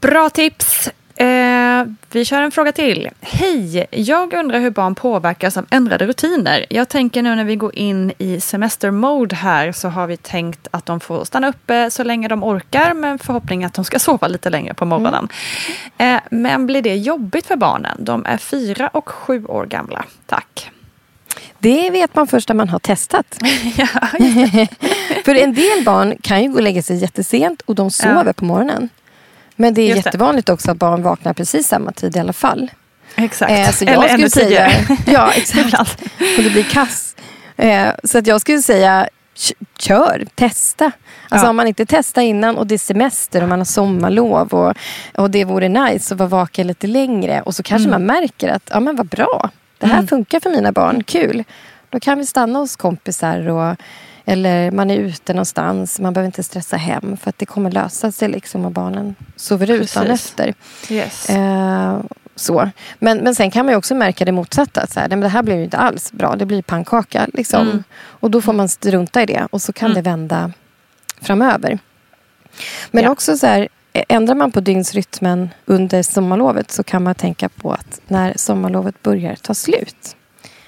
Bra 0.01 0.31
tips. 0.31 0.91
Eh, 1.21 1.85
vi 2.13 2.25
kör 2.25 2.43
en 2.43 2.51
fråga 2.51 2.73
till. 2.73 3.09
Hej! 3.21 3.87
Jag 3.91 4.33
undrar 4.35 4.61
hur 4.61 4.71
barn 4.71 4.95
påverkas 4.95 5.57
av 5.57 5.67
ändrade 5.71 6.07
rutiner. 6.07 6.67
Jag 6.71 6.89
tänker 6.89 7.23
nu 7.23 7.35
när 7.35 7.45
vi 7.45 7.57
går 7.57 7.77
in 7.77 8.13
i 8.19 8.41
semestermode 8.41 9.37
här 9.37 9.73
så 9.73 9.89
har 9.89 10.07
vi 10.07 10.17
tänkt 10.17 10.69
att 10.71 10.87
de 10.87 11.01
får 11.01 11.25
stanna 11.25 11.49
uppe 11.49 11.91
så 11.91 12.05
länge 12.05 12.29
de 12.29 12.45
orkar 12.45 12.95
med 12.95 13.21
förhoppning 13.21 13.65
att 13.65 13.75
de 13.75 13.85
ska 13.85 13.99
sova 14.09 14.29
lite 14.29 14.51
längre 14.51 14.75
på 14.75 14.85
morgonen. 14.85 15.29
Eh, 15.99 16.21
men 16.31 16.67
blir 16.67 16.83
det 16.83 16.97
jobbigt 16.97 17.47
för 17.47 17.57
barnen? 17.57 18.05
De 18.05 18.27
är 18.27 18.37
fyra 18.37 18.89
och 18.89 19.09
sju 19.09 19.45
år 19.45 19.67
gamla. 19.67 20.05
Tack. 20.27 20.71
Det 21.61 21.91
vet 21.91 22.15
man 22.15 22.27
först 22.27 22.49
när 22.49 22.57
man 22.57 22.69
har 22.69 22.79
testat. 22.79 23.27
För 25.25 25.35
en 25.35 25.55
del 25.55 25.85
barn 25.85 26.15
kan 26.23 26.43
ju 26.43 26.49
gå 26.49 26.55
och 26.55 26.63
lägga 26.63 26.83
sig 26.83 26.97
jättesent 26.97 27.63
och 27.63 27.75
de 27.75 27.91
sover 27.91 28.25
Ja. 28.27 28.33
på 28.33 28.45
morgonen. 28.45 28.89
Men 29.57 29.75
det 29.75 29.83
är 29.83 29.89
Just 29.89 30.05
det. 30.05 30.09
jättevanligt 30.09 30.49
också 30.49 30.71
att 30.71 30.77
barn 30.77 31.03
vaknar 31.03 31.33
precis 31.35 31.69
samma 31.69 31.93
tid 31.93 32.17
i 32.17 32.19
alla 32.19 32.33
fall. 32.33 32.71
Exakt. 33.17 33.53
Eh, 33.53 33.71
så 33.71 33.85
jag 33.85 33.93
Eller 33.93 34.03
skulle 34.03 34.15
ännu 34.23 34.31
säga, 34.31 34.71
tidigare. 34.71 34.99
Ja, 35.13 35.33
exakt. 35.33 36.03
Och 36.39 36.43
det 36.45 36.51
blir 36.51 36.63
kass. 36.63 37.17
Eh, 37.57 37.89
så 38.05 38.19
att 38.19 38.27
jag 38.27 38.41
skulle 38.41 38.63
säga, 38.63 39.09
kör, 39.79 40.27
testa. 40.35 40.85
Alltså 41.29 41.47
Ja. 41.47 41.51
om 41.51 41.57
man 41.57 41.67
inte 41.67 41.87
testar 41.87 42.23
innan 42.23 42.57
och 42.57 42.67
det 42.67 42.75
är 42.75 42.79
semester 42.79 43.43
och 43.43 43.49
man 43.49 43.59
har 43.61 43.65
sommarlov 43.65 44.49
och, 44.55 44.75
och 45.17 45.31
det 45.31 45.45
vore 45.45 45.69
nice 45.69 46.15
att 46.15 46.19
vara 46.19 46.29
vaken 46.29 46.67
lite 46.67 46.87
längre. 46.87 47.43
Och 47.43 47.55
så 47.55 47.63
kanske 47.63 47.89
Mm. 47.89 48.07
man 48.07 48.17
märker 48.21 48.49
att, 48.49 48.63
ja 48.73 48.81
men 48.81 48.97
vad 48.97 49.07
bra. 49.07 49.51
Det 49.81 49.87
här 49.87 50.07
funkar 50.07 50.41
för 50.41 50.51
mina 50.51 50.73
barn, 50.73 51.03
kul. 51.03 51.45
Då 51.91 52.01
kan 52.01 52.19
vi 52.19 52.27
stanna 52.27 52.59
hos 52.59 52.77
kompisar 52.77 53.49
och 53.49 53.77
eller 54.25 54.71
man 54.71 54.91
är 54.91 54.97
ute 54.97 55.33
någonstans. 55.33 56.01
Man 56.01 56.13
behöver 56.13 56.27
inte 56.27 56.43
stressa 56.43 56.77
hem 56.77 57.17
för 57.17 57.29
att 57.31 57.39
det 57.39 57.47
kommer 57.47 57.71
lösa 57.71 58.13
sig 58.13 58.29
liksom 58.29 58.65
och 58.65 58.71
barnen 58.73 59.15
sover 59.37 59.71
ut 59.71 59.81
Precis. 59.81 59.97
efter. 60.11 60.55
Yes. 60.91 61.31
Eh, 61.31 61.99
så. 62.37 62.71
Men, 62.99 63.19
men 63.19 63.35
sen 63.35 63.51
kan 63.51 63.67
man 63.67 63.73
ju 63.73 63.79
också 63.79 63.95
märka 63.95 64.25
det 64.25 64.33
motsatta. 64.33 64.87
Så 64.87 65.01
här, 65.01 65.09
men 65.09 65.21
det 65.21 65.29
här 65.29 65.43
blir 65.43 65.57
ju 65.57 65.65
inte 65.65 65.77
alls 65.77 66.13
bra. 66.13 66.37
Det 66.37 66.47
blir 66.47 66.63
pannkaka. 66.63 67.27
Liksom. 67.35 67.61
Mm. 67.63 67.85
Och 68.01 68.31
då 68.31 68.41
får 68.41 68.53
man 68.53 68.69
strunta 68.69 69.23
i 69.23 69.27
det. 69.27 69.47
Och 69.51 69.63
så 69.63 69.73
kan 69.73 69.91
Mm. 69.91 70.03
det 70.03 70.11
vända 70.11 70.53
framöver. 71.23 71.79
Men 72.91 73.05
Ja. 73.05 73.11
också 73.11 73.37
så 73.39 73.47
här, 73.47 73.69
ändrar 73.93 74.35
man 74.35 74.53
på 74.53 74.61
dygnsrytmen 74.61 75.49
under 75.67 76.03
sommarlovet 76.03 76.71
så 76.71 76.83
kan 76.83 77.03
man 77.03 77.15
tänka 77.15 77.49
på 77.49 77.73
att 77.73 78.01
när 78.09 78.33
sommarlovet 78.37 79.03
börjar 79.03 79.35
ta 79.35 79.55
slut. 79.55 80.17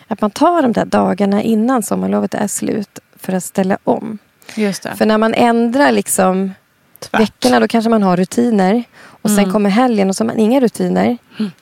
Att 0.09 0.21
man 0.21 0.31
tar 0.31 0.63
de 0.63 0.73
där 0.73 0.85
dagarna 0.85 1.43
innan 1.43 1.83
sommarlovet 1.83 2.35
är 2.35 2.47
slut 2.47 2.99
för 3.17 3.33
att 3.33 3.45
ställa 3.45 3.79
om. 3.85 4.19
Just 4.57 4.83
det. 4.83 4.97
För 4.97 5.07
när 5.07 5.19
man 5.19 5.35
ändrar 5.35 5.93
liksom 5.93 6.53
Tvärt. 6.99 7.21
veckorna 7.21 7.61
då 7.61 7.69
kanske 7.69 7.89
man 7.91 8.03
har 8.03 8.17
rutiner. 8.17 8.85
Och 8.99 9.31
sen 9.31 9.39
Mm. 9.39 9.53
kommer 9.53 9.71
helgen 9.71 10.09
och 10.09 10.17
så 10.17 10.25
har 10.25 10.27
man 10.27 10.39
inga 10.39 10.61
rutiner. 10.61 11.19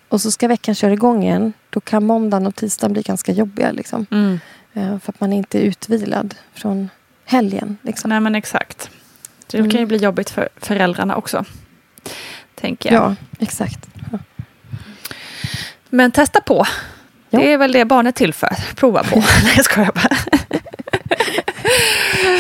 Och 0.09 0.21
så 0.21 0.31
ska 0.31 0.49
veckan 0.49 0.75
köra 0.75 0.93
igång 0.93 1.23
igen. 1.25 1.53
Då 1.71 1.81
kan 1.81 2.07
måndagen 2.07 2.47
och 2.47 2.55
tisdagen 2.57 2.93
bli 2.93 3.03
ganska 3.03 3.33
jobbiga. 3.33 3.71
Liksom. 3.73 4.07
Mm. 4.11 4.41
Eh, 4.75 4.99
För 4.99 5.13
att 5.13 5.21
man 5.21 5.33
inte 5.33 5.59
är 5.59 5.63
utvilad 5.63 6.35
från 6.55 6.89
helgen. 7.25 7.77
Liksom. 7.83 8.09
Nej 8.09 8.21
men 8.21 8.35
exakt. 8.35 8.91
Det 9.51 9.59
Mm. 9.59 9.71
kan 9.71 9.81
ju 9.81 9.87
bli 9.87 9.99
jobbigt 9.99 10.31
för 10.31 10.49
föräldrarna 10.57 11.17
också. 11.17 11.45
Tänker 12.55 12.93
jag. 12.93 13.03
Ja, 13.03 13.15
exakt. 13.41 13.79
Men 15.89 16.13
testa 16.13 16.41
på. 16.41 16.67
Ja. 17.31 17.39
Det 17.39 17.53
är 17.53 17.59
väl 17.59 17.73
det 17.73 17.85
barnet 17.85 18.15
är 18.15 18.19
till 18.19 18.35
för. 18.35 18.75
Prova 18.75 19.03
på. 19.05 19.17
Nej 19.45 19.53
jag 19.57 19.65
skojar 19.65 19.93
bara. 19.95 20.09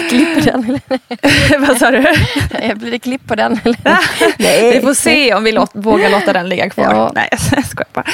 Klipp 0.08 0.34
på 0.34 0.40
den. 0.40 0.64
Eller? 0.64 1.58
Vad 1.66 1.78
sa 1.78 1.90
du? 1.90 2.00
Blir 2.74 2.90
det 2.90 2.98
klipp 2.98 3.26
på 3.26 3.34
den? 3.34 3.60
Eller? 3.64 3.78
Nej. 4.38 4.72
Vi 4.74 4.80
får 4.80 4.94
se 4.94 5.34
om 5.34 5.44
vi 5.44 5.52
låt, 5.52 5.70
vågar 5.74 6.10
låta 6.10 6.32
den 6.32 6.48
ligga 6.48 6.70
kvar. 6.70 6.84
Ja. 6.84 7.12
Nej 7.14 7.28
jag 7.56 7.66
skojar 7.66 7.88
bara. 7.92 8.04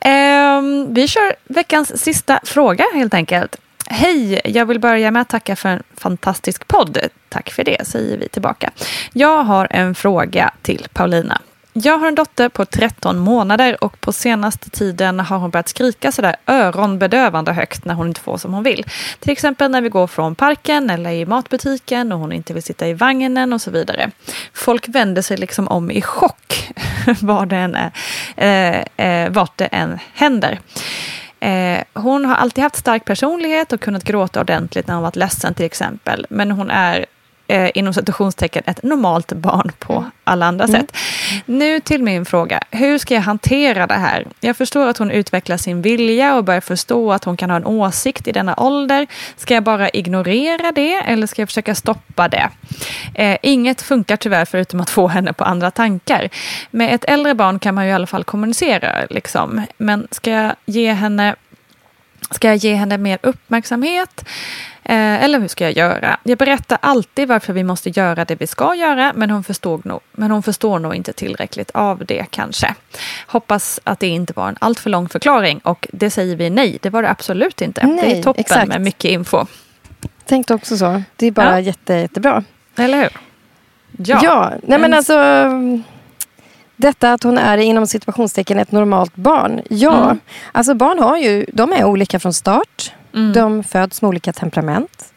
Ehm, 0.00 0.94
vi 0.94 1.08
kör 1.08 1.34
veckans 1.44 2.02
sista 2.02 2.40
fråga 2.44 2.84
helt 2.94 3.14
enkelt. 3.14 3.56
Hej, 3.86 4.40
jag 4.44 4.66
vill 4.66 4.80
börja 4.80 5.10
med 5.10 5.22
att 5.22 5.28
tacka 5.28 5.56
för 5.56 5.68
en 5.68 5.82
fantastisk 5.96 6.68
podd. 6.68 6.98
Tack 7.36 7.50
för 7.50 7.64
det, 7.64 7.86
säger 7.86 8.18
vi 8.18 8.28
tillbaka. 8.28 8.70
Jag 9.12 9.44
har 9.44 9.68
en 9.70 9.94
fråga 9.94 10.50
till 10.62 10.86
Paulina. 10.92 11.40
Jag 11.72 11.98
har 11.98 12.08
en 12.08 12.14
dotter 12.14 12.48
på 12.48 12.64
13 12.64 13.18
månader 13.18 13.84
och 13.84 14.00
på 14.00 14.12
senaste 14.12 14.70
tiden 14.70 15.20
har 15.20 15.38
hon 15.38 15.50
börjat 15.50 15.68
skrika 15.68 16.12
sådär 16.12 16.36
öronbedövande 16.46 17.52
högt 17.52 17.84
när 17.84 17.94
hon 17.94 18.08
inte 18.08 18.20
får 18.20 18.38
som 18.38 18.54
hon 18.54 18.62
vill. 18.62 18.84
Till 19.20 19.32
exempel 19.32 19.70
när 19.70 19.80
vi 19.80 19.88
går 19.88 20.06
från 20.06 20.34
parken 20.34 20.90
eller 20.90 21.10
i 21.10 21.26
matbutiken 21.26 22.12
och 22.12 22.18
hon 22.18 22.32
inte 22.32 22.54
vill 22.54 22.62
sitta 22.62 22.88
i 22.88 22.94
vagnen 22.94 23.52
och 23.52 23.60
så 23.60 23.70
vidare. 23.70 24.10
Folk 24.52 24.88
vänder 24.88 25.22
sig 25.22 25.36
liksom 25.36 25.68
om 25.68 25.90
i 25.90 26.02
chock 26.02 26.72
var 27.20 27.46
det 27.46 27.56
än 27.56 27.74
är, 27.74 27.92
eh, 28.96 29.06
eh, 29.06 29.30
vart 29.30 29.56
det 29.56 29.66
än 29.66 29.98
händer. 30.14 30.60
Eh, 31.40 31.78
hon 31.94 32.24
har 32.24 32.34
alltid 32.34 32.64
haft 32.64 32.76
stark 32.76 33.04
personlighet 33.04 33.72
och 33.72 33.80
kunnat 33.80 34.04
gråta 34.04 34.40
ordentligt 34.40 34.86
när 34.86 34.94
hon 34.94 35.02
varit 35.02 35.16
ledsen 35.16 35.54
till 35.54 35.66
exempel. 35.66 36.26
Men 36.30 36.50
hon 36.50 36.70
är 36.70 37.06
eh, 37.48 37.70
inom 37.74 37.94
citationstecken 37.94 38.62
ett 38.66 38.82
normalt 38.82 39.32
barn 39.32 39.72
på 39.78 39.92
Mm. 39.92 40.10
alla 40.24 40.46
andra 40.46 40.66
sätt. 40.66 40.96
Nu 41.46 41.80
till 41.80 42.02
min 42.02 42.24
fråga. 42.24 42.60
Hur 42.70 42.98
ska 42.98 43.14
jag 43.14 43.22
hantera 43.22 43.86
det 43.86 43.94
här? 43.94 44.26
Jag 44.40 44.56
förstår 44.56 44.88
att 44.88 44.98
hon 44.98 45.10
utvecklar 45.10 45.56
sin 45.56 45.82
vilja 45.82 46.34
och 46.36 46.44
börjar 46.44 46.60
förstå 46.60 47.12
att 47.12 47.24
hon 47.24 47.36
kan 47.36 47.50
ha 47.50 47.56
en 47.56 47.66
åsikt 47.66 48.28
i 48.28 48.32
denna 48.32 48.54
ålder. 48.56 49.06
Ska 49.36 49.54
jag 49.54 49.62
bara 49.62 49.88
ignorera 49.88 50.72
det 50.72 50.94
eller 50.94 51.26
ska 51.26 51.42
jag 51.42 51.48
försöka 51.48 51.74
stoppa 51.74 52.28
det? 52.28 52.48
Eh, 53.14 53.38
inget 53.42 53.82
funkar 53.82 54.16
tyvärr 54.16 54.44
förutom 54.44 54.80
att 54.80 54.90
få 54.90 55.08
henne 55.08 55.32
på 55.32 55.44
andra 55.44 55.70
tankar. 55.70 56.28
Med 56.70 56.94
ett 56.94 57.04
äldre 57.04 57.34
barn 57.34 57.58
kan 57.58 57.74
man 57.74 57.84
ju 57.84 57.90
i 57.90 57.94
alla 57.94 58.06
fall 58.06 58.24
kommunicera. 58.24 59.06
Liksom. 59.10 59.62
Men 59.78 60.08
ska 60.10 60.30
jag 60.30 60.54
ge 60.66 60.92
henne 60.92 61.34
Ska 62.30 62.48
jag 62.48 62.56
ge 62.56 62.74
henne 62.74 62.98
mer 62.98 63.18
uppmärksamhet? 63.22 64.24
Eh, 64.88 65.24
eller 65.24 65.40
hur 65.40 65.48
ska 65.48 65.64
jag 65.64 65.72
göra? 65.76 66.16
Jag 66.22 66.38
berättar 66.38 66.78
alltid 66.82 67.28
varför 67.28 67.52
vi 67.52 67.64
måste 67.64 67.90
göra 67.90 68.24
det 68.24 68.34
vi 68.34 68.46
ska 68.46 68.74
göra, 68.74 69.12
men 69.14 69.30
hon 69.30 69.44
förstår 69.44 69.80
nog, 69.84 70.00
men 70.12 70.30
hon 70.30 70.42
förstår 70.42 70.78
nog 70.78 70.94
inte 70.94 71.12
tillräckligt 71.12 71.70
av 71.70 72.04
det 72.06 72.26
kanske. 72.30 72.74
Hoppas 73.26 73.80
att 73.84 74.00
det 74.00 74.06
inte 74.06 74.32
var 74.36 74.48
en 74.48 74.56
alltför 74.60 74.90
lång 74.90 75.08
förklaring 75.08 75.58
och 75.58 75.88
det 75.92 76.10
säger 76.10 76.36
vi 76.36 76.50
nej, 76.50 76.78
det 76.82 76.90
var 76.90 77.02
det 77.02 77.10
absolut 77.10 77.60
inte. 77.62 77.80
det 77.80 77.86
Nej, 77.86 78.18
är 78.18 78.22
toppen 78.22 78.40
exakt. 78.40 78.68
med 78.68 78.80
mycket 78.80 79.10
info. 79.10 79.46
Tänkte 80.26 80.54
också 80.54 80.76
så. 80.76 81.02
Det 81.16 81.26
är 81.26 81.30
bara 81.30 81.50
Ja. 81.50 81.60
jätte, 81.60 81.94
jättebra. 81.94 82.44
Eller 82.76 82.98
hur? 82.98 83.10
Ja, 84.22 84.52
nej 84.62 84.78
men 84.78 84.84
En- 84.84 84.94
alltså. 84.94 85.16
Detta 86.76 87.12
att 87.12 87.22
hon 87.22 87.38
är 87.38 87.58
inom 87.58 87.86
situationstecken 87.86 88.58
ett 88.58 88.72
normalt 88.72 89.16
barn. 89.16 89.60
Ja, 89.70 90.04
Mm. 90.04 90.18
alltså 90.52 90.74
barn 90.74 90.98
har 90.98 91.16
ju, 91.16 91.46
de 91.52 91.72
är 91.72 91.84
olika 91.84 92.18
från 92.20 92.32
start. 92.32 92.92
Mm. 93.14 93.32
De 93.32 93.64
föds 93.64 94.02
med 94.02 94.08
olika 94.08 94.32
temperament. 94.32 95.12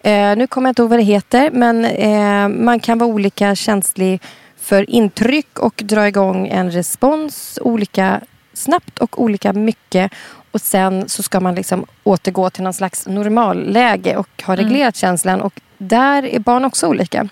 Eh, 0.00 0.36
nu 0.36 0.46
kommer 0.46 0.68
jag 0.68 0.70
inte 0.70 0.82
ihåg 0.82 0.90
vad 0.90 0.98
det 0.98 1.02
heter, 1.02 1.50
men 1.50 1.84
eh, 1.84 2.48
man 2.48 2.80
kan 2.80 2.98
vara 2.98 3.10
olika 3.10 3.54
känslig 3.54 4.22
för 4.60 4.90
intryck 4.90 5.58
och 5.58 5.82
dra 5.84 6.08
igång 6.08 6.48
en 6.48 6.70
respons 6.70 7.58
olika 7.62 8.20
snabbt 8.52 8.98
och 8.98 9.22
olika 9.22 9.52
mycket. 9.52 10.12
Och 10.50 10.60
sen 10.60 11.08
så 11.08 11.22
ska 11.22 11.40
man 11.40 11.54
liksom 11.54 11.86
återgå 12.04 12.50
till 12.50 12.62
någon 12.62 12.74
slags 12.74 13.06
normalläge 13.06 14.16
och 14.16 14.42
ha 14.46 14.56
reglerat 14.56 14.96
känslan. 14.96 15.40
Och 15.40 15.60
där 15.78 16.22
är 16.26 16.38
barn 16.38 16.64
också 16.64 16.86
olika. 16.86 17.28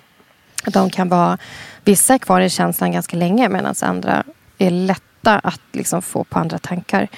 De 0.67 0.91
kan 0.91 1.09
vara, 1.09 1.39
vissa 1.85 2.15
är 2.15 2.19
kvar 2.19 2.41
i 2.41 2.51
känslan 2.51 2.93
ganska 2.93 3.17
länge 3.17 3.49
medan 3.49 3.75
andra 3.81 4.25
är 4.59 4.71
lätta 4.71 5.39
att 5.39 5.61
liksom 5.73 6.03
få 6.03 6.25
på 6.25 6.39
andra 6.39 6.59
tankar. 6.59 7.09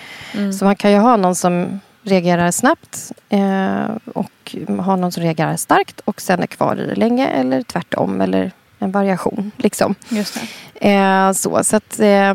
Så 0.58 0.64
man 0.64 0.76
kan 0.76 0.90
ju 0.92 0.98
ha 0.98 1.16
någon 1.16 1.34
som 1.34 1.80
reagerar 2.08 2.50
snabbt 2.50 3.12
eh, 3.28 3.86
och 4.14 4.56
ha 4.68 4.96
någon 4.96 5.12
som 5.12 5.22
reagerar 5.22 5.56
starkt 5.56 6.00
och 6.00 6.20
sen 6.20 6.40
är 6.40 6.46
kvar 6.46 6.76
i 6.76 6.86
det 6.86 6.94
länge 6.94 7.28
eller 7.28 7.62
tvärtom 7.62 8.20
eller 8.20 8.52
en 8.78 8.92
variation. 8.92 9.50
Liksom. 9.56 9.94
Just 10.08 10.40
det. 10.80 10.94
Eh, 10.94 11.32
så, 11.32 11.64
så 11.64 11.76
att 11.76 12.00
eh, 12.00 12.34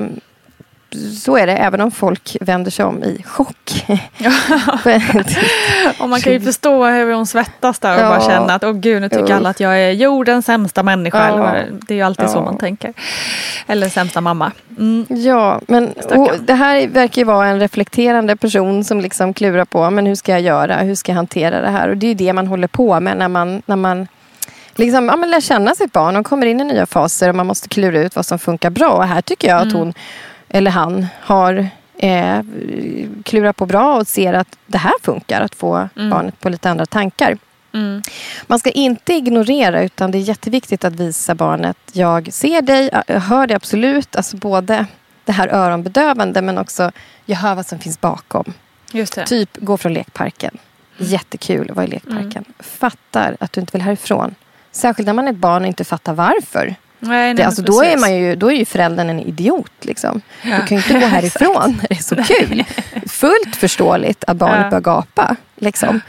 så 1.22 1.38
är 1.38 1.48
det 1.48 1.54
även 1.54 1.82
om 1.82 1.92
folk 1.92 2.38
vänder 2.42 2.72
sig 2.72 2.86
om 2.86 3.04
i 3.04 3.24
chock. 3.26 3.86
Och 6.00 6.10
man 6.10 6.22
kan 6.22 6.34
ju 6.34 6.40
förstå 6.42 6.86
hur 6.86 7.14
hon 7.14 7.28
svettas 7.28 7.80
där 7.80 7.96
och 7.96 8.02
Ja. 8.04 8.10
bara 8.10 8.22
känna 8.22 8.54
att 8.54 8.64
åh 8.64 8.72
gud, 8.74 9.02
nu 9.02 9.10
tycker 9.10 9.34
alla 9.36 9.50
att 9.50 9.60
jag 9.60 9.80
är 9.80 9.92
jordens 9.92 10.46
sämsta 10.46 10.84
människa. 10.84 11.28
Ja. 11.30 11.50
Eller, 11.50 11.72
det 11.88 11.94
är 11.94 11.96
ju 11.96 12.02
alltid 12.04 12.30
så 12.30 12.42
man 12.42 12.58
tänker. 12.58 12.94
Eller 13.68 13.90
sämsta 13.90 14.22
mamma. 14.22 14.52
Mm. 14.78 15.06
Ja, 15.10 15.60
men 15.68 15.94
det 16.42 16.54
här 16.54 16.88
verkar 16.88 17.22
ju 17.22 17.26
vara 17.26 17.48
en 17.48 17.60
reflekterande 17.60 18.36
person 18.36 18.84
som 18.84 19.02
liksom 19.02 19.34
klurar 19.34 19.66
på 19.66 19.90
men 19.90 20.06
hur 20.06 20.16
ska 20.16 20.32
jag 20.32 20.42
göra, 20.42 20.76
hur 20.78 20.96
ska 20.96 21.12
jag 21.12 21.16
hantera 21.18 21.62
det 21.62 21.70
här? 21.70 21.90
Och 21.90 21.98
det 21.98 22.06
är 22.06 22.08
ju 22.08 22.14
det 22.14 22.34
man 22.34 22.48
håller 22.48 22.68
på 22.68 23.00
med 23.00 23.18
när 23.18 23.28
man, 23.28 23.62
när 23.66 23.76
man 23.76 24.08
liksom, 24.76 25.06
ja, 25.06 25.16
men 25.16 25.32
lär 25.32 25.42
känna 25.42 25.76
sitt 25.76 25.92
barn 25.92 26.16
och 26.16 26.26
kommer 26.26 26.46
in 26.46 26.62
i 26.62 26.64
nya 26.64 26.86
faser 26.86 27.30
och 27.30 27.36
man 27.36 27.48
måste 27.48 27.70
klura 27.70 28.00
ut 28.00 28.16
vad 28.16 28.26
som 28.26 28.40
funkar 28.40 28.70
bra. 28.70 28.90
Och 28.90 29.04
här 29.08 29.22
tycker 29.22 29.48
jag 29.48 29.68
att 29.68 29.74
hon, 29.74 29.94
eller 30.54 30.72
han, 30.72 31.08
har 31.22 31.68
eh, 31.98 32.40
klurat 33.24 33.56
på 33.56 33.66
bra 33.66 33.96
och 33.96 34.08
ser 34.08 34.34
att 34.34 34.58
det 34.68 34.78
här 34.78 34.94
funkar, 35.02 35.42
att 35.42 35.56
få 35.56 35.90
barnet 35.96 36.40
på 36.40 36.50
lite 36.50 36.70
andra 36.70 36.86
tankar. 36.86 37.38
Mm. 37.74 38.02
Man 38.48 38.60
ska 38.60 38.70
inte 38.70 39.14
ignorera 39.14 39.84
utan 39.84 40.12
det 40.12 40.18
är 40.18 40.20
jätteviktigt 40.20 40.84
att 40.84 40.94
visa 40.94 41.36
barnet 41.36 41.78
jag 41.94 42.34
ser 42.34 42.62
dig, 42.62 42.90
jag 43.08 43.20
hör 43.20 43.48
dig 43.48 43.56
absolut. 43.56 44.16
Alltså 44.16 44.38
både 44.38 44.86
det 45.26 45.32
här 45.32 45.48
öronbedövande 45.48 46.42
men 46.42 46.58
också 46.58 46.92
jag 47.26 47.38
hör 47.38 47.56
vad 47.56 47.66
som 47.66 47.80
finns 47.80 48.02
bakom. 48.02 48.54
Just 48.92 49.16
det. 49.16 49.26
Typ 49.26 49.58
gå 49.58 49.78
från 49.78 49.94
lekparken. 49.94 50.58
Jättekul 50.98 51.70
att 51.70 51.76
vara 51.76 51.86
i 51.86 51.90
lekparken. 51.90 52.46
Fattar 52.60 53.38
att 53.40 53.54
du 53.54 53.62
inte 53.62 53.72
vill 53.72 53.82
härifrån. 53.82 54.36
Särskilt 54.72 55.06
när 55.06 55.14
man 55.14 55.28
är 55.28 55.32
ett 55.32 55.38
barn 55.38 55.62
och 55.62 55.68
inte 55.68 55.84
fattar 55.84 56.14
varför. 56.14 56.76
Nej, 57.04 57.18
nej, 57.26 57.34
Det, 57.34 57.44
alltså, 57.44 57.62
då, 57.62 57.84
är 57.84 57.98
man 57.98 58.16
ju, 58.16 58.36
då 58.36 58.52
är 58.52 58.56
ju 58.56 58.66
föräldern 58.66 59.10
en 59.10 59.20
idiot. 59.20 59.72
Liksom. 59.82 60.22
Ja. 60.42 60.58
Du 60.62 60.68
kan 60.68 60.78
ju 60.78 60.84
inte 60.84 60.94
gå 61.00 61.06
härifrån 61.16 61.78
när 61.82 61.88
det 61.90 61.96
är 61.96 62.04
så 62.04 62.16
kul. 62.16 62.64
Fullt 63.08 63.56
förståeligt 63.56 64.24
att 64.28 64.38
barnet 64.38 64.60
Ja. 64.64 64.70
börjar 64.70 64.82
gapa. 64.82 65.36
Liksom. 65.56 66.02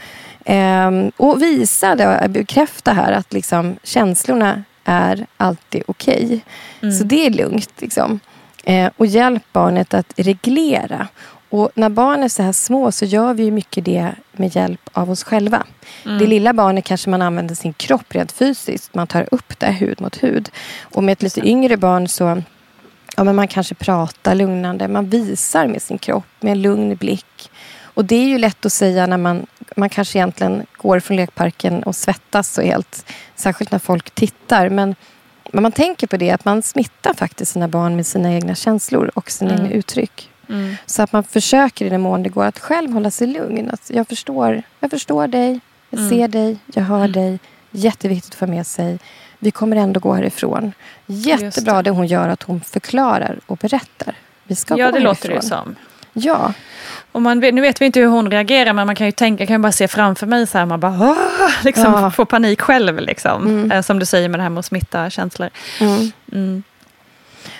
Ehm, 0.45 1.11
och 1.17 1.41
visa 1.41 1.95
det, 1.95 2.25
bekräfta 2.29 2.93
här 2.93 3.11
att 3.11 3.33
liksom, 3.33 3.75
känslorna 3.83 4.63
är 4.85 5.25
alltid 5.37 5.83
okej. 5.87 6.39
Så 6.99 7.03
det 7.03 7.25
är 7.25 7.29
lugnt. 7.29 7.71
Liksom. 7.81 8.19
Eh, 8.63 8.91
och 8.97 9.05
hjälp 9.05 9.43
barnet 9.51 9.93
att 9.93 10.13
reglera. 10.17 11.07
Och 11.49 11.71
när 11.75 11.89
barn 11.89 12.23
är 12.23 12.27
så 12.27 12.43
här 12.43 12.51
små 12.51 12.91
så 12.91 13.05
gör 13.05 13.33
vi 13.33 13.51
mycket 13.51 13.85
det 13.85 14.11
med 14.31 14.55
hjälp 14.55 14.89
av 14.93 15.11
oss 15.11 15.23
själva. 15.23 15.63
Det 16.03 16.27
lilla 16.27 16.53
barnet 16.53 16.85
kanske 16.85 17.09
man 17.09 17.21
använder 17.21 17.55
sin 17.55 17.73
kropp 17.73 18.15
rent 18.15 18.31
fysiskt. 18.31 18.93
Man 18.93 19.07
tar 19.07 19.27
upp 19.31 19.59
det 19.59 19.71
hud 19.71 20.01
mot 20.01 20.23
hud. 20.23 20.49
Och 20.81 21.03
med 21.03 21.13
ett 21.13 21.23
lite 21.23 21.47
yngre 21.47 21.77
barn 21.77 22.07
så 22.07 22.41
ja, 23.17 23.23
men 23.23 23.35
man 23.35 23.47
kanske 23.47 23.75
pratar 23.75 24.35
lugnande. 24.35 24.87
Man 24.87 25.09
visar 25.09 25.67
med 25.67 25.81
sin 25.81 25.97
kropp 25.97 26.25
med 26.39 26.51
en 26.51 26.61
lugn 26.61 26.95
blick. 26.95 27.51
Och 27.81 28.05
det 28.05 28.15
är 28.15 28.27
ju 28.27 28.37
lätt 28.37 28.65
att 28.65 28.73
säga 28.73 29.07
när 29.07 29.17
man, 29.17 29.45
man 29.75 29.89
kanske 29.89 30.17
egentligen 30.17 30.65
går 30.77 30.99
från 30.99 31.17
lekparken 31.17 31.83
och 31.83 31.95
svettas 31.95 32.57
och 32.57 32.63
helt, 32.63 33.05
särskilt 33.35 33.71
när 33.71 33.79
folk 33.79 34.11
tittar. 34.11 34.69
Men 34.69 34.95
men 35.51 35.63
man 35.63 35.71
tänker 35.71 36.07
på 36.07 36.17
det 36.17 36.31
att 36.31 36.45
man 36.45 36.61
smittar 36.61 37.13
faktiskt 37.13 37.51
sina 37.51 37.67
barn 37.67 37.95
med 37.95 38.07
sina 38.07 38.33
egna 38.33 38.55
känslor 38.55 39.11
och 39.13 39.31
sina 39.31 39.53
egna 39.53 39.71
uttryck. 39.71 40.29
Mm. 40.49 40.75
Så 40.85 41.01
att 41.01 41.11
man 41.13 41.23
försöker 41.23 41.85
i 41.85 41.89
den 41.89 42.01
mån 42.01 42.23
det 42.23 42.29
går 42.29 42.45
att 42.45 42.59
själv 42.59 42.91
hålla 42.93 43.11
sig 43.11 43.27
lugn. 43.27 43.69
Att 43.73 43.89
jag, 43.93 44.07
förstår, 44.07 44.61
jag 44.79 44.91
förstår 44.91 45.27
dig, 45.27 45.59
jag 45.89 45.99
Mm. 45.99 46.09
ser 46.09 46.27
dig, 46.27 46.57
jag 46.73 46.83
hör 46.83 47.07
dig. 47.07 47.39
Jätteviktigt 47.71 48.31
att 48.33 48.39
få 48.39 48.47
med 48.47 48.67
sig. 48.67 48.99
Vi 49.39 49.51
kommer 49.51 49.75
ändå 49.77 49.99
gå 49.99 50.13
härifrån. 50.13 50.71
Jättebra 51.05 51.83
det. 51.83 51.89
hon 51.89 52.07
gör 52.07 52.29
att 52.29 52.43
hon 52.43 52.61
förklarar 52.61 53.39
och 53.45 53.57
berättar. 53.57 54.15
Vi 54.43 54.55
ska 54.55 54.77
Ja, 54.77 54.85
gå 54.85 54.91
det 54.91 54.99
låter 55.03 55.27
det 55.29 55.33
härifrån. 55.35 55.49
som. 55.49 55.75
Ja, 56.13 56.53
Och 57.11 57.21
man 57.21 57.39
nu 57.39 57.61
vet 57.61 57.81
vi 57.81 57.85
inte 57.85 57.99
hur 57.99 58.07
hon 58.07 58.31
reagerar, 58.31 58.73
men 58.73 58.85
man 58.87 58.95
kan 58.95 59.05
ju 59.07 59.11
tänka, 59.11 59.41
jag 59.41 59.47
kan 59.47 59.61
bara 59.61 59.71
se 59.71 59.87
framför 59.87 60.27
mig 60.27 60.47
så 60.47 60.57
här, 60.57 60.65
man 60.65 60.79
bara 60.79 60.97
Åh! 61.01 61.49
liksom, 61.63 61.83
Ja. 61.93 62.11
får 62.11 62.25
panik 62.25 62.61
själv. 62.61 62.99
Liksom. 62.99 63.71
Eh, 63.71 63.81
Som 63.81 63.99
du 63.99 64.05
säger 64.05 64.29
med 64.29 64.39
det 64.39 64.43
här 64.43 64.49
med 64.49 64.59
att 64.59 64.65
smitta 64.65 65.09
känslor. 65.09 65.49
Mm. 66.31 66.63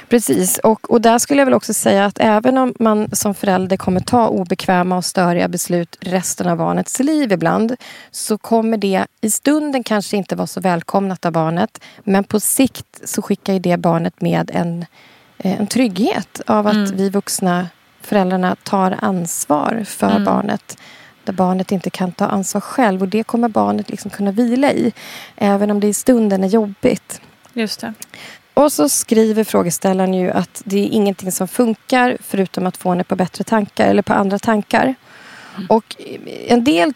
Mm. 0.06 0.10
Precis, 0.10 0.58
och, 0.58 0.92
och 0.92 1.02
där 1.02 1.20
skulle 1.20 1.42
jag 1.42 1.46
väl 1.46 1.54
också 1.54 1.74
säga 1.74 2.06
att 2.06 2.20
även 2.20 2.58
om 2.58 2.74
man 2.80 3.10
som 3.12 3.36
förälder 3.36 3.78
kommer 3.78 4.00
ta 4.00 4.28
obekväma 4.28 4.98
och 4.98 5.06
störiga 5.06 5.48
beslut 5.48 5.98
resten 6.00 6.48
av 6.48 6.58
barnets 6.58 7.00
liv 7.00 7.32
ibland 7.32 7.76
så 8.12 8.38
kommer 8.38 8.78
det 8.78 9.06
i 9.22 9.30
stunden 9.30 9.84
kanske 9.84 10.18
inte 10.18 10.36
vara 10.36 10.48
så 10.48 10.62
välkomnat 10.62 11.26
av 11.26 11.32
barnet 11.32 11.82
men 12.04 12.24
på 12.24 12.40
sikt 12.40 13.02
så 13.04 13.22
skickar 13.22 13.54
ju 13.54 13.60
det 13.60 13.78
barnet 13.78 14.22
med 14.22 14.52
en, 14.54 14.86
eh, 15.38 15.60
en 15.60 15.68
trygghet 15.68 16.42
av 16.48 16.68
att 16.68 16.92
vi 16.92 17.10
vuxna 17.10 17.68
föräldrarna 18.02 18.56
tar 18.64 18.98
ansvar 19.02 19.84
för 19.88 20.20
barnet 20.20 20.78
där 21.24 21.34
barnet 21.34 21.72
inte 21.72 21.90
kan 21.90 22.12
ta 22.12 22.26
ansvar 22.26 22.62
själv 22.62 23.02
och 23.02 23.08
det 23.08 23.24
kommer 23.24 23.50
barnet 23.50 23.90
liksom 23.90 24.12
kunna 24.12 24.32
vila 24.32 24.72
i 24.72 24.94
även 25.36 25.72
om 25.72 25.80
det 25.80 25.88
i 25.88 25.94
stunden 25.94 26.44
är 26.44 26.48
jobbigt. 26.48 27.22
Just 27.54 27.80
det. 27.80 27.94
Och 28.56 28.72
så 28.72 28.90
skriver 28.90 29.44
frågeställaren 29.44 30.14
ju 30.14 30.32
att 30.32 30.62
det 30.66 30.80
är 30.80 30.88
ingenting 30.88 31.32
som 31.32 31.48
funkar 31.48 32.18
förutom 32.22 32.66
att 32.66 32.78
få 32.78 32.90
henne 32.90 33.04
på 33.04 33.16
bättre 33.16 33.44
tankar 33.44 33.88
eller 33.88 34.02
på 34.02 34.14
andra 34.14 34.40
tankar. 34.40 34.96
Och 35.70 35.96
en 36.48 36.64
del 36.64 36.94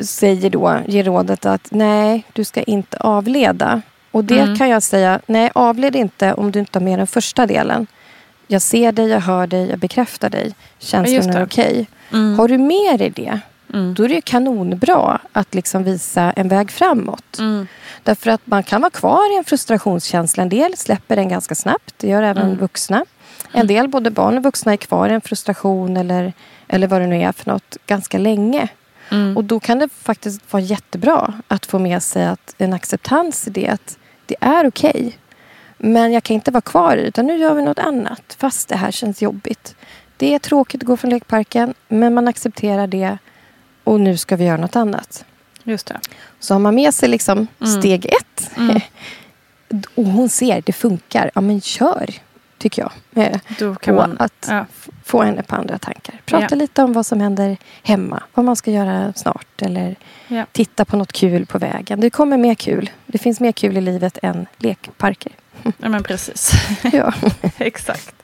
säger 0.00 0.50
då, 0.50 0.78
ger 0.86 1.04
rådet 1.04 1.46
att 1.46 1.68
nej, 1.70 2.24
du 2.32 2.44
ska 2.44 2.62
inte 2.62 2.96
avleda. 2.96 3.82
Och 4.10 4.24
det 4.24 4.58
kan 4.58 4.68
jag 4.68 4.82
säga, 4.82 5.20
nej 5.26 5.50
avled 5.54 5.96
inte 5.96 6.34
om 6.34 6.52
du 6.52 6.58
inte 6.58 6.78
har 6.78 6.84
med 6.84 6.98
den 6.98 7.06
första 7.06 7.46
delen. 7.46 7.86
Jag 8.46 8.62
ser 8.62 8.92
dig, 8.92 9.08
jag 9.08 9.20
hör 9.20 9.46
dig, 9.46 9.70
jag 9.70 9.78
bekräftar 9.78 10.30
dig. 10.30 10.54
Känslorna 10.78 11.38
är 11.38 11.44
okej. 11.44 11.86
Har 12.36 12.48
du 12.48 12.58
med 12.58 12.98
dig 12.98 13.10
det, 13.10 13.40
då 13.94 14.04
är 14.04 14.08
det 14.08 14.20
kanonbra 14.20 15.20
att 15.32 15.54
liksom 15.54 15.84
visa 15.84 16.32
en 16.36 16.48
väg 16.48 16.70
framåt. 16.70 17.38
Därför 18.02 18.30
att 18.30 18.40
man 18.44 18.62
kan 18.62 18.80
vara 18.80 18.90
kvar 18.90 19.34
i 19.34 19.38
en 19.38 19.44
frustrationskänsla. 19.44 20.42
En 20.42 20.48
del 20.48 20.76
släpper 20.76 21.16
den 21.16 21.28
ganska 21.28 21.54
snabbt. 21.54 21.94
Det 21.96 22.08
gör 22.08 22.22
även 22.22 22.56
vuxna. 22.56 23.04
En 23.52 23.66
del, 23.66 23.88
både 23.88 24.10
barn 24.10 24.36
och 24.36 24.42
vuxna, 24.42 24.72
är 24.72 24.76
kvar 24.76 25.08
i 25.08 25.12
en 25.12 25.20
frustration 25.20 25.96
eller, 25.96 26.32
eller 26.68 26.86
vad 26.86 27.00
det 27.00 27.06
nu 27.06 27.22
är 27.22 27.32
för 27.32 27.50
något 27.50 27.76
ganska 27.86 28.18
länge. 28.18 28.68
Mm. 29.10 29.36
Och 29.36 29.44
då 29.44 29.60
kan 29.60 29.78
det 29.78 29.88
faktiskt 29.88 30.52
vara 30.52 30.62
jättebra 30.62 31.32
att 31.48 31.66
få 31.66 31.78
med 31.78 32.02
sig 32.02 32.26
att 32.26 32.54
en 32.58 32.72
acceptans 32.72 33.46
i 33.46 33.50
det. 33.50 33.68
Att 33.68 33.98
det 34.26 34.36
är 34.40 34.66
okej. 34.66 34.90
Okay, 34.90 35.12
men 35.78 36.12
jag 36.12 36.22
kan 36.22 36.34
inte 36.34 36.50
vara 36.50 36.60
kvar 36.60 36.96
i. 36.96 37.00
Utan 37.00 37.26
nu 37.26 37.36
gör 37.36 37.54
vi 37.54 37.62
något 37.62 37.78
annat. 37.78 38.36
Fast 38.38 38.68
det 38.68 38.76
här 38.76 38.90
känns 38.90 39.22
jobbigt. 39.22 39.76
Det 40.16 40.34
är 40.34 40.38
tråkigt 40.38 40.82
att 40.82 40.86
gå 40.86 40.96
från 40.96 41.10
lekparken. 41.10 41.74
Men 41.88 42.14
man 42.14 42.28
accepterar 42.28 42.86
det. 42.86 43.18
Och 43.84 44.00
nu 44.00 44.16
ska 44.16 44.36
vi 44.36 44.44
göra 44.44 44.56
något 44.56 44.76
annat. 44.76 45.24
Just 45.64 45.86
det. 45.86 46.00
Så 46.40 46.54
har 46.54 46.58
man 46.58 46.74
med 46.74 46.94
sig 46.94 47.08
liksom 47.08 47.46
Mm. 47.60 47.80
steg 47.80 48.06
ett. 48.06 48.50
Mm. 48.56 48.80
och 49.94 50.04
hon 50.04 50.28
ser, 50.28 50.62
det 50.66 50.72
funkar. 50.72 51.30
Ja 51.34 51.40
men 51.40 51.60
kör. 51.60 52.10
Tycker 52.58 52.82
jag. 52.82 53.24
Eh, 53.26 53.38
Då 53.58 53.74
kan 53.74 53.94
och 53.98 54.08
man... 54.08 54.16
att 54.18 54.46
Ja. 54.50 54.66
få 55.04 55.22
henne 55.22 55.42
på 55.42 55.56
andra 55.56 55.78
tankar. 55.78 56.20
Prata 56.26 56.46
Ja. 56.50 56.56
lite 56.56 56.82
om 56.82 56.92
vad 56.92 57.06
som 57.06 57.20
händer 57.20 57.56
hemma. 57.82 58.22
Vad 58.34 58.44
man 58.44 58.56
ska 58.56 58.70
göra 58.70 59.12
snart. 59.16 59.62
Eller 59.62 59.96
Ja. 60.28 60.44
titta 60.52 60.84
på 60.84 60.96
något 60.96 61.12
kul 61.12 61.46
på 61.46 61.58
vägen. 61.58 62.00
Det 62.00 62.10
kommer 62.10 62.36
mer 62.36 62.54
kul. 62.54 62.90
Det 63.06 63.18
finns 63.18 63.40
mer 63.40 63.52
kul 63.52 63.76
i 63.76 63.80
livet 63.80 64.18
än 64.22 64.46
lekparker. 64.58 65.32
Ja, 65.62 65.88
men 65.88 66.02
precis. 66.02 66.52
Ja. 66.92 67.12
Exakt. 67.58 68.14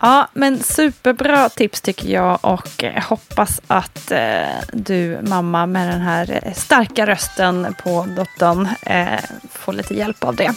Ja, 0.00 0.28
men 0.32 0.62
superbra 0.62 1.48
tips 1.48 1.80
tycker 1.80 2.08
jag 2.08 2.38
och 2.40 2.84
eh, 2.84 3.02
hoppas 3.02 3.60
att 3.66 4.10
eh, 4.10 4.46
du 4.72 5.18
mamma 5.22 5.66
med 5.66 5.88
den 5.88 6.00
här 6.00 6.40
eh, 6.42 6.52
starka 6.54 7.06
rösten 7.06 7.74
på 7.84 8.06
dottern 8.16 8.68
eh, 8.82 9.20
får 9.52 9.72
lite 9.72 9.94
hjälp 9.94 10.24
av 10.24 10.36
det. 10.36 10.54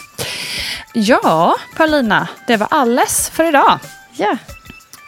Ja, 0.94 1.54
Paulina, 1.76 2.28
det 2.46 2.56
var 2.56 2.68
alles 2.70 3.30
för 3.30 3.44
idag. 3.44 3.78
ja. 4.16 4.36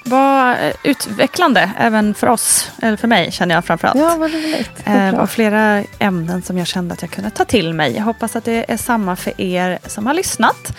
Var 0.09 0.53
eh, 0.53 0.73
utvecklande 0.83 1.71
även 1.79 2.15
för 2.15 2.27
oss, 2.27 2.71
eller 2.83 2.97
för 2.97 3.09
mig 3.09 3.33
känner 3.33 3.55
jag 3.55 3.65
framförallt. 3.65 3.99
ja, 3.99 4.17
vad 4.19 4.31
roligt. 4.33 4.71
Vad 4.87 4.97
Eh, 4.97 5.15
och 5.21 5.31
flera 5.31 5.85
ämnen 5.99 6.43
som 6.43 6.59
jag 6.59 6.67
kände 6.67 6.95
att 6.95 7.03
jag 7.03 7.11
kunde 7.11 7.31
ta 7.31 7.45
till 7.45 7.75
mig. 7.75 7.97
Jag 7.97 8.03
hoppas 8.03 8.37
att 8.37 8.45
det 8.45 8.65
är 8.69 8.77
samma 8.77 9.17
för 9.17 9.41
er 9.41 9.79
som 9.87 10.07
har 10.07 10.15
lyssnat. 10.15 10.77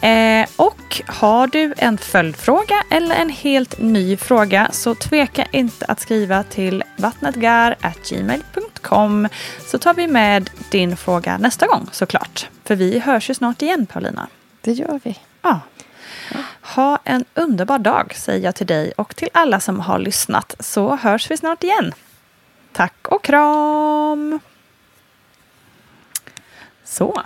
Eh, 0.00 0.46
och 0.56 1.02
har 1.06 1.46
du 1.46 1.74
en 1.76 1.98
följdfråga 1.98 2.82
eller 2.90 3.16
en 3.16 3.30
helt 3.30 3.78
ny 3.78 4.16
fråga 4.16 4.68
så 4.72 4.94
tveka 4.94 5.46
inte 5.52 5.86
att 5.86 6.00
skriva 6.00 6.42
till 6.42 6.82
vattnetgar.gmail.com 6.96 9.28
så 9.66 9.78
tar 9.78 9.94
vi 9.94 10.06
med 10.06 10.50
din 10.70 10.96
fråga 10.96 11.38
nästa 11.38 11.66
gång 11.66 11.88
såklart. 11.92 12.48
För 12.64 12.74
vi 12.74 12.98
hörs 12.98 13.30
ju 13.30 13.34
snart 13.34 13.62
igen 13.62 13.86
Paulina. 13.86 14.26
Det 14.60 14.72
gör 14.72 15.00
vi. 15.04 15.18
Ja. 15.42 15.60
Ha 16.60 16.98
en 17.04 17.24
underbar 17.34 17.78
dag 17.78 18.14
säger 18.16 18.44
jag 18.44 18.54
till 18.54 18.66
dig 18.66 18.92
och 18.92 19.16
till 19.16 19.28
alla 19.32 19.60
som 19.60 19.80
har 19.80 19.98
lyssnat 19.98 20.54
så 20.60 20.96
hörs 20.96 21.30
vi 21.30 21.36
snart 21.36 21.64
igen. 21.64 21.94
Tack 22.72 23.08
och 23.08 23.24
kram! 23.24 24.40
Så. 26.84 27.22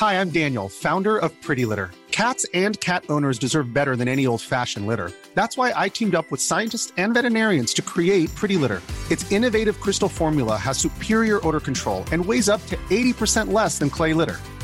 Hi, 0.00 0.14
I'm 0.14 0.30
Daniel, 0.30 0.68
founder 0.68 1.18
of 1.18 1.32
Pretty 1.42 1.64
Litter. 1.64 1.90
Cats 2.10 2.46
and 2.54 2.80
cat 2.80 3.04
owners 3.08 3.38
deserve 3.38 3.72
better 3.72 3.96
than 3.96 4.08
any 4.08 4.26
old 4.26 4.40
fashioned 4.40 4.86
litter. 4.86 5.12
That's 5.34 5.56
why 5.56 5.72
I 5.74 5.88
teamed 5.88 6.14
up 6.14 6.30
with 6.30 6.40
scientists 6.40 6.92
and 6.96 7.14
veterinarians 7.14 7.74
to 7.74 7.82
create 7.82 8.34
Pretty 8.34 8.56
Litter. 8.56 8.82
Its 9.10 9.30
innovative 9.32 9.80
crystal 9.80 10.08
formula 10.08 10.56
has 10.56 10.78
superior 10.78 11.38
odor 11.46 11.60
control 11.60 12.04
and 12.12 12.24
weighs 12.24 12.48
up 12.48 12.64
to 12.66 12.76
80% 12.90 13.52
less 13.52 13.78
than 13.78 13.90
clay 13.90 14.14
litter. 14.14 14.36